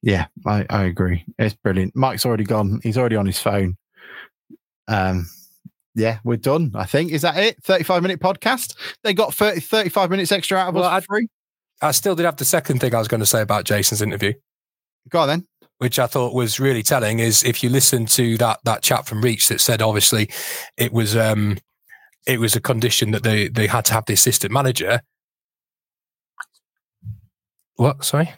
Yeah, 0.00 0.26
I, 0.46 0.64
I 0.70 0.84
agree. 0.84 1.24
It's 1.38 1.54
brilliant. 1.54 1.94
Mike's 1.94 2.26
already 2.26 2.44
gone. 2.44 2.80
He's 2.82 2.98
already 2.98 3.16
on 3.16 3.26
his 3.26 3.38
phone. 3.38 3.76
Um, 4.88 5.28
yeah, 5.94 6.18
we're 6.24 6.36
done. 6.36 6.72
I 6.74 6.84
think. 6.84 7.12
Is 7.12 7.22
that 7.22 7.36
it? 7.36 7.62
35 7.62 8.02
minute 8.02 8.20
podcast. 8.20 8.74
They 9.02 9.14
got 9.14 9.34
30, 9.34 9.60
35 9.60 10.10
minutes 10.10 10.32
extra 10.32 10.58
out 10.58 10.68
of 10.68 10.74
well, 10.74 10.84
us 10.84 11.04
free. 11.04 11.28
I 11.80 11.90
still 11.90 12.14
did 12.14 12.24
have 12.24 12.36
the 12.36 12.44
second 12.44 12.80
thing 12.80 12.94
I 12.94 12.98
was 12.98 13.08
going 13.08 13.20
to 13.20 13.26
say 13.26 13.42
about 13.42 13.64
Jason's 13.64 14.02
interview. 14.02 14.32
Go 15.08 15.20
on 15.20 15.28
then. 15.28 15.46
Which 15.78 15.98
I 15.98 16.06
thought 16.06 16.34
was 16.34 16.60
really 16.60 16.82
telling 16.82 17.18
is 17.18 17.42
if 17.42 17.62
you 17.62 17.68
listen 17.68 18.06
to 18.06 18.38
that 18.38 18.60
that 18.64 18.82
chat 18.82 19.06
from 19.06 19.20
Reach 19.20 19.48
that 19.48 19.60
said 19.60 19.82
obviously 19.82 20.30
it 20.76 20.92
was 20.92 21.16
um 21.16 21.58
it 22.24 22.38
was 22.38 22.54
a 22.54 22.60
condition 22.60 23.10
that 23.10 23.24
they 23.24 23.48
they 23.48 23.66
had 23.66 23.84
to 23.86 23.94
have 23.94 24.06
the 24.06 24.12
assistant 24.12 24.52
manager. 24.52 25.00
What? 27.76 28.04
Sorry. 28.04 28.32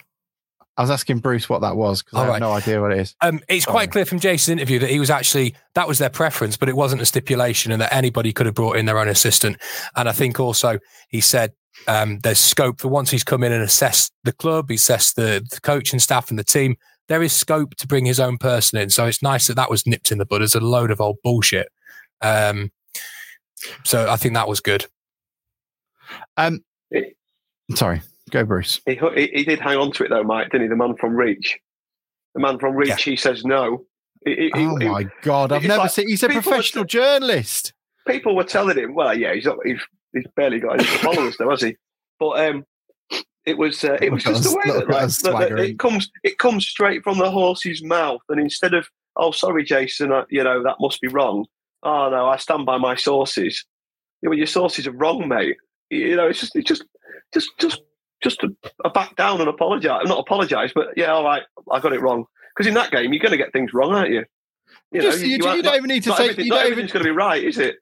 I 0.77 0.81
was 0.81 0.91
asking 0.91 1.19
Bruce 1.19 1.47
what 1.47 1.61
that 1.61 1.77
was 1.77 2.03
because 2.03 2.17
I 2.17 2.21
have 2.23 2.29
right. 2.29 2.39
no 2.39 2.51
idea 2.51 2.81
what 2.81 2.91
it 2.91 2.99
is. 2.99 3.15
Um, 3.21 3.39
it's 3.47 3.63
Sorry. 3.63 3.73
quite 3.73 3.91
clear 3.91 4.05
from 4.05 4.19
Jason's 4.19 4.59
interview 4.59 4.79
that 4.79 4.89
he 4.89 4.99
was 4.99 5.09
actually 5.09 5.55
that 5.73 5.87
was 5.87 5.99
their 5.99 6.09
preference, 6.09 6.57
but 6.57 6.67
it 6.67 6.75
wasn't 6.75 7.01
a 7.01 7.05
stipulation, 7.05 7.71
and 7.71 7.81
that 7.81 7.93
anybody 7.93 8.33
could 8.33 8.45
have 8.45 8.55
brought 8.55 8.75
in 8.75 8.85
their 8.85 8.99
own 8.99 9.07
assistant. 9.07 9.57
And 9.95 10.09
I 10.09 10.11
think 10.11 10.39
also 10.39 10.79
he 11.07 11.21
said 11.21 11.53
um, 11.87 12.19
there's 12.19 12.39
scope 12.39 12.81
for 12.81 12.89
once 12.89 13.11
he's 13.11 13.23
come 13.23 13.43
in 13.43 13.53
and 13.53 13.63
assessed 13.63 14.11
the 14.23 14.33
club, 14.33 14.69
he 14.69 14.75
assessed 14.75 15.15
the, 15.15 15.45
the 15.49 15.61
coaching 15.61 15.99
staff 15.99 16.29
and 16.29 16.37
the 16.37 16.43
team. 16.43 16.75
There 17.07 17.23
is 17.23 17.33
scope 17.33 17.75
to 17.75 17.87
bring 17.87 18.05
his 18.05 18.19
own 18.19 18.37
person 18.37 18.79
in, 18.79 18.89
so 18.89 19.05
it's 19.05 19.21
nice 19.21 19.47
that 19.47 19.55
that 19.55 19.69
was 19.69 19.87
nipped 19.87 20.11
in 20.11 20.17
the 20.17 20.25
bud 20.25 20.41
as 20.41 20.55
a 20.55 20.59
load 20.59 20.91
of 20.91 20.99
old 20.99 21.17
bullshit. 21.23 21.69
Um, 22.21 22.71
so 23.83 24.09
I 24.09 24.17
think 24.17 24.33
that 24.33 24.47
was 24.47 24.59
good. 24.59 24.87
Um, 26.35 26.63
sorry. 27.75 28.01
Go, 28.31 28.43
Bruce. 28.43 28.81
He, 28.85 28.99
he, 29.15 29.27
he, 29.27 29.43
did 29.43 29.59
hang 29.59 29.77
on 29.77 29.91
to 29.93 30.03
it 30.03 30.09
though, 30.09 30.23
Mike, 30.23 30.51
didn't 30.51 30.63
he? 30.63 30.67
The 30.69 30.75
man 30.75 30.95
from 30.95 31.15
Reach. 31.15 31.59
The 32.33 32.41
man 32.41 32.57
from 32.57 32.75
Reach, 32.75 32.89
yeah. 32.89 32.95
he 32.97 33.15
says 33.15 33.45
no. 33.45 33.85
He, 34.25 34.51
oh 34.55 34.77
my 34.77 35.07
god! 35.21 35.51
I've 35.51 35.63
never 35.63 35.83
like, 35.83 35.91
seen. 35.91 36.07
He's 36.07 36.23
a 36.23 36.29
professional 36.29 36.83
were, 36.83 36.87
journalist. 36.87 37.73
People 38.07 38.35
were 38.35 38.43
telling 38.43 38.77
him, 38.77 38.95
"Well, 38.95 39.15
yeah, 39.15 39.35
he's 39.35 39.45
not, 39.45 39.57
he's, 39.63 39.79
he's 40.13 40.25
barely 40.35 40.59
got 40.59 40.79
any 40.79 40.83
followers, 40.83 41.37
though, 41.37 41.51
has 41.51 41.61
he?" 41.61 41.75
But 42.19 42.49
um, 42.49 42.65
it 43.45 43.57
was 43.59 43.83
uh, 43.83 43.99
it 44.01 44.11
was 44.11 44.23
just 44.23 44.43
the 44.43 44.55
way 44.55 44.79
that, 44.79 44.89
like, 44.89 45.09
that, 45.09 45.49
that 45.49 45.59
it 45.59 45.77
comes 45.77 46.09
it 46.23 46.39
comes 46.39 46.65
straight 46.65 47.03
from 47.03 47.19
the 47.19 47.29
horse's 47.29 47.83
mouth, 47.83 48.21
and 48.29 48.39
instead 48.39 48.73
of 48.73 48.87
"Oh, 49.15 49.29
sorry, 49.31 49.63
Jason, 49.63 50.11
uh, 50.11 50.25
you 50.29 50.43
know 50.43 50.63
that 50.63 50.77
must 50.79 51.01
be 51.01 51.07
wrong," 51.07 51.45
oh 51.83 52.09
no, 52.09 52.27
I 52.27 52.37
stand 52.37 52.65
by 52.65 52.77
my 52.77 52.95
sources. 52.95 53.63
You 54.21 54.29
know, 54.29 54.35
your 54.35 54.47
sources 54.47 54.87
are 54.87 54.91
wrong, 54.91 55.27
mate. 55.27 55.57
You 55.91 56.15
know, 56.15 56.27
it's 56.27 56.39
just 56.39 56.55
it's 56.55 56.67
just 56.67 56.83
just 57.31 57.49
just 57.59 57.81
just 58.25 58.41
to, 58.41 58.49
uh, 58.83 58.89
back 58.89 59.15
down 59.15 59.39
and 59.39 59.47
apologise. 59.47 60.01
Not 60.05 60.19
apologise, 60.19 60.71
but 60.73 60.87
yeah, 60.97 61.11
all 61.11 61.23
right, 61.23 61.43
I 61.71 61.79
got 61.79 61.93
it 61.93 62.01
wrong. 62.01 62.25
Because 62.55 62.67
in 62.67 62.73
that 62.73 62.89
game, 62.91 63.13
you're 63.13 63.21
going 63.21 63.31
to 63.31 63.37
get 63.37 63.53
things 63.53 63.71
wrong, 63.71 63.93
aren't 63.93 64.09
you? 64.09 64.25
You, 64.91 65.01
just, 65.01 65.19
know, 65.19 65.25
you, 65.25 65.37
you, 65.37 65.55
you 65.57 65.63
don't 65.63 65.75
even 65.75 65.87
need 65.87 66.03
to 66.03 66.13
say 66.13 66.33
you 66.35 66.49
not 66.49 66.63
everything's 66.63 66.91
going 66.91 67.05
to 67.05 67.09
be 67.09 67.15
right, 67.15 67.43
is 67.43 67.59
it? 67.59 67.75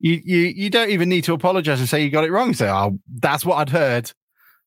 You 0.00 0.20
you 0.22 0.38
you 0.38 0.70
don't 0.70 0.90
even 0.90 1.08
need 1.08 1.24
to 1.24 1.34
apologise 1.34 1.78
and 1.78 1.88
say 1.88 2.02
you 2.02 2.10
got 2.10 2.24
it 2.24 2.30
wrong. 2.30 2.52
Say, 2.52 2.68
oh, 2.68 2.98
that's 3.20 3.44
what 3.44 3.56
I'd 3.56 3.70
heard, 3.70 4.12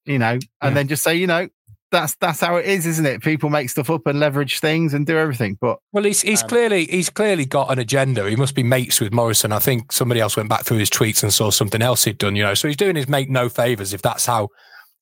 you 0.05 0.19
know, 0.19 0.33
and 0.33 0.41
yeah. 0.61 0.69
then 0.69 0.87
just 0.87 1.03
say, 1.03 1.15
you 1.15 1.27
know, 1.27 1.47
that's 1.91 2.15
that's 2.15 2.39
how 2.39 2.57
it 2.57 2.65
is, 2.65 2.85
isn't 2.85 3.05
it? 3.05 3.21
People 3.21 3.49
make 3.49 3.69
stuff 3.69 3.89
up 3.89 4.05
and 4.07 4.19
leverage 4.19 4.59
things 4.59 4.93
and 4.93 5.05
do 5.05 5.17
everything. 5.17 5.57
But 5.61 5.79
well, 5.91 6.03
he's 6.03 6.21
he's 6.21 6.43
um, 6.43 6.49
clearly 6.49 6.85
he's 6.85 7.09
clearly 7.09 7.45
got 7.45 7.71
an 7.71 7.79
agenda. 7.79 8.29
He 8.29 8.35
must 8.35 8.55
be 8.55 8.63
mates 8.63 8.99
with 8.99 9.13
Morrison. 9.13 9.51
I 9.51 9.59
think 9.59 9.91
somebody 9.91 10.19
else 10.19 10.37
went 10.37 10.49
back 10.49 10.65
through 10.65 10.77
his 10.77 10.89
tweets 10.89 11.23
and 11.23 11.33
saw 11.33 11.51
something 11.51 11.81
else 11.81 12.03
he'd 12.03 12.17
done. 12.17 12.35
You 12.35 12.43
know, 12.43 12.53
so 12.53 12.67
he's 12.67 12.77
doing 12.77 12.95
his 12.95 13.07
mate 13.07 13.29
no 13.29 13.49
favors 13.49 13.93
if 13.93 14.01
that's 14.01 14.25
how 14.25 14.49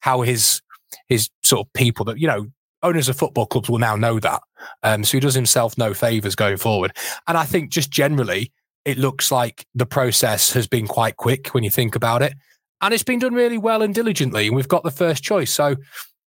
how 0.01 0.21
his 0.21 0.61
his 1.07 1.29
sort 1.43 1.65
of 1.67 1.73
people 1.73 2.05
that 2.05 2.19
you 2.19 2.27
know 2.27 2.47
owners 2.83 3.09
of 3.09 3.17
football 3.17 3.45
clubs 3.45 3.69
will 3.69 3.79
now 3.79 3.95
know 3.95 4.19
that. 4.19 4.41
Um, 4.83 5.03
so 5.03 5.17
he 5.17 5.19
does 5.19 5.35
himself 5.35 5.77
no 5.77 5.93
favors 5.93 6.35
going 6.35 6.57
forward. 6.57 6.95
And 7.27 7.37
I 7.37 7.45
think 7.45 7.69
just 7.69 7.91
generally, 7.91 8.51
it 8.85 8.97
looks 8.97 9.31
like 9.31 9.65
the 9.75 9.85
process 9.85 10.51
has 10.53 10.67
been 10.67 10.87
quite 10.87 11.17
quick 11.17 11.49
when 11.49 11.63
you 11.63 11.69
think 11.69 11.95
about 11.95 12.21
it, 12.21 12.33
and 12.81 12.93
it's 12.93 13.03
been 13.03 13.19
done 13.19 13.33
really 13.33 13.57
well 13.57 13.81
and 13.81 13.93
diligently. 13.93 14.47
And 14.47 14.55
we've 14.55 14.67
got 14.67 14.83
the 14.83 14.91
first 14.91 15.23
choice. 15.23 15.51
So 15.51 15.75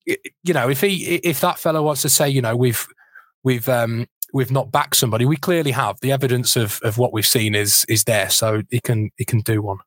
you 0.07 0.53
know, 0.53 0.69
if 0.69 0.81
he 0.81 1.17
if 1.17 1.41
that 1.41 1.59
fellow 1.59 1.83
wants 1.83 2.03
to 2.03 2.09
say, 2.09 2.29
you 2.29 2.43
know, 2.43 2.57
we've 2.57 2.87
we've 3.43 3.69
um 3.69 4.07
we've 4.33 4.51
not 4.51 4.71
backed 4.71 4.97
somebody, 4.97 5.25
we 5.25 5.37
clearly 5.37 5.71
have. 5.71 5.99
The 6.01 6.13
evidence 6.13 6.57
of 6.57 6.81
of 6.83 6.99
what 6.99 7.13
we've 7.13 7.27
seen 7.27 7.55
is 7.55 7.85
is 7.89 8.05
there, 8.05 8.31
so 8.31 8.63
he 8.71 8.81
can 8.81 9.11
he 9.17 9.25
can 9.25 9.41
do 9.41 9.63
one. 9.63 9.79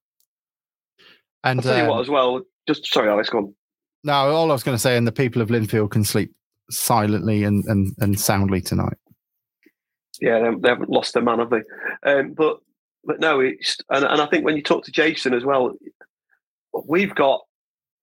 And 1.44 1.60
I'll 1.60 1.64
tell 1.64 1.82
um, 1.82 1.88
what, 1.88 2.02
as 2.02 2.10
well. 2.10 2.42
Just 2.68 2.92
sorry, 2.92 3.10
Alex, 3.10 3.30
go 3.30 3.38
on. 3.40 3.56
No, 4.04 4.14
all 4.14 4.50
I 4.50 4.54
was 4.54 4.64
going 4.64 4.76
to 4.76 4.82
say, 4.82 4.98
and 4.98 5.08
the 5.08 5.12
people 5.12 5.41
of 5.41 5.50
Linfield 5.50 5.91
can 5.91 6.04
sleep 6.04 6.34
silently 6.70 7.43
and, 7.43 7.64
and, 7.66 7.93
and 8.00 8.20
soundly 8.20 8.62
tonight. 8.62 8.98
Yeah, 10.22 10.39
they, 10.39 10.60
they 10.60 10.70
haven't 10.70 10.89
lost 10.89 11.14
their 11.14 11.24
man, 11.24 11.39
have 11.39 11.50
they? 11.50 11.62
Um, 12.04 12.34
but 12.34 12.60
but 13.04 13.20
no, 13.20 13.39
it's 13.39 13.78
and, 13.89 14.04
and 14.04 14.22
I 14.22 14.26
think 14.28 14.45
when 14.45 14.58
you 14.58 14.64
talk 14.64 14.84
to 14.86 14.91
Jason 14.91 15.34
as 15.34 15.45
well, 15.45 15.74
we've 16.88 17.16
got 17.16 17.41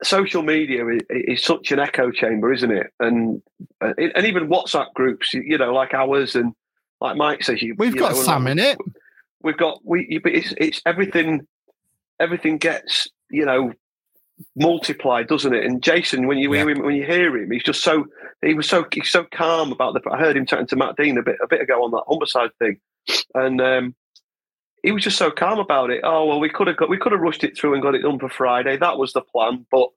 social 0.02 0.42
media 0.42 0.86
is, 0.88 1.02
is, 1.10 1.44
such 1.44 1.72
an 1.72 1.78
echo 1.78 2.10
chamber, 2.10 2.52
isn't 2.52 2.70
it? 2.70 2.92
And 3.00 3.42
and 3.80 4.26
even 4.26 4.48
WhatsApp 4.48 4.92
groups, 4.94 5.34
you 5.34 5.58
know, 5.58 5.72
like 5.72 5.94
ours 5.94 6.34
and 6.34 6.52
like 7.00 7.16
Mike 7.16 7.42
says, 7.42 7.62
you, 7.62 7.74
we've 7.78 7.94
you 7.94 8.00
got 8.00 8.12
know, 8.12 8.22
Sam 8.22 8.46
in 8.46 8.58
it. 8.58 8.78
We've 9.42 9.56
got 9.56 9.80
we, 9.84 10.18
but 10.22 10.32
it's 10.32 10.54
it's 10.56 10.80
everything. 10.86 11.46
Everything 12.20 12.58
gets 12.58 13.08
you 13.30 13.44
know 13.44 13.72
multiplied, 14.56 15.28
doesn't 15.28 15.54
it? 15.54 15.64
And 15.64 15.82
Jason, 15.82 16.26
when 16.26 16.38
you 16.38 16.52
yeah. 16.52 16.60
hear 16.60 16.70
him, 16.70 16.82
when 16.84 16.94
you 16.94 17.04
hear 17.04 17.36
him, 17.36 17.50
he's 17.50 17.62
just 17.62 17.82
so 17.82 18.06
he 18.42 18.54
was 18.54 18.68
so 18.68 18.84
he's 18.92 19.10
so 19.10 19.24
calm 19.32 19.72
about 19.72 19.94
the. 19.94 20.00
I 20.10 20.18
heard 20.18 20.36
him 20.36 20.46
talking 20.46 20.66
to 20.68 20.76
Matt 20.76 20.96
Dean 20.96 21.18
a 21.18 21.22
bit 21.22 21.36
a 21.42 21.46
bit 21.46 21.60
ago 21.60 21.84
on 21.84 21.90
that 21.92 22.04
Humberside 22.08 22.50
thing, 22.58 22.80
and 23.34 23.60
um, 23.60 23.94
he 24.82 24.92
was 24.92 25.04
just 25.04 25.18
so 25.18 25.30
calm 25.30 25.58
about 25.58 25.90
it. 25.90 26.00
Oh 26.04 26.26
well, 26.26 26.40
we 26.40 26.48
could 26.48 26.66
have 26.66 26.76
got 26.76 26.90
we 26.90 26.98
could 26.98 27.12
have 27.12 27.20
rushed 27.20 27.44
it 27.44 27.56
through 27.56 27.74
and 27.74 27.82
got 27.82 27.94
it 27.94 28.02
done 28.02 28.18
for 28.18 28.28
Friday. 28.28 28.76
That 28.76 28.98
was 28.98 29.12
the 29.12 29.22
plan, 29.22 29.66
but 29.70 29.88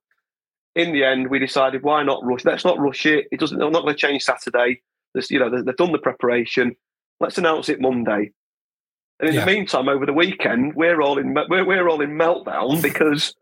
in 0.76 0.94
the 0.94 1.04
end, 1.04 1.30
we 1.30 1.40
decided 1.40 1.84
why 1.84 2.04
not 2.04 2.24
rush? 2.24 2.46
Let's 2.46 2.64
not 2.64 2.80
rush 2.80 3.06
it. 3.06 3.28
It 3.32 3.40
doesn't. 3.40 3.62
I'm 3.62 3.72
not 3.72 3.82
going 3.82 3.96
to 3.96 4.00
change 4.00 4.24
Saturday. 4.24 4.82
There's, 5.14 5.32
you 5.32 5.40
know, 5.40 5.50
they've 5.50 5.76
done 5.76 5.92
the 5.92 5.98
preparation. 5.98 6.76
Let's 7.20 7.40
announce 7.40 7.70
it 7.70 7.82
Monday. 7.82 8.32
And 9.20 9.30
in 9.30 9.34
yeah. 9.34 9.44
the 9.44 9.52
meantime, 9.52 9.90
over 9.90 10.06
the 10.06 10.14
weekend, 10.14 10.76
we're 10.76 11.02
all 11.02 11.18
in 11.18 11.34
we're, 11.34 11.66
we're 11.66 11.90
all 11.90 12.02
in 12.02 12.12
meltdown 12.12 12.82
because 12.82 13.34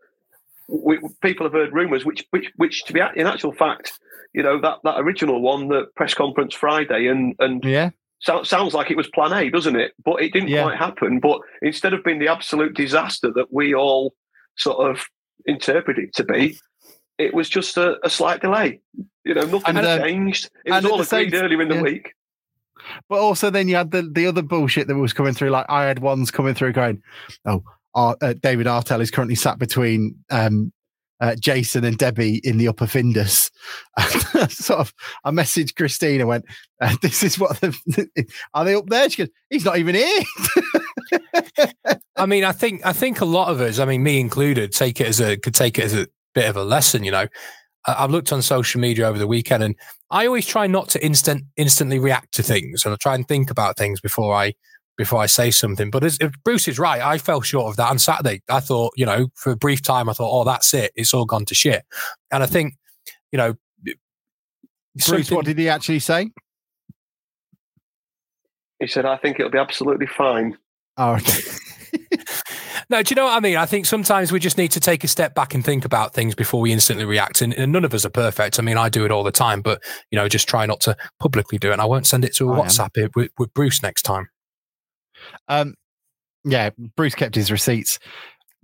we, 0.68 0.98
people 1.22 1.46
have 1.46 1.52
heard 1.52 1.72
rumours, 1.72 2.04
which, 2.04 2.24
which, 2.30 2.50
which, 2.56 2.84
to 2.84 2.92
be 2.92 3.00
in 3.16 3.26
actual 3.26 3.52
fact, 3.52 3.98
you 4.32 4.42
know 4.42 4.60
that 4.60 4.78
that 4.84 4.98
original 4.98 5.40
one, 5.40 5.68
the 5.68 5.86
press 5.96 6.12
conference 6.14 6.54
Friday, 6.54 7.06
and 7.06 7.34
and 7.38 7.64
yeah, 7.64 7.90
so, 8.20 8.42
sounds 8.42 8.74
like 8.74 8.90
it 8.90 8.96
was 8.96 9.08
Plan 9.08 9.32
A, 9.32 9.50
doesn't 9.50 9.76
it? 9.76 9.92
But 10.04 10.22
it 10.22 10.32
didn't 10.32 10.48
yeah. 10.48 10.62
quite 10.62 10.78
happen. 10.78 11.20
But 11.20 11.40
instead 11.62 11.92
of 11.92 12.02
being 12.02 12.18
the 12.18 12.28
absolute 12.28 12.74
disaster 12.74 13.30
that 13.34 13.52
we 13.52 13.74
all 13.74 14.14
sort 14.56 14.90
of 14.90 15.06
interpret 15.44 15.98
it 15.98 16.14
to 16.16 16.24
be, 16.24 16.58
it 17.18 17.34
was 17.34 17.48
just 17.48 17.76
a, 17.76 17.96
a 18.04 18.10
slight 18.10 18.40
delay. 18.40 18.80
You 19.24 19.34
know, 19.34 19.44
nothing 19.44 19.76
and, 19.76 19.86
uh, 19.86 19.98
changed. 19.98 20.50
It 20.64 20.72
was 20.72 20.84
all 20.84 21.00
agreed 21.00 21.32
same, 21.32 21.34
earlier 21.34 21.62
in 21.62 21.68
the 21.68 21.76
yeah. 21.76 21.82
week. 21.82 22.14
But 23.08 23.18
also, 23.18 23.50
then 23.50 23.68
you 23.68 23.76
had 23.76 23.90
the, 23.90 24.02
the 24.02 24.26
other 24.26 24.42
bullshit 24.42 24.86
that 24.88 24.96
was 24.96 25.12
coming 25.12 25.34
through. 25.34 25.50
Like 25.50 25.66
I 25.68 25.84
had 25.84 25.98
ones 25.98 26.30
coming 26.30 26.54
through 26.54 26.72
going, 26.72 27.02
"Oh, 27.44 27.62
uh, 27.96 28.34
David 28.42 28.66
Artell 28.66 29.00
is 29.00 29.10
currently 29.10 29.34
sat 29.34 29.58
between 29.58 30.16
um, 30.30 30.72
uh, 31.20 31.34
Jason 31.36 31.84
and 31.84 31.96
Debbie 31.96 32.40
in 32.44 32.58
the 32.58 32.68
upper 32.68 32.86
Findus. 32.86 33.50
sort 34.50 34.80
of, 34.80 34.94
I 35.24 35.30
messaged 35.30 35.74
Christina, 35.76 36.26
went, 36.26 36.44
uh, 36.80 36.94
"This 37.02 37.22
is 37.22 37.38
what 37.38 37.60
the, 37.60 38.28
are 38.54 38.64
they 38.64 38.74
up 38.74 38.86
there?" 38.88 39.08
She 39.08 39.22
goes, 39.22 39.30
"He's 39.50 39.64
not 39.64 39.78
even 39.78 39.94
here." 39.94 40.22
I 42.16 42.26
mean, 42.26 42.44
I 42.44 42.52
think 42.52 42.84
I 42.84 42.92
think 42.92 43.20
a 43.20 43.24
lot 43.24 43.48
of 43.48 43.60
us, 43.60 43.78
I 43.78 43.84
mean, 43.84 44.02
me 44.02 44.20
included, 44.20 44.72
take 44.72 45.00
it 45.00 45.06
as 45.06 45.20
a 45.20 45.36
could 45.36 45.54
take 45.54 45.78
it 45.78 45.84
as 45.84 45.94
a 45.94 46.06
bit 46.34 46.48
of 46.48 46.56
a 46.56 46.64
lesson. 46.64 47.04
You 47.04 47.12
know, 47.12 47.26
I've 47.86 48.10
looked 48.10 48.32
on 48.32 48.42
social 48.42 48.80
media 48.80 49.08
over 49.08 49.18
the 49.18 49.26
weekend, 49.26 49.62
and 49.62 49.74
I 50.10 50.26
always 50.26 50.46
try 50.46 50.66
not 50.66 50.88
to 50.90 51.04
instant 51.04 51.44
instantly 51.56 51.98
react 51.98 52.32
to 52.34 52.42
things, 52.42 52.84
and 52.84 52.92
I 52.92 52.96
try 52.96 53.14
and 53.14 53.26
think 53.26 53.50
about 53.50 53.78
things 53.78 54.00
before 54.00 54.34
I 54.34 54.52
before 54.96 55.20
I 55.20 55.26
say 55.26 55.50
something. 55.50 55.90
But 55.90 56.04
as, 56.04 56.18
if 56.20 56.32
Bruce 56.44 56.68
is 56.68 56.78
right, 56.78 57.00
I 57.00 57.18
fell 57.18 57.40
short 57.40 57.66
of 57.66 57.76
that 57.76 57.90
on 57.90 57.98
Saturday. 57.98 58.42
I 58.48 58.60
thought, 58.60 58.92
you 58.96 59.06
know, 59.06 59.28
for 59.34 59.52
a 59.52 59.56
brief 59.56 59.82
time, 59.82 60.08
I 60.08 60.12
thought, 60.12 60.30
oh, 60.30 60.44
that's 60.44 60.72
it, 60.74 60.92
it's 60.94 61.14
all 61.14 61.24
gone 61.24 61.44
to 61.46 61.54
shit. 61.54 61.84
And 62.30 62.42
I 62.42 62.46
think, 62.46 62.74
you 63.32 63.36
know, 63.36 63.54
Bruce, 65.06 65.30
what 65.30 65.44
did 65.44 65.58
he 65.58 65.68
actually 65.68 65.98
say? 65.98 66.30
He 68.80 68.86
said, 68.86 69.04
"I 69.04 69.16
think 69.16 69.38
it'll 69.38 69.50
be 69.50 69.58
absolutely 69.58 70.06
fine." 70.06 70.56
Oh, 70.96 71.14
okay. 71.14 71.42
no, 72.90 73.02
do 73.02 73.12
you 73.12 73.16
know 73.16 73.26
what 73.26 73.36
I 73.36 73.40
mean? 73.40 73.56
I 73.56 73.66
think 73.66 73.86
sometimes 73.86 74.32
we 74.32 74.40
just 74.40 74.58
need 74.58 74.70
to 74.72 74.80
take 74.80 75.04
a 75.04 75.08
step 75.08 75.34
back 75.34 75.54
and 75.54 75.64
think 75.64 75.84
about 75.84 76.14
things 76.14 76.34
before 76.34 76.60
we 76.60 76.72
instantly 76.72 77.04
react. 77.04 77.40
And, 77.40 77.54
and, 77.54 77.72
none 77.72 77.84
of 77.84 77.94
us 77.94 78.04
are 78.04 78.10
perfect. 78.10 78.58
I 78.58 78.62
mean, 78.62 78.76
I 78.76 78.88
do 78.88 79.04
it 79.04 79.10
all 79.10 79.22
the 79.22 79.32
time, 79.32 79.62
but 79.62 79.82
you 80.10 80.16
know, 80.16 80.28
just 80.28 80.48
try 80.48 80.66
not 80.66 80.80
to 80.82 80.96
publicly 81.18 81.58
do 81.58 81.70
it. 81.70 81.74
And 81.74 81.82
I 81.82 81.86
won't 81.86 82.06
send 82.06 82.24
it 82.24 82.34
to 82.36 82.50
a 82.50 82.52
I 82.52 82.60
WhatsApp 82.60 82.90
eh, 82.96 83.08
with, 83.14 83.30
with, 83.38 83.52
Bruce 83.54 83.82
next 83.82 84.02
time. 84.02 84.28
Um, 85.48 85.74
yeah, 86.44 86.70
Bruce 86.96 87.14
kept 87.14 87.34
his 87.34 87.50
receipts. 87.50 87.98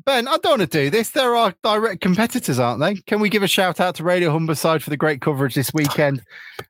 Ben, 0.04 0.26
I 0.26 0.36
don't 0.38 0.58
want 0.58 0.70
to 0.70 0.78
do 0.78 0.90
this. 0.90 1.10
There 1.10 1.36
are 1.36 1.54
direct 1.62 2.00
competitors, 2.00 2.58
aren't 2.58 2.80
they? 2.80 2.96
Can 3.06 3.20
we 3.20 3.28
give 3.28 3.44
a 3.44 3.48
shout 3.48 3.78
out 3.78 3.94
to 3.96 4.04
Radio 4.04 4.36
Humberside 4.36 4.82
for 4.82 4.90
the 4.90 4.96
great 4.96 5.20
coverage 5.20 5.54
this 5.54 5.72
weekend? 5.72 6.22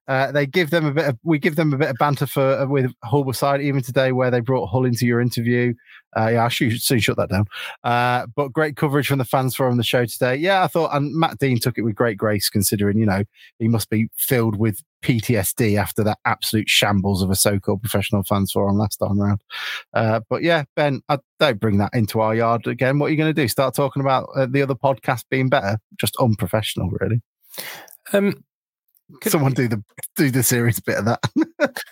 Uh, 0.07 0.33
they 0.33 0.47
give 0.47 0.69
them 0.71 0.85
a 0.85 0.93
bit 0.93 1.07
of, 1.07 1.19
we 1.23 1.39
give 1.39 1.57
them 1.57 1.73
a 1.73 1.79
bit 1.79 1.89
of 1.89 1.97
banter 1.99 2.27
for 2.27 2.43
uh, 2.43 2.67
with 2.67 2.93
Humberside 3.05 3.63
even 3.63 3.83
today, 3.83 4.13
where 4.13 4.31
they 4.31 4.41
brought 4.41 4.67
Hull 4.67 4.85
into 4.85 5.07
your 5.07 5.21
interview. 5.21 5.73
Uh, 6.15 6.29
yeah, 6.33 6.45
I 6.45 6.49
should 6.49 6.79
soon 6.83 6.99
shut 6.99 7.17
that 7.17 7.31
down. 7.31 7.47
Uh, 7.85 8.27
but 8.35 8.53
great 8.53 8.77
coverage 8.77 9.07
from 9.07 9.19
the 9.19 9.25
fans 9.25 9.57
forum 9.57 9.79
the 9.79 9.83
show 9.83 10.05
today. 10.05 10.37
Yeah, 10.37 10.63
I 10.63 10.67
thought, 10.67 10.95
and 10.95 11.15
Matt 11.15 11.39
Dean 11.39 11.59
took 11.59 11.79
it 11.79 11.83
with 11.83 11.95
great 11.95 12.19
grace, 12.19 12.51
considering 12.51 12.99
you 12.99 13.07
know 13.07 13.25
he 13.59 13.69
must 13.69 13.89
be 13.89 14.09
filled 14.17 14.57
with 14.59 14.83
PTSD 15.03 15.79
after 15.79 16.03
that 16.05 16.19
absolute 16.25 16.69
shambles 16.69 17.23
of 17.23 17.31
a 17.31 17.35
so-called 17.35 17.83
professional 17.83 18.23
fans 18.23 18.53
forum 18.53 18.79
last 18.79 18.97
time 18.97 19.21
around. 19.21 19.43
Uh, 19.95 20.21
but 20.31 20.43
yeah, 20.43 20.65
Ben, 20.77 21.03
I 21.09 21.19
don't 21.39 21.61
bring 21.61 21.79
that 21.79 21.95
into 21.95 22.21
our 22.21 22.35
yard 22.35 22.67
again. 22.67 22.99
What 22.99 23.07
are 23.07 23.11
you 23.11 23.17
going 23.17 23.35
to 23.35 23.43
do? 23.43 23.49
Start 23.49 23.75
talking 23.75 24.01
about 24.01 24.29
uh, 24.35 24.47
the 24.47 24.63
other 24.63 24.75
podcast 24.75 25.25
being 25.31 25.49
better? 25.49 25.79
Just 25.99 26.17
unprofessional, 26.17 26.91
really. 26.91 27.21
Um, 28.13 28.43
Someone 29.25 29.53
do 29.53 29.69
the 29.69 29.83
do 30.17 30.31
the 30.31 30.43
serious 30.43 30.81
bit 30.81 30.97
of 30.97 31.05
that. 31.05 31.21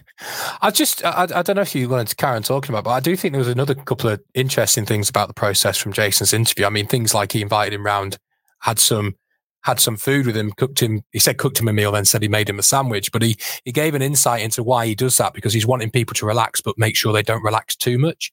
I 0.62 0.70
just 0.70 1.04
I, 1.04 1.26
I 1.34 1.42
don't 1.42 1.56
know 1.56 1.62
if 1.62 1.74
you 1.74 1.88
wanted 1.88 2.08
to 2.08 2.16
carry 2.16 2.36
on 2.36 2.42
talking 2.42 2.70
about, 2.70 2.84
but 2.84 2.92
I 2.92 3.00
do 3.00 3.14
think 3.14 3.32
there 3.32 3.40
was 3.40 3.48
another 3.48 3.74
couple 3.74 4.08
of 4.08 4.22
interesting 4.34 4.86
things 4.86 5.11
about 5.11 5.28
the 5.28 5.34
process 5.34 5.76
from 5.76 5.92
Jason's 5.92 6.32
interview. 6.32 6.64
I 6.64 6.70
mean, 6.70 6.86
things 6.86 7.12
like 7.12 7.32
he 7.32 7.42
invited 7.42 7.74
him 7.74 7.84
round, 7.84 8.16
had 8.61 8.78
some 8.78 9.16
had 9.62 9.80
some 9.80 9.96
food 9.96 10.26
with 10.26 10.36
him, 10.36 10.52
cooked 10.52 10.80
him. 10.80 11.02
He 11.12 11.18
said 11.18 11.38
cooked 11.38 11.61
him 11.61 11.68
a 11.68 11.72
meal, 11.72 11.92
then 11.92 12.04
said 12.04 12.22
he 12.22 12.28
made 12.28 12.48
him 12.48 12.58
a 12.58 12.62
sandwich. 12.62 13.12
But 13.12 13.22
he 13.22 13.36
he 13.64 13.72
gave 13.72 13.94
an 13.94 14.02
insight 14.02 14.42
into 14.42 14.62
why 14.62 14.86
he 14.86 14.94
does 14.94 15.16
that 15.18 15.34
because 15.34 15.52
he's 15.52 15.66
wanting 15.66 15.90
people 15.90 16.14
to 16.14 16.26
relax, 16.26 16.61
but 16.61 16.78
make 16.78 16.96
sure 16.96 17.12
they 17.12 17.22
don't 17.22 17.42
relax 17.42 17.76
too 17.76 17.98
much. 17.98 18.32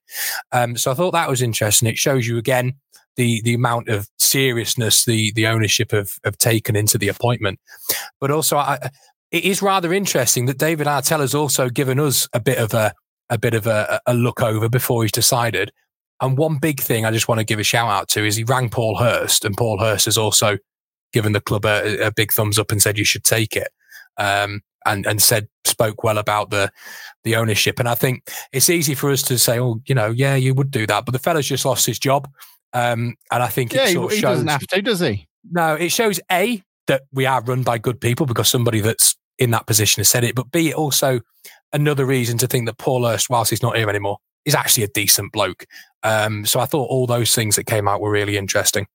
Um, 0.51 0.77
so 0.77 0.91
I 0.91 0.93
thought 0.93 1.11
that 1.11 1.29
was 1.29 1.41
interesting. 1.41 1.87
It 1.87 1.97
shows 1.97 2.27
you 2.27 2.37
again 2.37 2.75
the 3.17 3.41
the 3.41 3.53
amount 3.53 3.89
of 3.89 4.07
seriousness 4.17 5.05
the 5.05 5.31
the 5.33 5.47
ownership 5.47 5.91
have 5.91 6.11
have 6.23 6.37
taken 6.37 6.75
into 6.75 6.97
the 6.97 7.09
appointment. 7.09 7.59
But 8.21 8.31
also, 8.31 8.57
I, 8.57 8.89
it 9.31 9.43
is 9.43 9.61
rather 9.61 9.91
interesting 9.91 10.45
that 10.45 10.57
David 10.57 10.87
Artell 10.87 11.19
has 11.19 11.35
also 11.35 11.69
given 11.69 11.99
us 11.99 12.27
a 12.33 12.39
bit 12.39 12.57
of 12.57 12.73
a 12.73 12.93
a 13.29 13.37
bit 13.37 13.53
of 13.53 13.67
a, 13.67 13.99
a 14.05 14.13
look 14.13 14.41
over 14.41 14.69
before 14.69 15.03
he's 15.03 15.11
decided. 15.11 15.71
And 16.21 16.37
one 16.37 16.57
big 16.57 16.79
thing 16.79 17.05
I 17.05 17.11
just 17.11 17.27
want 17.27 17.39
to 17.39 17.45
give 17.45 17.59
a 17.59 17.63
shout 17.63 17.89
out 17.89 18.07
to 18.09 18.25
is 18.25 18.37
he 18.37 18.43
rang 18.43 18.69
Paul 18.69 18.97
Hurst, 18.97 19.43
and 19.43 19.57
Paul 19.57 19.79
Hurst 19.79 20.05
has 20.05 20.17
also 20.17 20.57
given 21.13 21.33
the 21.33 21.41
club 21.41 21.65
a, 21.65 22.07
a 22.07 22.11
big 22.11 22.31
thumbs 22.31 22.59
up 22.59 22.71
and 22.71 22.81
said 22.81 22.97
you 22.97 23.05
should 23.05 23.23
take 23.23 23.55
it. 23.55 23.69
Um, 24.17 24.61
and 24.85 25.05
and 25.05 25.21
said 25.21 25.47
spoke 25.65 26.03
well 26.03 26.17
about 26.17 26.49
the 26.49 26.71
the 27.23 27.35
ownership. 27.35 27.79
And 27.79 27.87
I 27.87 27.95
think 27.95 28.29
it's 28.51 28.69
easy 28.69 28.95
for 28.95 29.11
us 29.11 29.21
to 29.23 29.37
say, 29.37 29.59
oh, 29.59 29.81
you 29.85 29.93
know, 29.93 30.09
yeah, 30.09 30.35
you 30.35 30.53
would 30.53 30.71
do 30.71 30.87
that, 30.87 31.05
but 31.05 31.11
the 31.11 31.19
fella's 31.19 31.47
just 31.47 31.65
lost 31.65 31.85
his 31.85 31.99
job. 31.99 32.27
Um, 32.73 33.15
and 33.31 33.43
I 33.43 33.47
think 33.47 33.73
yeah, 33.73 33.85
it 33.85 33.93
sort 33.93 34.13
he, 34.13 34.19
shows, 34.19 34.37
doesn't 34.37 34.47
have 34.47 34.67
to, 34.67 34.81
does 34.81 34.99
he? 34.99 35.27
No, 35.51 35.75
it 35.75 35.91
shows 35.91 36.19
a 36.31 36.63
that 36.87 37.03
we 37.11 37.25
are 37.25 37.41
run 37.43 37.63
by 37.63 37.77
good 37.77 37.99
people 37.99 38.25
because 38.25 38.47
somebody 38.47 38.79
that's 38.79 39.15
in 39.37 39.51
that 39.51 39.67
position 39.67 39.99
has 39.99 40.09
said 40.09 40.23
it, 40.23 40.35
but 40.35 40.51
b 40.51 40.73
also 40.73 41.19
another 41.73 42.05
reason 42.05 42.37
to 42.39 42.47
think 42.47 42.65
that 42.65 42.77
Paul 42.77 43.05
Hurst, 43.05 43.29
whilst 43.29 43.49
he's 43.49 43.61
not 43.61 43.77
here 43.77 43.89
anymore, 43.89 44.17
is 44.45 44.55
actually 44.55 44.83
a 44.83 44.89
decent 44.89 45.31
bloke. 45.31 45.65
Um, 46.03 46.45
so 46.45 46.59
I 46.59 46.65
thought 46.65 46.89
all 46.89 47.05
those 47.05 47.35
things 47.35 47.55
that 47.57 47.65
came 47.65 47.87
out 47.87 48.01
were 48.01 48.11
really 48.11 48.37
interesting. 48.37 48.87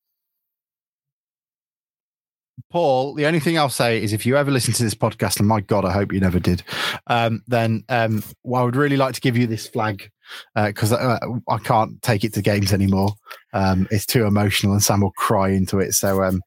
Paul, 2.71 3.15
the 3.15 3.27
only 3.27 3.41
thing 3.41 3.59
I'll 3.59 3.69
say 3.69 4.03
is 4.03 4.13
if 4.13 4.27
you 4.27 4.37
ever 4.37 4.51
listen 4.51 4.75
to 4.75 4.83
this 4.83 4.95
podcast, 4.95 5.39
and 5.39 5.49
my 5.49 5.61
God, 5.61 5.85
I 5.85 5.93
hope 5.93 6.13
you 6.13 6.21
never 6.21 6.39
did, 6.39 6.63
um, 7.07 7.43
then 7.47 7.85
um, 7.89 8.23
well, 8.45 8.63
I 8.63 8.65
would 8.65 8.77
really 8.77 8.97
like 8.97 9.15
to 9.15 9.21
give 9.21 9.37
you 9.37 9.47
this 9.47 9.67
flag 9.67 10.11
because 10.55 10.93
uh, 10.93 11.19
uh, 11.23 11.39
I 11.49 11.59
can't 11.59 12.01
take 12.03 12.25
it 12.25 12.35
to 12.35 12.43
games 12.43 12.73
anymore. 12.73 13.15
Um, 13.53 13.89
it's 13.91 14.07
too 14.07 14.25
emotional, 14.27 14.73
and 14.73 14.83
Sam 14.83 15.01
will 15.01 15.13
cry 15.13 15.51
into 15.51 15.81
it. 15.81 15.93
So, 15.93 16.23
um, 16.23 16.41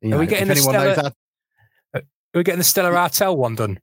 you 0.00 0.10
know, 0.10 0.16
are 0.16 0.20
we 0.20 0.26
getting 0.26 0.48
the 0.48 0.56
Stella, 0.56 0.94
that, 0.94 1.14
are 1.94 2.02
we 2.34 2.42
getting 2.42 2.58
the 2.58 2.64
Stella 2.64 2.90
Artell 2.90 3.36
one 3.36 3.54
done? 3.54 3.78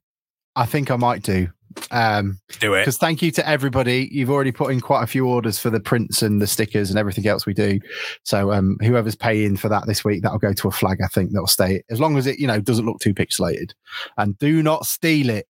I 0.56 0.66
think 0.66 0.90
I 0.90 0.96
might 0.96 1.22
do. 1.22 1.48
Um, 1.90 2.40
do 2.58 2.74
it 2.74 2.80
because 2.80 2.98
thank 2.98 3.22
you 3.22 3.30
to 3.32 3.48
everybody. 3.48 4.08
You've 4.10 4.30
already 4.30 4.52
put 4.52 4.72
in 4.72 4.80
quite 4.80 5.04
a 5.04 5.06
few 5.06 5.26
orders 5.26 5.58
for 5.58 5.70
the 5.70 5.80
prints 5.80 6.22
and 6.22 6.42
the 6.42 6.46
stickers 6.46 6.90
and 6.90 6.98
everything 6.98 7.26
else 7.26 7.46
we 7.46 7.54
do. 7.54 7.78
So, 8.24 8.52
um, 8.52 8.76
whoever's 8.82 9.14
paying 9.14 9.56
for 9.56 9.68
that 9.68 9.86
this 9.86 10.04
week, 10.04 10.22
that'll 10.22 10.38
go 10.38 10.52
to 10.52 10.68
a 10.68 10.72
flag. 10.72 10.98
I 11.04 11.08
think 11.08 11.30
that'll 11.32 11.46
stay 11.46 11.82
as 11.90 12.00
long 12.00 12.16
as 12.16 12.26
it, 12.26 12.38
you 12.38 12.46
know, 12.46 12.60
doesn't 12.60 12.86
look 12.86 13.00
too 13.00 13.14
pixelated. 13.14 13.72
And 14.18 14.36
do 14.38 14.62
not 14.62 14.86
steal 14.86 15.30
it. 15.30 15.46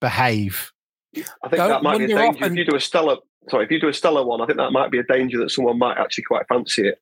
Behave. 0.00 0.72
I 1.16 1.20
think 1.48 1.56
Don't 1.56 1.70
that 1.70 1.82
might 1.82 1.98
be 1.98 2.04
a 2.12 2.16
danger. 2.16 2.44
If 2.44 2.54
you 2.54 2.64
do 2.64 2.76
a 2.76 2.80
Stella, 2.80 3.18
sorry, 3.48 3.64
if 3.64 3.70
you 3.70 3.80
do 3.80 3.88
a 3.88 3.94
Stella 3.94 4.24
one, 4.24 4.40
I 4.40 4.46
think 4.46 4.58
that 4.58 4.70
might 4.70 4.90
be 4.90 4.98
a 4.98 5.04
danger 5.04 5.38
that 5.38 5.50
someone 5.50 5.78
might 5.78 5.98
actually 5.98 6.24
quite 6.24 6.46
fancy 6.48 6.88
it. 6.88 7.00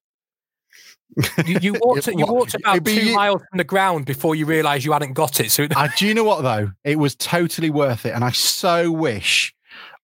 You, 1.47 1.59
you, 1.61 1.75
walked 1.81 2.07
you 2.07 2.27
walked 2.27 2.55
about 2.55 2.85
two 2.85 3.15
miles 3.15 3.43
from 3.51 3.59
the 3.59 3.65
ground 3.65 4.07
before 4.07 4.35
you 4.35 4.47
realised 4.47 4.85
you 4.85 4.93
hadn't 4.93 5.15
got 5.15 5.41
it. 5.41 5.51
So 5.51 5.67
uh, 5.75 5.89
do 5.97 6.07
you 6.07 6.15
know 6.15 6.25
what 6.25 6.43
though? 6.43 6.73
It 6.85 6.99
was 6.99 7.15
totally 7.15 7.71
worth 7.71 8.07
it, 8.07 8.15
and 8.15 8.25
I 8.25 8.31
so 8.31 8.91
wish 8.91 9.55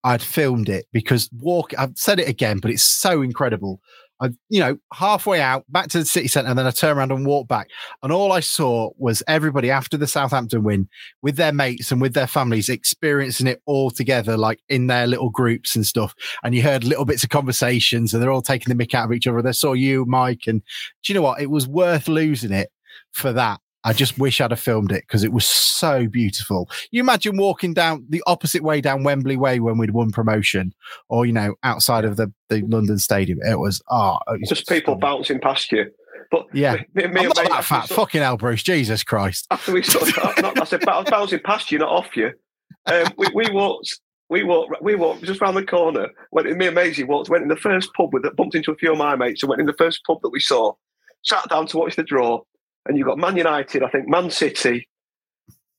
I'd 0.05 0.23
filmed 0.23 0.69
it 0.69 0.87
because 0.93 1.29
walk. 1.33 1.73
I've 1.79 1.97
said 1.97 2.19
it 2.19 2.29
again, 2.29 2.59
but 2.59 2.71
it's 2.71 2.83
so 2.83 3.23
incredible. 3.23 3.81
I, 4.23 4.31
you 4.49 4.61
know, 4.61 4.79
halfway 4.95 5.41
out 5.41 5.65
back 5.69 5.89
to 5.89 5.99
the 5.99 6.05
city 6.05 6.29
centre, 6.29 6.49
and 6.49 6.59
then 6.59 6.67
I 6.67 6.71
turned 6.71 6.97
around 6.97 7.11
and 7.11 7.27
walked 7.27 7.49
back. 7.49 7.69
And 8.03 8.13
all 8.13 8.33
I 8.33 8.41
saw 8.41 8.91
was 8.97 9.23
everybody 9.27 9.71
after 9.71 9.97
the 9.97 10.07
Southampton 10.07 10.63
win 10.63 10.89
with 11.23 11.37
their 11.37 11.53
mates 11.53 11.91
and 11.91 12.01
with 12.01 12.15
their 12.15 12.29
families 12.29 12.69
experiencing 12.69 13.49
it 13.49 13.61
all 13.67 13.91
together, 13.91 14.37
like 14.37 14.61
in 14.69 14.87
their 14.87 15.09
little 15.09 15.31
groups 15.31 15.75
and 15.75 15.85
stuff. 15.85 16.15
And 16.45 16.55
you 16.55 16.63
heard 16.63 16.85
little 16.85 17.05
bits 17.05 17.25
of 17.25 17.31
conversations, 17.31 18.15
and 18.15 18.23
they're 18.23 18.31
all 18.31 18.43
taking 18.43 18.75
the 18.75 18.85
mick 18.87 18.95
out 18.95 19.07
of 19.07 19.13
each 19.13 19.27
other. 19.27 19.43
They 19.43 19.53
saw 19.53 19.73
you, 19.73 20.05
Mike, 20.07 20.43
and 20.47 20.63
do 21.03 21.13
you 21.13 21.15
know 21.15 21.23
what? 21.23 21.41
It 21.41 21.51
was 21.51 21.67
worth 21.67 22.07
losing 22.07 22.53
it 22.53 22.71
for 23.11 23.33
that 23.33 23.61
I 23.85 23.93
just 23.93 24.19
wish 24.19 24.41
I'd 24.41 24.51
have 24.51 24.61
filmed 24.61 24.93
it 24.93 25.05
because 25.07 25.25
it 25.25 25.33
was 25.33 25.45
so 25.45 26.07
beautiful. 26.07 26.71
You 26.91 27.01
imagine 27.01 27.37
walking 27.37 27.75
down 27.75 28.07
the 28.09 28.23
opposite 28.27 28.63
way 28.63 28.81
down 28.81 29.03
Wembley 29.03 29.37
Way 29.37 29.61
when 29.61 29.79
we'd 29.79 29.91
won 29.91 30.11
promotion, 30.11 30.73
or 31.09 31.27
you 31.27 31.33
know, 31.33 31.55
outside 31.63 32.05
of 32.05 32.17
the, 32.17 32.33
the 32.49 32.63
London 32.63 32.99
Stadium. 32.99 33.39
It 33.43 33.59
was 33.59 33.83
ah, 33.91 34.19
oh, 34.27 34.37
just 34.47 34.69
people 34.69 34.95
bouncing 34.95 35.41
past 35.41 35.73
you. 35.73 35.91
But 36.31 36.47
yeah, 36.53 36.77
me, 36.95 37.07
me 37.09 37.21
I'm 37.21 37.27
not 37.29 37.37
that 37.37 37.65
fat. 37.65 37.89
Fucking 37.89 38.23
hell, 38.23 38.37
Bruce, 38.37 38.63
Jesus 38.63 39.03
Christ! 39.05 39.47
After 39.51 39.73
we 39.73 39.83
sort 39.83 40.09
of, 40.09 40.43
not, 40.43 40.61
I 40.61 40.65
said, 40.65 40.87
I 40.89 41.01
was 41.01 41.11
bouncing 41.11 41.41
past 41.41 41.71
you, 41.71 41.79
not 41.79 41.91
off 41.91 42.17
you. 42.17 42.31
Um, 42.87 43.07
we, 43.17 43.27
we 43.35 43.51
walked 43.51 44.01
we 44.33 44.45
walked, 44.45 44.81
we 44.81 44.95
walked 44.95 45.25
just 45.25 45.43
round 45.43 45.59
the 45.59 45.63
corner. 45.63 46.09
Went 46.31 46.57
me 46.57 46.67
and 46.67 46.75
Maisie 46.75 47.05
walked, 47.05 47.29
went 47.29 47.43
in 47.43 47.51
the 47.51 47.57
first 47.57 47.93
pub 47.93 48.15
with, 48.15 48.25
bumped 48.35 48.55
into 48.55 48.73
a 48.73 48.77
few 48.77 48.93
of 48.93 48.99
my 48.99 49.15
mates, 49.15 49.43
and 49.43 49.51
went 49.51 49.61
in 49.61 49.67
the 49.67 49.75
first 49.75 50.01
pub 50.07 50.23
that 50.23 50.31
we 50.31 50.41
saw. 50.41 50.73
Sat 51.23 51.47
down 51.51 51.67
to 51.67 51.77
watch 51.77 51.97
the 51.97 52.03
draw 52.03 52.41
and 52.87 52.97
you've 52.97 53.07
got 53.07 53.19
Man 53.19 53.37
United, 53.37 53.83
I 53.83 53.89
think 53.89 54.09
Man 54.09 54.31
City, 54.31 54.89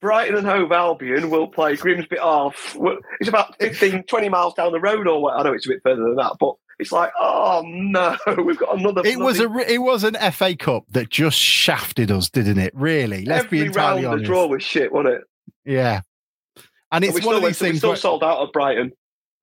Brighton 0.02 0.36
and 0.36 0.46
Hove 0.46 0.72
Albion 0.72 1.30
will 1.30 1.48
play 1.48 1.76
Grimsby 1.78 2.20
off. 2.20 2.76
It's 3.20 3.30
about 3.30 3.58
15, 3.60 4.04
20 4.04 4.30
miles 4.30 4.54
down 4.54 4.74
the 4.74 4.80
road, 4.80 5.08
or 5.08 5.22
what? 5.22 5.40
I 5.40 5.44
know 5.44 5.54
it's 5.54 5.66
a 5.66 5.70
bit 5.70 5.82
further 5.82 6.04
than 6.04 6.16
that, 6.18 6.36
but 6.40 6.56
it's 6.80 6.92
like, 6.92 7.12
oh 7.20 7.64
no, 7.66 8.18
we've 8.44 8.58
got 8.58 8.78
another. 8.78 9.02
It 9.06 9.18
was 9.18 9.40
a 9.40 9.50
it 9.72 9.78
was 9.78 10.04
an 10.04 10.16
FA 10.32 10.56
Cup 10.56 10.84
that 10.90 11.10
just 11.10 11.38
shafted 11.38 12.12
us, 12.12 12.30
didn't 12.30 12.58
it? 12.58 12.74
Really, 12.76 13.26
let's 13.26 13.46
Every 13.46 13.60
be 13.60 13.66
entirely 13.68 14.04
round 14.04 14.16
honest. 14.16 14.24
The 14.24 14.28
draw 14.28 14.48
was 14.48 14.62
shit, 14.62 14.92
wasn't 14.92 15.16
it? 15.16 15.22
Yeah, 15.66 16.02
and 16.92 17.06
it's 17.06 17.26
one 17.26 17.36
of 17.36 17.42
these 17.44 17.58
things. 17.58 17.74
We 17.74 17.78
still 17.78 17.90
where, 17.92 17.98
sold 17.98 18.24
out 18.24 18.46
at 18.46 18.52
Brighton. 18.52 18.92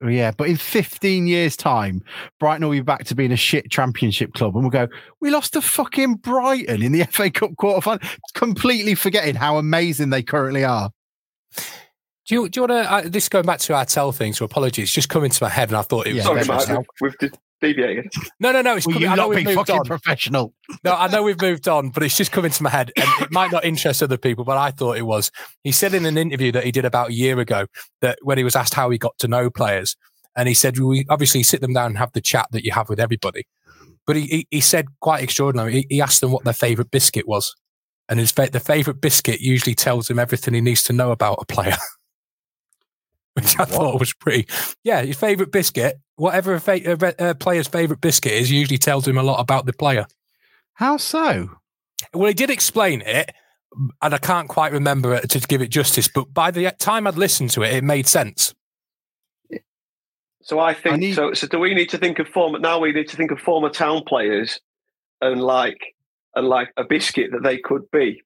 Yeah, 0.03 0.31
but 0.31 0.49
in 0.49 0.57
15 0.57 1.27
years' 1.27 1.57
time, 1.57 2.03
Brighton 2.39 2.65
will 2.65 2.73
be 2.73 2.81
back 2.81 3.05
to 3.05 3.15
being 3.15 3.33
a 3.33 3.37
shit 3.37 3.71
championship 3.71 4.33
club. 4.33 4.55
And 4.55 4.65
we'll 4.65 4.71
go, 4.71 4.89
we 5.21 5.31
lost 5.31 5.53
to 5.53 5.61
fucking 5.61 6.17
Brighton 6.17 6.83
in 6.83 6.93
the 6.93 7.05
FA 7.11 7.31
Cup 7.31 7.51
quarterfinal, 7.53 8.03
completely 8.35 8.95
forgetting 8.95 9.35
how 9.35 9.59
amazing 9.59 10.11
they 10.11 10.23
currently 10.23 10.65
are. 10.65 10.91
Do 12.27 12.35
you, 12.35 12.49
do 12.49 12.61
you 12.61 12.67
want 12.67 12.85
to, 12.85 12.93
uh, 12.93 13.03
this 13.07 13.29
going 13.29 13.45
back 13.45 13.59
to 13.61 13.73
Artell 13.73 14.15
thing, 14.15 14.33
so 14.33 14.45
apologies, 14.45 14.91
just 14.91 15.09
come 15.09 15.25
into 15.25 15.43
my 15.43 15.51
head 15.51 15.69
and 15.69 15.77
I 15.77 15.83
thought 15.83 16.07
it 16.07 16.15
was. 16.15 16.25
Yeah, 16.25 16.45
Sorry, 16.45 16.45
Mike, 16.45 16.87
we've, 17.01 17.15
we've, 17.21 17.33
deviated. 17.61 18.13
No, 18.39 18.53
no, 18.53 18.63
no. 18.63 18.77
It's 18.77 18.87
Will 18.87 18.95
coming. 18.95 19.09
you 19.09 19.13
I 19.13 19.17
know 19.17 19.23
not 19.23 19.29
we've 19.31 19.39
be 19.39 19.45
moved 19.45 19.57
fucking 19.59 19.81
on. 19.81 19.85
professional? 19.85 20.55
No, 20.85 20.95
I 20.95 21.09
know 21.09 21.23
we've 21.23 21.41
moved 21.41 21.69
on, 21.69 21.91
but 21.91 22.03
it's 22.03 22.17
just 22.17 22.33
coming 22.33 22.51
to 22.51 22.63
my 22.63 22.71
head, 22.71 22.93
and 22.97 23.09
it 23.23 23.31
might 23.31 23.53
not 23.53 23.65
interest 23.65 24.03
other 24.03 24.17
people, 24.19 24.45
but 24.45 24.57
I 24.57 24.71
thought 24.71 24.97
it 24.97 25.07
was. 25.07 25.31
He 25.65 25.73
said 25.73 25.95
in 25.95 26.07
an 26.07 26.17
interview 26.19 26.53
that 26.53 26.65
he 26.65 26.73
did 26.73 26.85
about 26.85 27.11
a 27.11 27.13
year 27.15 27.39
ago 27.39 27.67
that 28.01 28.19
when 28.23 28.39
he 28.39 28.45
was 28.45 28.57
asked 28.57 28.75
how 28.75 28.91
he 28.91 28.99
got 28.99 29.19
to 29.19 29.29
know 29.29 29.51
players, 29.51 29.97
and 30.37 30.49
he 30.49 30.55
said, 30.55 30.79
"We 30.79 31.05
obviously 31.11 31.43
sit 31.43 31.61
them 31.61 31.73
down 31.75 31.87
and 31.87 31.99
have 31.99 32.13
the 32.13 32.21
chat 32.21 32.47
that 32.53 32.65
you 32.65 32.73
have 32.73 32.89
with 32.89 33.01
everybody." 33.01 33.45
But 34.07 34.17
he 34.17 34.23
he, 34.23 34.47
he 34.51 34.61
said 34.61 34.87
quite 35.01 35.23
extraordinary. 35.23 35.73
He, 35.73 35.87
he 35.91 36.01
asked 36.01 36.21
them 36.21 36.33
what 36.33 36.45
their 36.45 36.53
favorite 36.55 36.91
biscuit 36.91 37.29
was, 37.29 37.55
and 38.09 38.19
his 38.19 38.31
fa- 38.33 38.49
the 38.51 38.61
favorite 38.61 39.01
biscuit 39.01 39.41
usually 39.41 39.75
tells 39.75 40.09
him 40.09 40.19
everything 40.19 40.55
he 40.55 40.61
needs 40.61 40.83
to 40.85 40.93
know 40.93 41.11
about 41.11 41.39
a 41.41 41.47
player. 41.47 41.77
Which 43.35 43.59
I 43.61 43.65
thought 43.65 44.01
was 44.01 44.13
pretty. 44.13 44.49
Yeah, 44.83 45.03
his 45.03 45.17
favorite 45.17 45.53
biscuit, 45.53 45.97
whatever 46.21 46.53
a, 46.55 46.61
fa- 46.61 46.83
a, 46.85 46.97
re- 46.97 47.14
a 47.18 47.35
player's 47.35 47.66
favorite 47.66 48.01
biscuit 48.03 48.33
is, 48.33 48.51
usually 48.51 48.77
tells 48.77 49.09
him 49.09 49.16
a 49.16 49.23
lot 49.23 49.41
about 49.41 49.64
the 49.64 49.73
player. 49.73 50.05
How 50.75 50.99
so? 50.99 51.51
Well, 52.12 52.29
he 52.29 52.35
did 52.35 52.51
explain 52.51 53.01
it, 53.01 53.31
and 54.03 54.14
I 54.14 54.18
can't 54.18 54.49
quite 54.49 54.73
remember 54.73 55.14
it 55.14 55.31
to 55.31 55.41
give 55.41 55.62
it 55.62 55.68
justice. 55.68 56.09
But 56.09 56.33
by 56.35 56.51
the 56.51 56.71
time 56.79 57.07
I'd 57.07 57.16
listened 57.16 57.51
to 57.51 57.62
it, 57.62 57.73
it 57.73 57.85
made 57.85 58.07
sense. 58.07 58.55
So 60.43 60.59
I 60.59 60.75
think 60.75 60.95
I 60.95 60.99
need- 60.99 61.14
so. 61.14 61.33
So 61.33 61.47
do 61.47 61.59
we 61.59 61.75
need 61.75 61.89
to 61.91 61.99
think 61.99 62.18
of 62.18 62.29
former? 62.29 62.59
Now 62.59 62.79
we 62.79 62.93
need 62.93 63.09
to 63.09 63.16
think 63.16 63.31
of 63.31 63.41
former 63.41 63.71
town 63.71 64.03
players, 64.07 64.61
and 65.21 65.43
like 65.43 65.79
and 66.35 66.47
like 66.49 66.71
a 66.77 66.85
biscuit 66.85 67.31
that 67.33 67.43
they 67.43 67.59
could 67.59 67.91
be. 67.91 68.23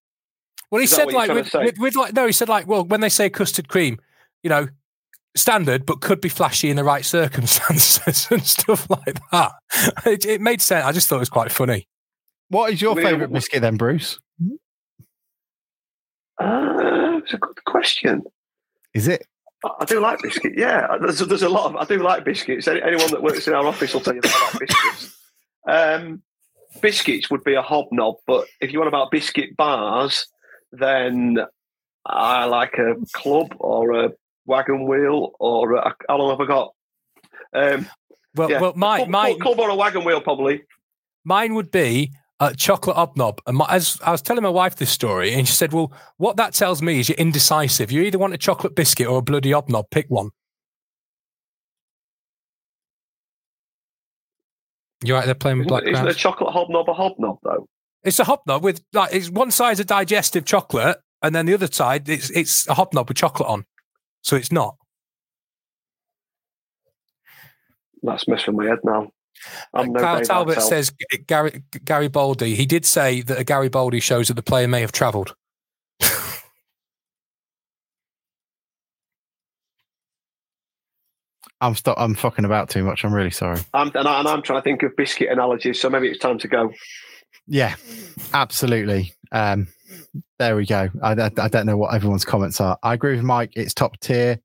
Well, 0.70 0.80
he 0.80 0.84
Is 0.84 0.90
said 0.90 1.12
like 1.12 1.30
with, 1.30 1.53
with, 1.55 1.78
with 1.78 1.95
like 1.97 2.14
no, 2.14 2.26
he 2.26 2.32
said 2.32 2.49
like 2.49 2.66
well 2.66 2.84
when 2.84 3.01
they 3.01 3.09
say 3.09 3.30
custard 3.30 3.68
cream, 3.68 4.01
you 4.42 4.51
know, 4.51 4.68
standard 5.37 5.85
but 5.85 6.01
could 6.01 6.20
be 6.20 6.28
flashy 6.28 6.70
in 6.70 6.76
the 6.76 6.85
right 6.85 7.05
circumstances 7.05 8.26
and 8.30 8.45
stuff 8.45 8.89
like 8.89 9.18
that. 9.30 9.53
It, 10.07 10.24
it 10.26 10.41
made 10.41 10.62
sense. 10.62 10.85
I 10.85 10.93
just 10.93 11.09
thought 11.09 11.16
it 11.16 11.20
was 11.20 11.28
quite 11.28 11.51
funny. 11.51 11.89
What 12.49 12.72
is 12.72 12.80
your 12.80 12.95
favourite 12.95 13.32
biscuit 13.32 13.62
then, 13.62 13.76
Bruce? 13.76 14.18
Uh, 16.41 17.18
it's 17.22 17.32
a 17.32 17.39
good 17.39 17.64
question. 17.64 18.22
Is 18.93 19.09
it? 19.09 19.26
I 19.64 19.70
I 19.80 19.85
do 19.87 20.01
like 20.01 20.20
biscuit. 20.22 20.53
Yeah, 20.57 20.99
there's, 21.01 21.18
there's 21.20 21.43
a 21.43 21.49
lot 21.49 21.66
of. 21.66 21.76
I 21.76 21.85
do 21.85 22.03
like 22.03 22.24
biscuits. 22.24 22.68
Anyone 22.68 23.11
that 23.11 23.22
works 23.22 23.49
in 23.49 23.55
our 23.55 23.66
office 23.66 23.95
will 23.95 24.01
tell 24.01 24.14
you 24.14 24.20
that 24.20 24.35
I 24.35 24.51
like 24.51 24.68
biscuits. 24.68 25.16
Um, 25.66 26.22
biscuits 26.80 27.30
would 27.30 27.45
be 27.45 27.55
a 27.55 27.62
hobnob, 27.62 28.16
but 28.26 28.47
if 28.61 28.72
you 28.72 28.78
want 28.78 28.89
about 28.89 29.11
biscuit 29.11 29.57
bars, 29.57 30.26
then 30.72 31.39
I 32.05 32.45
like 32.45 32.74
a 32.74 32.97
club 33.12 33.55
or 33.59 33.93
a 33.93 34.12
wagon 34.47 34.86
wheel 34.86 35.32
or 35.38 35.74
a, 35.74 35.95
how 36.09 36.18
long 36.18 36.30
have 36.30 36.40
I 36.40 36.47
got? 36.47 36.74
Um, 37.55 37.88
Well, 38.34 38.51
yeah, 38.51 38.61
well, 38.61 38.72
my 38.74 38.99
club, 38.99 39.09
my 39.11 39.34
club 39.40 39.59
or 39.61 39.70
a 39.70 39.74
wagon 39.74 40.05
wheel 40.05 40.20
probably. 40.20 40.64
Mine 41.24 41.55
would 41.55 41.70
be 41.70 42.12
a 42.40 42.55
chocolate 42.55 42.97
hobnob. 42.97 43.40
And 43.47 43.57
my, 43.57 43.66
as 43.70 43.99
I 44.05 44.11
was 44.11 44.22
telling 44.22 44.42
my 44.42 44.49
wife 44.49 44.76
this 44.76 44.90
story, 44.90 45.32
and 45.32 45.47
she 45.47 45.55
said, 45.55 45.72
"Well, 45.72 45.92
what 46.16 46.36
that 46.36 46.53
tells 46.53 46.82
me 46.82 47.01
is 47.01 47.09
you're 47.09 47.16
indecisive. 47.16 47.92
You 47.92 48.03
either 48.03 48.18
want 48.18 48.34
a 48.34 48.38
chocolate 48.38 48.74
biscuit 48.74 49.07
or 49.07 49.18
a 49.18 49.22
bloody 49.22 49.53
hobnob. 49.53 49.86
Pick 49.90 50.07
one." 50.09 50.30
You're 55.03 55.18
right 55.18 55.26
there 55.26 55.34
playing 55.34 55.59
with 55.59 55.66
Isn't, 55.66 55.82
black 55.82 55.92
isn't 55.92 56.09
a 56.09 56.14
chocolate 56.14 56.53
hobnob 56.53 56.88
a 56.88 56.95
hobnob 56.95 57.38
though? 57.42 57.68
It's 58.05 58.18
a 58.18 58.24
hobnob 58.24 58.62
with 58.62 58.82
like 58.92 59.14
it's 59.14 59.30
one 59.30 59.51
side's 59.51 59.80
a 59.80 59.84
digestive 59.84 60.45
chocolate, 60.45 60.99
and 61.22 61.34
then 61.34 61.47
the 61.47 61.55
other 61.55 61.68
side 61.70 62.09
it's 62.09 62.30
it's 62.30 62.66
a 62.68 62.74
hobnob 62.74 63.09
with 63.09 63.18
chocolate 63.18 63.49
on. 63.49 63.64
So 64.25 64.35
it's 64.37 64.51
not. 64.51 64.77
That's 68.03 68.27
messing 68.27 68.57
my 68.57 68.64
head 68.64 68.79
now. 68.83 69.12
I'm 69.75 69.93
no 69.93 70.01
Kyle 70.01 70.22
Talbot 70.22 70.57
Attell. 70.57 70.68
says 70.68 70.91
G- 71.12 71.18
Gary 71.27 71.62
Gary 71.85 72.09
Baldy. 72.09 72.55
He 72.55 72.64
did 72.66 72.87
say 72.87 73.20
that 73.22 73.39
a 73.39 73.45
Gary 73.45 73.68
Baldy 73.68 74.01
shows 74.01 74.29
that 74.29 74.35
the 74.35 74.43
player 74.43 74.66
may 74.66 74.81
have 74.81 74.93
travelled. 74.93 75.35
I'm 81.61 81.75
stop. 81.75 81.99
I'm 81.99 82.14
fucking 82.14 82.47
about 82.47 82.70
too 82.70 82.83
much. 82.85 83.05
I'm 83.05 83.12
really 83.12 83.31
sorry. 83.31 83.61
I'm, 83.75 83.91
and, 83.95 84.09
I, 84.09 84.20
and 84.20 84.29
I'm 84.29 84.41
trying 84.43 84.61
to 84.61 84.64
think 84.64 84.83
of 84.83 84.97
biscuit 84.97 85.31
analogies, 85.31 85.81
so 85.81 85.91
maybe 85.91 86.09
it's 86.09 86.18
time 86.18 86.39
to 86.39 86.49
go. 86.49 86.72
Yeah, 87.47 87.75
absolutely. 88.33 89.12
Um, 89.33 89.66
there 90.39 90.57
we 90.57 90.66
go. 90.66 90.89
I, 91.03 91.12
I, 91.12 91.30
I 91.39 91.49
don't 91.49 91.66
know 91.66 91.76
what 91.76 91.95
everyone's 91.95 92.24
comments 92.24 92.61
are. 92.61 92.78
I 92.82 92.95
agree 92.95 93.14
with 93.14 93.24
Mike. 93.24 93.53
It's 93.55 93.74
top 93.74 93.99
tier. 94.01 94.41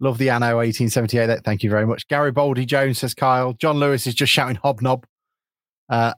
Love 0.00 0.18
the 0.18 0.30
Anno 0.30 0.56
1878. 0.56 1.44
Thank 1.44 1.62
you 1.62 1.70
very 1.70 1.86
much. 1.86 2.08
Gary 2.08 2.32
Baldy 2.32 2.66
Jones 2.66 2.98
says 2.98 3.14
Kyle. 3.14 3.52
John 3.54 3.78
Lewis 3.78 4.06
is 4.06 4.14
just 4.14 4.32
shouting 4.32 4.56
hobnob. 4.56 5.04
Uh, 5.88 6.14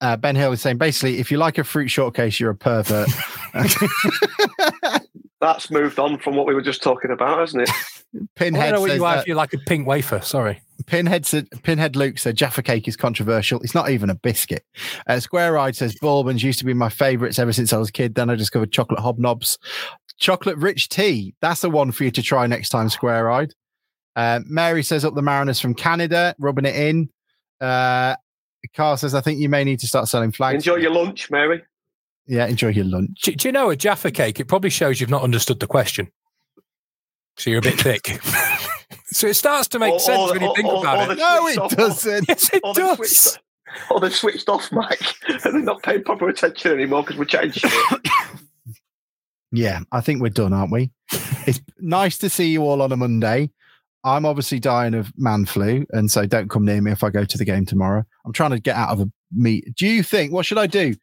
uh, 0.00 0.16
ben 0.16 0.36
Hill 0.36 0.52
is 0.52 0.60
saying 0.60 0.78
basically, 0.78 1.18
if 1.18 1.30
you 1.30 1.38
like 1.38 1.58
a 1.58 1.64
fruit 1.64 1.88
shortcake, 1.88 2.38
you're 2.38 2.50
a 2.50 2.56
pervert. 2.56 3.08
That's 5.40 5.70
moved 5.70 5.98
on 5.98 6.18
from 6.18 6.36
what 6.36 6.46
we 6.46 6.54
were 6.54 6.62
just 6.62 6.82
talking 6.82 7.10
about, 7.10 7.38
hasn't 7.38 7.62
it? 7.62 7.70
I 8.14 8.18
don't 8.18 8.28
Pinhead 8.36 8.74
know 8.74 8.80
what 8.80 8.90
says 8.90 8.96
you 8.98 9.04
are 9.04 9.18
if 9.18 9.26
you 9.26 9.34
like 9.34 9.52
a 9.52 9.58
pink 9.58 9.86
wafer. 9.86 10.20
Sorry. 10.20 10.62
Pinhead 10.86 11.26
said, 11.26 11.48
Pinhead 11.62 11.96
Luke 11.96 12.18
said 12.18 12.36
Jaffa 12.36 12.62
cake 12.62 12.88
is 12.88 12.96
controversial. 12.96 13.60
It's 13.60 13.74
not 13.74 13.90
even 13.90 14.08
a 14.10 14.14
biscuit. 14.14 14.64
Uh, 15.06 15.20
Square 15.20 15.52
Ride 15.54 15.76
says 15.76 15.94
bourbons 16.00 16.42
used 16.42 16.58
to 16.60 16.64
be 16.64 16.72
my 16.72 16.88
favourites 16.88 17.38
ever 17.38 17.52
since 17.52 17.72
I 17.72 17.78
was 17.78 17.90
a 17.90 17.92
kid. 17.92 18.14
Then 18.14 18.30
I 18.30 18.34
discovered 18.36 18.72
chocolate 18.72 19.00
hobnobs, 19.00 19.58
chocolate 20.18 20.56
rich 20.56 20.88
tea. 20.88 21.34
That's 21.42 21.60
the 21.60 21.68
one 21.70 21.92
for 21.92 22.04
you 22.04 22.10
to 22.12 22.22
try 22.22 22.46
next 22.46 22.70
time. 22.70 22.88
Square 22.88 23.24
Ride. 23.24 23.54
Uh, 24.16 24.40
Mary 24.46 24.82
says 24.82 25.04
up 25.04 25.14
the 25.14 25.22
Mariners 25.22 25.60
from 25.60 25.74
Canada, 25.74 26.34
rubbing 26.38 26.64
it 26.64 26.74
in. 26.76 27.10
Uh, 27.60 28.16
Carl 28.74 28.96
says 28.96 29.14
I 29.14 29.20
think 29.20 29.40
you 29.40 29.48
may 29.48 29.64
need 29.64 29.80
to 29.80 29.86
start 29.86 30.08
selling 30.08 30.32
flags. 30.32 30.56
Enjoy 30.66 30.76
your 30.76 30.92
lunch, 30.92 31.30
Mary. 31.30 31.62
yeah, 32.26 32.46
enjoy 32.46 32.68
your 32.68 32.84
lunch. 32.84 33.20
Do, 33.22 33.32
do 33.34 33.48
you 33.48 33.52
know 33.52 33.70
a 33.70 33.76
Jaffa 33.76 34.10
cake? 34.10 34.40
It 34.40 34.46
probably 34.46 34.70
shows 34.70 35.00
you've 35.00 35.10
not 35.10 35.22
understood 35.22 35.60
the 35.60 35.66
question. 35.66 36.10
So 37.38 37.50
you're 37.50 37.60
a 37.60 37.62
bit 37.62 37.80
thick. 37.80 38.20
so 39.06 39.26
it 39.28 39.34
starts 39.34 39.68
to 39.68 39.78
make 39.78 39.92
Or- 39.94 40.00
sense 40.00 40.18
or- 40.18 40.32
when 40.32 40.42
you 40.42 40.52
think 40.54 40.66
or- 40.68 40.80
about 40.80 41.08
or 41.08 41.12
it. 41.12 41.18
No, 41.18 41.46
it 41.48 41.58
off- 41.58 41.76
doesn't. 41.76 42.28
Yes, 42.28 42.52
it 42.52 42.60
Or 42.64 42.74
they've 42.74 42.84
does. 42.84 42.96
switched, 42.96 43.38
or 43.90 44.00
they've 44.00 44.14
switched 44.14 44.48
off, 44.48 44.70
Mike, 44.72 45.00
and 45.28 45.40
they're 45.42 45.58
not 45.60 45.82
paying 45.82 46.02
proper 46.04 46.28
attention 46.28 46.72
anymore 46.72 47.02
because 47.02 47.16
we're 47.16 47.24
changing. 47.24 47.70
Yeah, 49.50 49.80
I 49.92 50.02
think 50.02 50.20
we're 50.20 50.28
done, 50.28 50.52
aren't 50.52 50.72
we? 50.72 50.90
It's 51.46 51.60
nice 51.78 52.18
to 52.18 52.28
see 52.28 52.50
you 52.50 52.62
all 52.64 52.82
on 52.82 52.92
a 52.92 52.98
Monday. 52.98 53.50
I'm 54.04 54.26
obviously 54.26 54.60
dying 54.60 54.92
of 54.92 55.10
man 55.16 55.46
flu, 55.46 55.86
and 55.90 56.10
so 56.10 56.26
don't 56.26 56.50
come 56.50 56.66
near 56.66 56.82
me 56.82 56.92
if 56.92 57.02
I 57.02 57.08
go 57.08 57.24
to 57.24 57.38
the 57.38 57.46
game 57.46 57.64
tomorrow. 57.64 58.04
I'm 58.26 58.32
trying 58.34 58.50
to 58.50 58.60
get 58.60 58.76
out 58.76 58.90
of 58.90 59.00
a 59.00 59.10
meet. 59.34 59.74
Do 59.74 59.86
you 59.86 60.02
think 60.02 60.32
what 60.32 60.44
should 60.44 60.58
I 60.58 60.66
do? 60.66 60.94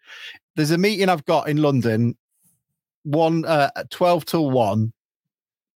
There's 0.55 0.69
a 0.69 0.77
meeting 0.77 1.09
I've 1.09 1.25
got 1.25 1.49
in 1.49 1.57
London, 1.57 2.15
one 3.03 3.45
uh, 3.45 3.71
at 3.75 3.89
12 3.89 4.25
till 4.25 4.51
one. 4.51 4.93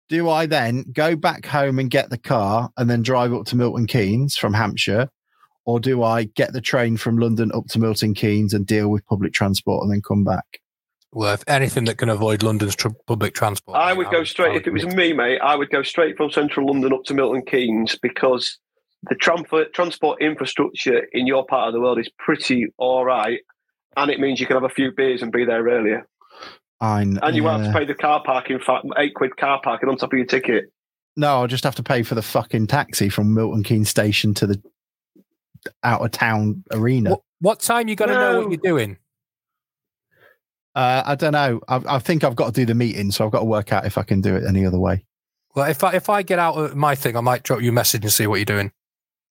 Do 0.09 0.31
I 0.31 0.47
then 0.47 0.85
go 0.93 1.17
back 1.17 1.45
home 1.45 1.79
and 1.79 1.91
get 1.91 2.11
the 2.11 2.19
car 2.19 2.71
and 2.77 2.89
then 2.89 3.03
drive 3.03 3.35
up 3.35 3.45
to 3.47 3.57
Milton 3.57 3.87
Keynes 3.87 4.37
from 4.37 4.55
Hampshire? 4.55 5.11
Or 5.67 5.79
do 5.79 6.03
I 6.03 6.25
get 6.25 6.55
the 6.55 6.63
train 6.63 6.97
from 6.97 7.19
London 7.19 7.53
up 7.55 7.67
to 7.69 7.79
Milton 7.79 8.15
Keynes 8.15 8.55
and 8.55 8.67
deal 8.67 8.89
with 8.89 9.05
public 9.07 9.35
transport 9.35 9.83
and 9.83 9.93
then 9.93 10.01
come 10.01 10.25
back? 10.25 10.61
Well, 11.13 11.35
if 11.35 11.45
anything 11.47 11.85
that 11.87 11.99
can 11.99 12.09
avoid 12.09 12.43
London's 12.43 12.75
tr- 12.75 12.89
public 13.07 13.35
transport. 13.35 13.77
I 13.77 13.91
mate, 13.91 13.99
would 13.99 14.11
go 14.11 14.25
straight, 14.25 14.57
if 14.57 14.67
it 14.67 14.73
was 14.73 14.87
me, 14.87 15.13
mate, 15.13 15.41
I 15.41 15.57
would 15.57 15.71
go 15.71 15.83
straight 15.83 16.17
from 16.17 16.31
central 16.31 16.67
London 16.67 16.93
up 16.93 17.05
to 17.05 17.15
Milton 17.15 17.43
Keynes 17.47 17.97
because 18.01 18.59
the 19.05 19.15
transport, 19.15 19.73
transport 19.75 20.23
infrastructure 20.23 21.07
in 21.13 21.27
your 21.27 21.45
part 21.47 21.69
of 21.69 21.75
the 21.75 21.81
world 21.81 21.99
is 21.99 22.11
pretty 22.19 22.67
all 22.79 23.05
right. 23.05 23.41
And 23.97 24.11
it 24.11 24.21
means 24.21 24.41
you 24.41 24.47
can 24.47 24.57
have 24.57 24.65
a 24.65 24.75
few 24.75 24.93
beers 24.93 25.23
and 25.23 25.33
be 25.33 25.45
there 25.45 25.65
earlier. 25.65 26.07
I 26.81 27.05
kn- 27.05 27.19
And 27.23 27.35
you 27.37 27.43
won't 27.43 27.65
have 27.65 27.73
to 27.73 27.79
pay 27.79 27.85
the 27.85 27.95
car 27.95 28.23
parking, 28.23 28.61
eight 28.97 29.15
quid 29.15 29.37
car 29.37 29.61
parking 29.63 29.89
on 29.89 29.97
top 29.97 30.13
of 30.13 30.17
your 30.19 30.27
ticket. 30.27 30.73
No, 31.17 31.41
I'll 31.41 31.47
just 31.49 31.65
have 31.65 31.75
to 31.77 31.83
pay 31.83 32.03
for 32.05 32.15
the 32.15 32.23
fucking 32.23 32.69
taxi 32.69 33.09
from 33.09 33.35
Milton 33.35 33.65
Keynes 33.65 33.89
station 33.89 34.35
to 34.35 34.47
the 34.47 34.63
out 35.83 36.01
of 36.03 36.13
town 36.13 36.63
arena. 36.73 37.11
What, 37.11 37.21
what 37.41 37.61
time 37.61 37.89
you 37.89 37.97
got 37.97 38.07
to 38.07 38.13
know 38.15 38.41
what 38.41 38.51
you're 38.53 38.61
doing? 38.63 38.99
Uh, 40.75 41.03
I 41.05 41.15
don't 41.17 41.33
know. 41.33 41.61
I, 41.67 41.81
I 41.89 41.99
think 41.99 42.23
I've 42.23 42.37
got 42.37 42.47
to 42.47 42.53
do 42.53 42.65
the 42.65 42.75
meeting, 42.75 43.11
so 43.11 43.25
I've 43.25 43.33
got 43.33 43.41
to 43.41 43.45
work 43.47 43.73
out 43.73 43.85
if 43.85 43.99
I 43.99 44.05
can 44.05 44.21
do 44.21 44.37
it 44.37 44.45
any 44.47 44.65
other 44.65 44.79
way. 44.79 45.05
Well, 45.57 45.69
if 45.69 45.83
I 45.83 45.95
if 45.95 46.09
I 46.09 46.23
get 46.23 46.39
out 46.39 46.55
of 46.55 46.77
my 46.77 46.95
thing, 46.95 47.17
I 47.17 47.21
might 47.21 47.43
drop 47.43 47.61
you 47.63 47.71
a 47.71 47.73
message 47.73 48.05
and 48.05 48.13
see 48.13 48.29
what 48.29 48.37
you're 48.37 48.45
doing. 48.45 48.71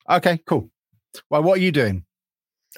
Okay, 0.10 0.42
cool. 0.46 0.70
Well, 1.30 1.44
what 1.44 1.60
are 1.60 1.62
you 1.62 1.72
doing? 1.72 2.04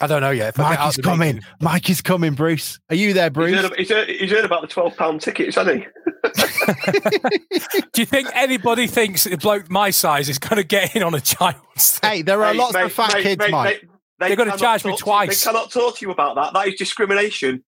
I 0.02 0.08
don't 0.08 0.22
know 0.22 0.32
yet. 0.32 0.58
Mike 0.58 0.80
is 0.88 0.98
coming. 0.98 1.36
meeting- 1.36 1.50
Mike 1.62 1.90
is 1.90 2.02
coming, 2.02 2.34
Bruce. 2.34 2.80
Are 2.90 2.96
you 2.96 3.14
there, 3.14 3.26
He's 3.26 3.34
Bruce? 3.34 3.62
heard, 3.62 3.76
he's, 3.78 3.90
heard, 3.90 4.08
he's 4.10 4.32
heard 4.32 4.46
about 4.46 4.62
the 4.62 4.68
£12 4.68 5.22
tickets, 5.22 5.56
hasn't 5.56 5.84
he? 5.84 5.88
Do 7.94 8.02
you 8.02 8.06
think 8.06 8.30
anybody 8.34 8.88
thinks 8.88 9.26
a 9.26 9.38
bloke 9.38 9.70
my 9.70 9.90
size 9.90 10.30
is 10.30 10.40
going 10.40 10.58
to 10.58 10.64
get 10.64 10.96
in 10.96 11.04
on 11.04 11.14
a 11.16 11.22
child's 11.22 12.00
thing? 12.00 12.10
hey, 12.12 12.22
there 12.22 12.44
are 12.44 12.54
Mate, 12.54 12.60
lots 12.60 12.74
mate, 12.74 12.84
of 12.84 12.94
fat 12.94 13.14
mate, 13.14 13.24
kids, 13.24 13.40
mate, 13.40 13.52
Mike. 13.52 13.84
mate, 13.84 14.28
They're 14.28 14.36
gonna 14.36 14.58
charge 14.58 14.84
me 14.86 14.92
talk 14.92 15.00
to- 15.00 15.04
twice. 15.04 15.44
They 15.44 15.52
cannot 15.52 15.72
talk 15.72 15.98
to 15.98 16.06
you 16.06 16.12
about 16.12 16.36
that. 16.36 16.54
That 16.54 16.68
is 16.68 16.76
discrimination. 16.76 17.64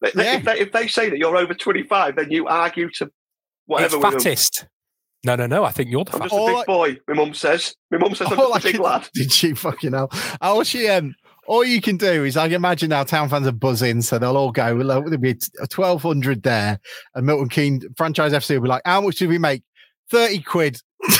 They- 0.00 0.10
they- 0.14 0.24
Yeah. 0.24 0.36
if, 0.38 0.44
they, 0.44 0.58
if 0.60 0.72
they 0.72 0.86
say 0.88 1.10
that 1.10 1.18
you're 1.18 1.36
over 1.36 1.54
25, 1.54 2.16
then 2.16 2.30
you 2.30 2.46
argue 2.46 2.88
to 2.96 3.04
It's 3.04 3.12
whatever 3.66 3.98
with 3.98 4.02
them. 4.10 4.12
fattest. 4.20 4.66
No, 5.22 5.36
no, 5.36 5.46
no. 5.46 5.64
I 5.64 5.70
think 5.70 5.90
you're 5.90 6.04
the 6.04 6.12
I'm 6.14 6.20
fat. 6.20 6.30
just 6.30 6.34
a 6.40 6.46
big 6.46 6.56
I- 6.56 6.64
boy. 6.64 6.96
My 7.08 7.14
mum 7.14 7.34
says. 7.34 7.74
My 7.90 7.98
mum 7.98 8.14
says 8.14 8.28
I'm 8.32 8.40
All 8.40 8.54
just 8.54 8.64
a 8.64 8.68
I 8.68 8.72
big 8.72 8.74
can- 8.76 8.84
lad. 8.84 9.08
Did 9.14 9.30
she 9.32 9.52
fucking 9.54 9.92
hell? 9.92 10.10
All 10.40 10.62
she 10.64 10.88
um, 10.88 11.14
all 11.46 11.64
you 11.64 11.80
can 11.80 11.96
do 11.96 12.24
is 12.24 12.36
I 12.36 12.46
can 12.46 12.54
imagine 12.54 12.92
our 12.92 13.04
town 13.04 13.28
fans 13.28 13.46
are 13.46 13.52
buzzing, 13.52 14.02
so 14.02 14.18
they'll 14.18 14.36
all 14.36 14.52
go. 14.52 14.82
There'll 14.82 15.18
be 15.18 15.36
twelve 15.70 16.02
hundred 16.02 16.42
there, 16.42 16.78
and 17.14 17.26
Milton 17.26 17.48
Keynes 17.48 17.84
franchise 17.96 18.32
FC 18.32 18.54
will 18.56 18.62
be 18.62 18.68
like, 18.68 18.82
"How 18.84 19.00
much 19.00 19.16
did 19.16 19.28
we 19.28 19.38
make? 19.38 19.62
Thirty 20.10 20.40
quid." 20.42 20.80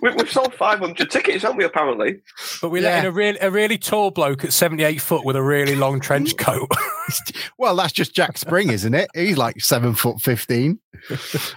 We, 0.00 0.10
we've 0.10 0.30
sold 0.30 0.54
500 0.54 1.10
tickets, 1.10 1.42
haven't 1.42 1.56
we? 1.58 1.64
Apparently. 1.64 2.20
But 2.62 2.70
we're 2.70 2.82
Yeah. 2.82 2.90
letting 2.90 3.08
a 3.08 3.12
really 3.12 3.38
a 3.40 3.50
really 3.50 3.78
tall 3.78 4.10
bloke 4.12 4.44
at 4.44 4.52
78 4.52 5.00
foot 5.00 5.24
with 5.24 5.34
a 5.34 5.42
really 5.42 5.74
long 5.74 5.98
trench 6.00 6.36
coat. 6.36 6.68
well, 7.58 7.74
that's 7.74 7.92
just 7.92 8.14
Jack 8.14 8.38
Spring, 8.38 8.70
isn't 8.70 8.94
it? 8.94 9.08
He's 9.14 9.36
like 9.36 9.60
seven 9.60 9.94
foot 9.94 10.20
fifteen. 10.20 10.78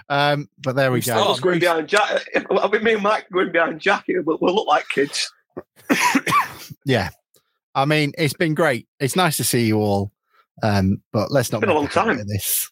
Um, 0.08 0.48
but 0.58 0.74
there 0.74 0.90
we 0.90 0.96
We've 0.98 1.06
go. 1.06 1.22
I 1.22 1.28
was 1.28 1.40
going 1.40 1.60
behind 1.60 1.88
Jack. 1.88 2.26
If, 2.34 2.44
I 2.50 2.68
mean, 2.68 2.82
me 2.82 2.94
and 2.94 3.02
Mike 3.02 3.26
going 3.30 3.52
behind 3.52 3.80
Jack, 3.80 4.04
we'll, 4.08 4.38
we'll 4.40 4.54
look 4.54 4.66
like 4.66 4.88
kids. 4.88 5.30
Yeah. 6.84 7.10
I 7.74 7.84
mean, 7.84 8.12
it's 8.18 8.34
been 8.34 8.54
great. 8.54 8.86
It's 9.00 9.16
nice 9.16 9.36
to 9.38 9.44
see 9.44 9.66
you 9.66 9.78
all. 9.78 10.12
Um, 10.62 11.02
but 11.12 11.30
let's 11.30 11.50
not 11.50 11.58
It's 11.58 11.62
been 11.66 11.70
a 11.70 11.78
long 11.78 11.88
time. 11.88 12.08
of 12.20 12.26
This 12.28 12.70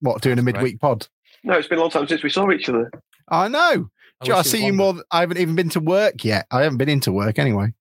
what 0.00 0.22
doing 0.22 0.38
a 0.38 0.42
That's 0.42 0.54
midweek 0.56 0.80
pod? 0.80 1.06
No, 1.44 1.54
it's 1.54 1.68
been 1.68 1.78
a 1.78 1.80
long 1.82 1.90
time 1.90 2.08
since 2.08 2.22
we 2.22 2.30
saw 2.30 2.50
each 2.50 2.68
other. 2.68 2.90
I 3.28 3.48
know. 3.48 3.90
I 4.20 4.24
Do 4.24 4.30
you 4.30 4.34
I 4.34 4.42
see 4.42 4.58
you 4.58 4.72
longer. 4.72 4.76
more. 4.76 4.92
th- 4.94 5.04
I 5.10 5.20
haven't 5.20 5.38
even 5.38 5.54
been 5.54 5.68
to 5.70 5.80
work 5.80 6.24
yet. 6.24 6.46
I 6.50 6.62
haven't 6.62 6.78
been 6.78 6.88
into 6.88 7.12
work 7.12 7.38
anyway. 7.38 7.72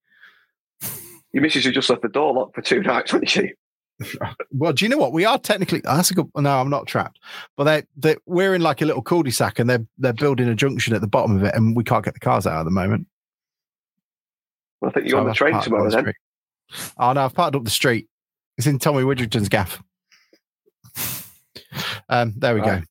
Your 1.32 1.42
missus 1.44 1.66
has 1.66 1.74
just 1.74 1.90
left 1.90 2.02
the 2.02 2.10
door 2.10 2.34
locked 2.34 2.56
for 2.56 2.62
two 2.62 2.82
nights, 2.82 3.12
hasn't 3.12 3.30
she? 3.30 3.52
Well, 4.52 4.74
do 4.74 4.86
you 4.86 4.90
know 4.90 4.98
what? 4.98 5.12
We 5.12 5.26
are 5.26 5.40
technically. 5.40 5.82
oh, 5.86 5.96
That's 5.96 6.12
a 6.12 6.14
good. 6.14 6.30
No, 6.36 6.60
I'm 6.60 6.70
not 6.70 6.86
trapped. 6.88 7.20
But 7.58 7.64
they, 7.66 7.84
they, 7.98 8.16
we're 8.28 8.54
in 8.56 8.62
like 8.62 8.82
a 8.82 8.86
little 8.86 9.02
cul-de-sac, 9.02 9.58
and 9.60 9.68
they're 9.70 9.86
they're 9.98 10.14
building 10.14 10.48
a 10.48 10.54
junction 10.56 10.94
at 10.94 11.02
the 11.02 11.08
bottom 11.08 11.36
of 11.36 11.44
it, 11.44 11.54
and 11.56 11.76
we 11.76 11.84
can't 11.84 12.06
get 12.06 12.14
the 12.14 12.20
cars 12.20 12.46
out 12.48 12.60
at 12.60 12.64
the 12.64 12.72
moment. 12.72 13.08
I 14.86 14.90
think 14.92 15.08
you're 15.08 15.20
on 15.20 15.28
the 15.28 15.34
train 15.34 15.60
tomorrow 15.62 15.86
the 15.86 15.90
then. 15.92 16.00
street. 16.04 16.16
Oh 16.98 17.14
no, 17.14 17.26
I've 17.26 17.34
parked 17.34 17.56
up 17.56 17.64
the 17.64 17.70
street. 17.70 18.08
It's 18.58 18.68
in 18.68 18.80
Tommy 18.80 19.04
Widgerton's 19.04 19.50
gaff. 19.50 19.82
Um, 22.10 22.34
there 22.38 22.54
we 22.56 22.62
Right. 22.62 22.82
go. 22.82 22.86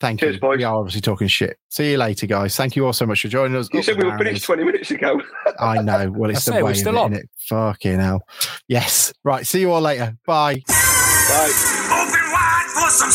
Thank 0.00 0.20
Cheers, 0.20 0.34
you. 0.34 0.40
boys. 0.40 0.58
We 0.58 0.64
are 0.64 0.74
obviously 0.76 1.00
talking 1.00 1.28
shit. 1.28 1.56
See 1.70 1.92
you 1.92 1.96
later, 1.98 2.26
guys. 2.26 2.54
Thank 2.56 2.76
you 2.76 2.84
all 2.84 2.92
so 2.92 3.06
much 3.06 3.22
for 3.22 3.28
joining 3.28 3.56
us. 3.56 3.68
You 3.72 3.78
Up 3.78 3.84
said 3.86 3.96
we 4.02 4.04
were 4.08 4.18
finished 4.18 4.44
20 4.44 4.64
minutes 4.64 4.90
ago. 4.90 5.20
I 5.58 5.80
know. 5.80 6.10
Well, 6.10 6.30
it's 6.30 6.46
I 6.46 6.50
the 6.50 6.56
say, 6.56 6.62
we're 6.62 6.66
way 6.66 6.70
of 6.72 6.76
still 6.76 6.96
it, 6.96 7.00
on. 7.00 7.12
innit? 7.14 7.22
Fucking 7.48 8.00
hell. 8.00 8.22
Yes. 8.68 9.14
Right. 9.24 9.46
See 9.46 9.60
you 9.60 9.72
all 9.72 9.80
later. 9.80 10.14
Bye. 10.26 10.62
Bye. 10.66 11.52
Open 11.90 12.32
wide 12.32 12.66
for 12.74 12.90
some. 12.90 13.10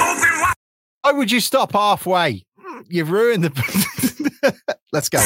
Open 0.00 0.40
wide. 0.40 0.54
Why 1.02 1.12
would 1.12 1.30
you 1.30 1.40
stop 1.40 1.72
halfway? 1.72 2.44
You've 2.88 3.10
ruined 3.10 3.44
the. 3.44 4.54
Let's 4.92 5.08
go. 5.08 5.20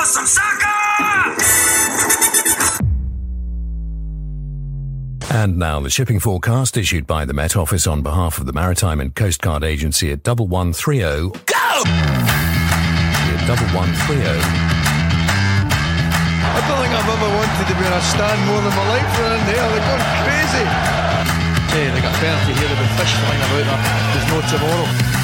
Open 0.00 0.12
some 0.12 0.24
soccer. 0.24 0.64
And 5.28 5.58
now 5.58 5.80
the 5.80 5.90
shipping 5.90 6.18
forecast 6.18 6.78
issued 6.78 7.06
by 7.06 7.26
the 7.26 7.34
Met 7.34 7.54
Office 7.54 7.86
on 7.86 8.00
behalf 8.00 8.38
of 8.38 8.46
the 8.46 8.54
Maritime 8.54 8.98
and 9.00 9.14
Coast 9.14 9.42
Guard 9.42 9.62
Agency 9.62 10.10
at 10.10 10.26
1130. 10.26 11.36
Go! 11.44 11.84
At 13.28 13.44
1130. 13.44 14.24
I 16.48 16.64
don't 16.64 16.80
think 16.80 16.96
I've 16.96 17.04
ever 17.04 17.28
wanted 17.36 17.68
to 17.68 17.76
be 17.76 17.84
on 17.84 17.92
a 17.92 18.00
stand 18.00 18.40
more 18.48 18.62
than 18.64 18.72
my 18.72 18.88
life 18.96 19.04
around 19.20 19.44
there. 19.52 19.68
They're 19.68 19.84
going 19.84 20.00
crazy. 20.24 20.64
Hey, 21.76 21.92
they 21.92 22.00
got 22.00 22.16
penalty 22.16 22.56
here. 22.56 22.72
There'll 22.72 22.80
be 22.80 22.88
fish 22.96 23.12
flying 23.20 23.44
about 23.44 23.68
there. 23.68 23.84
There's 24.16 24.32
no 24.32 24.40
tomorrow. 24.48 25.20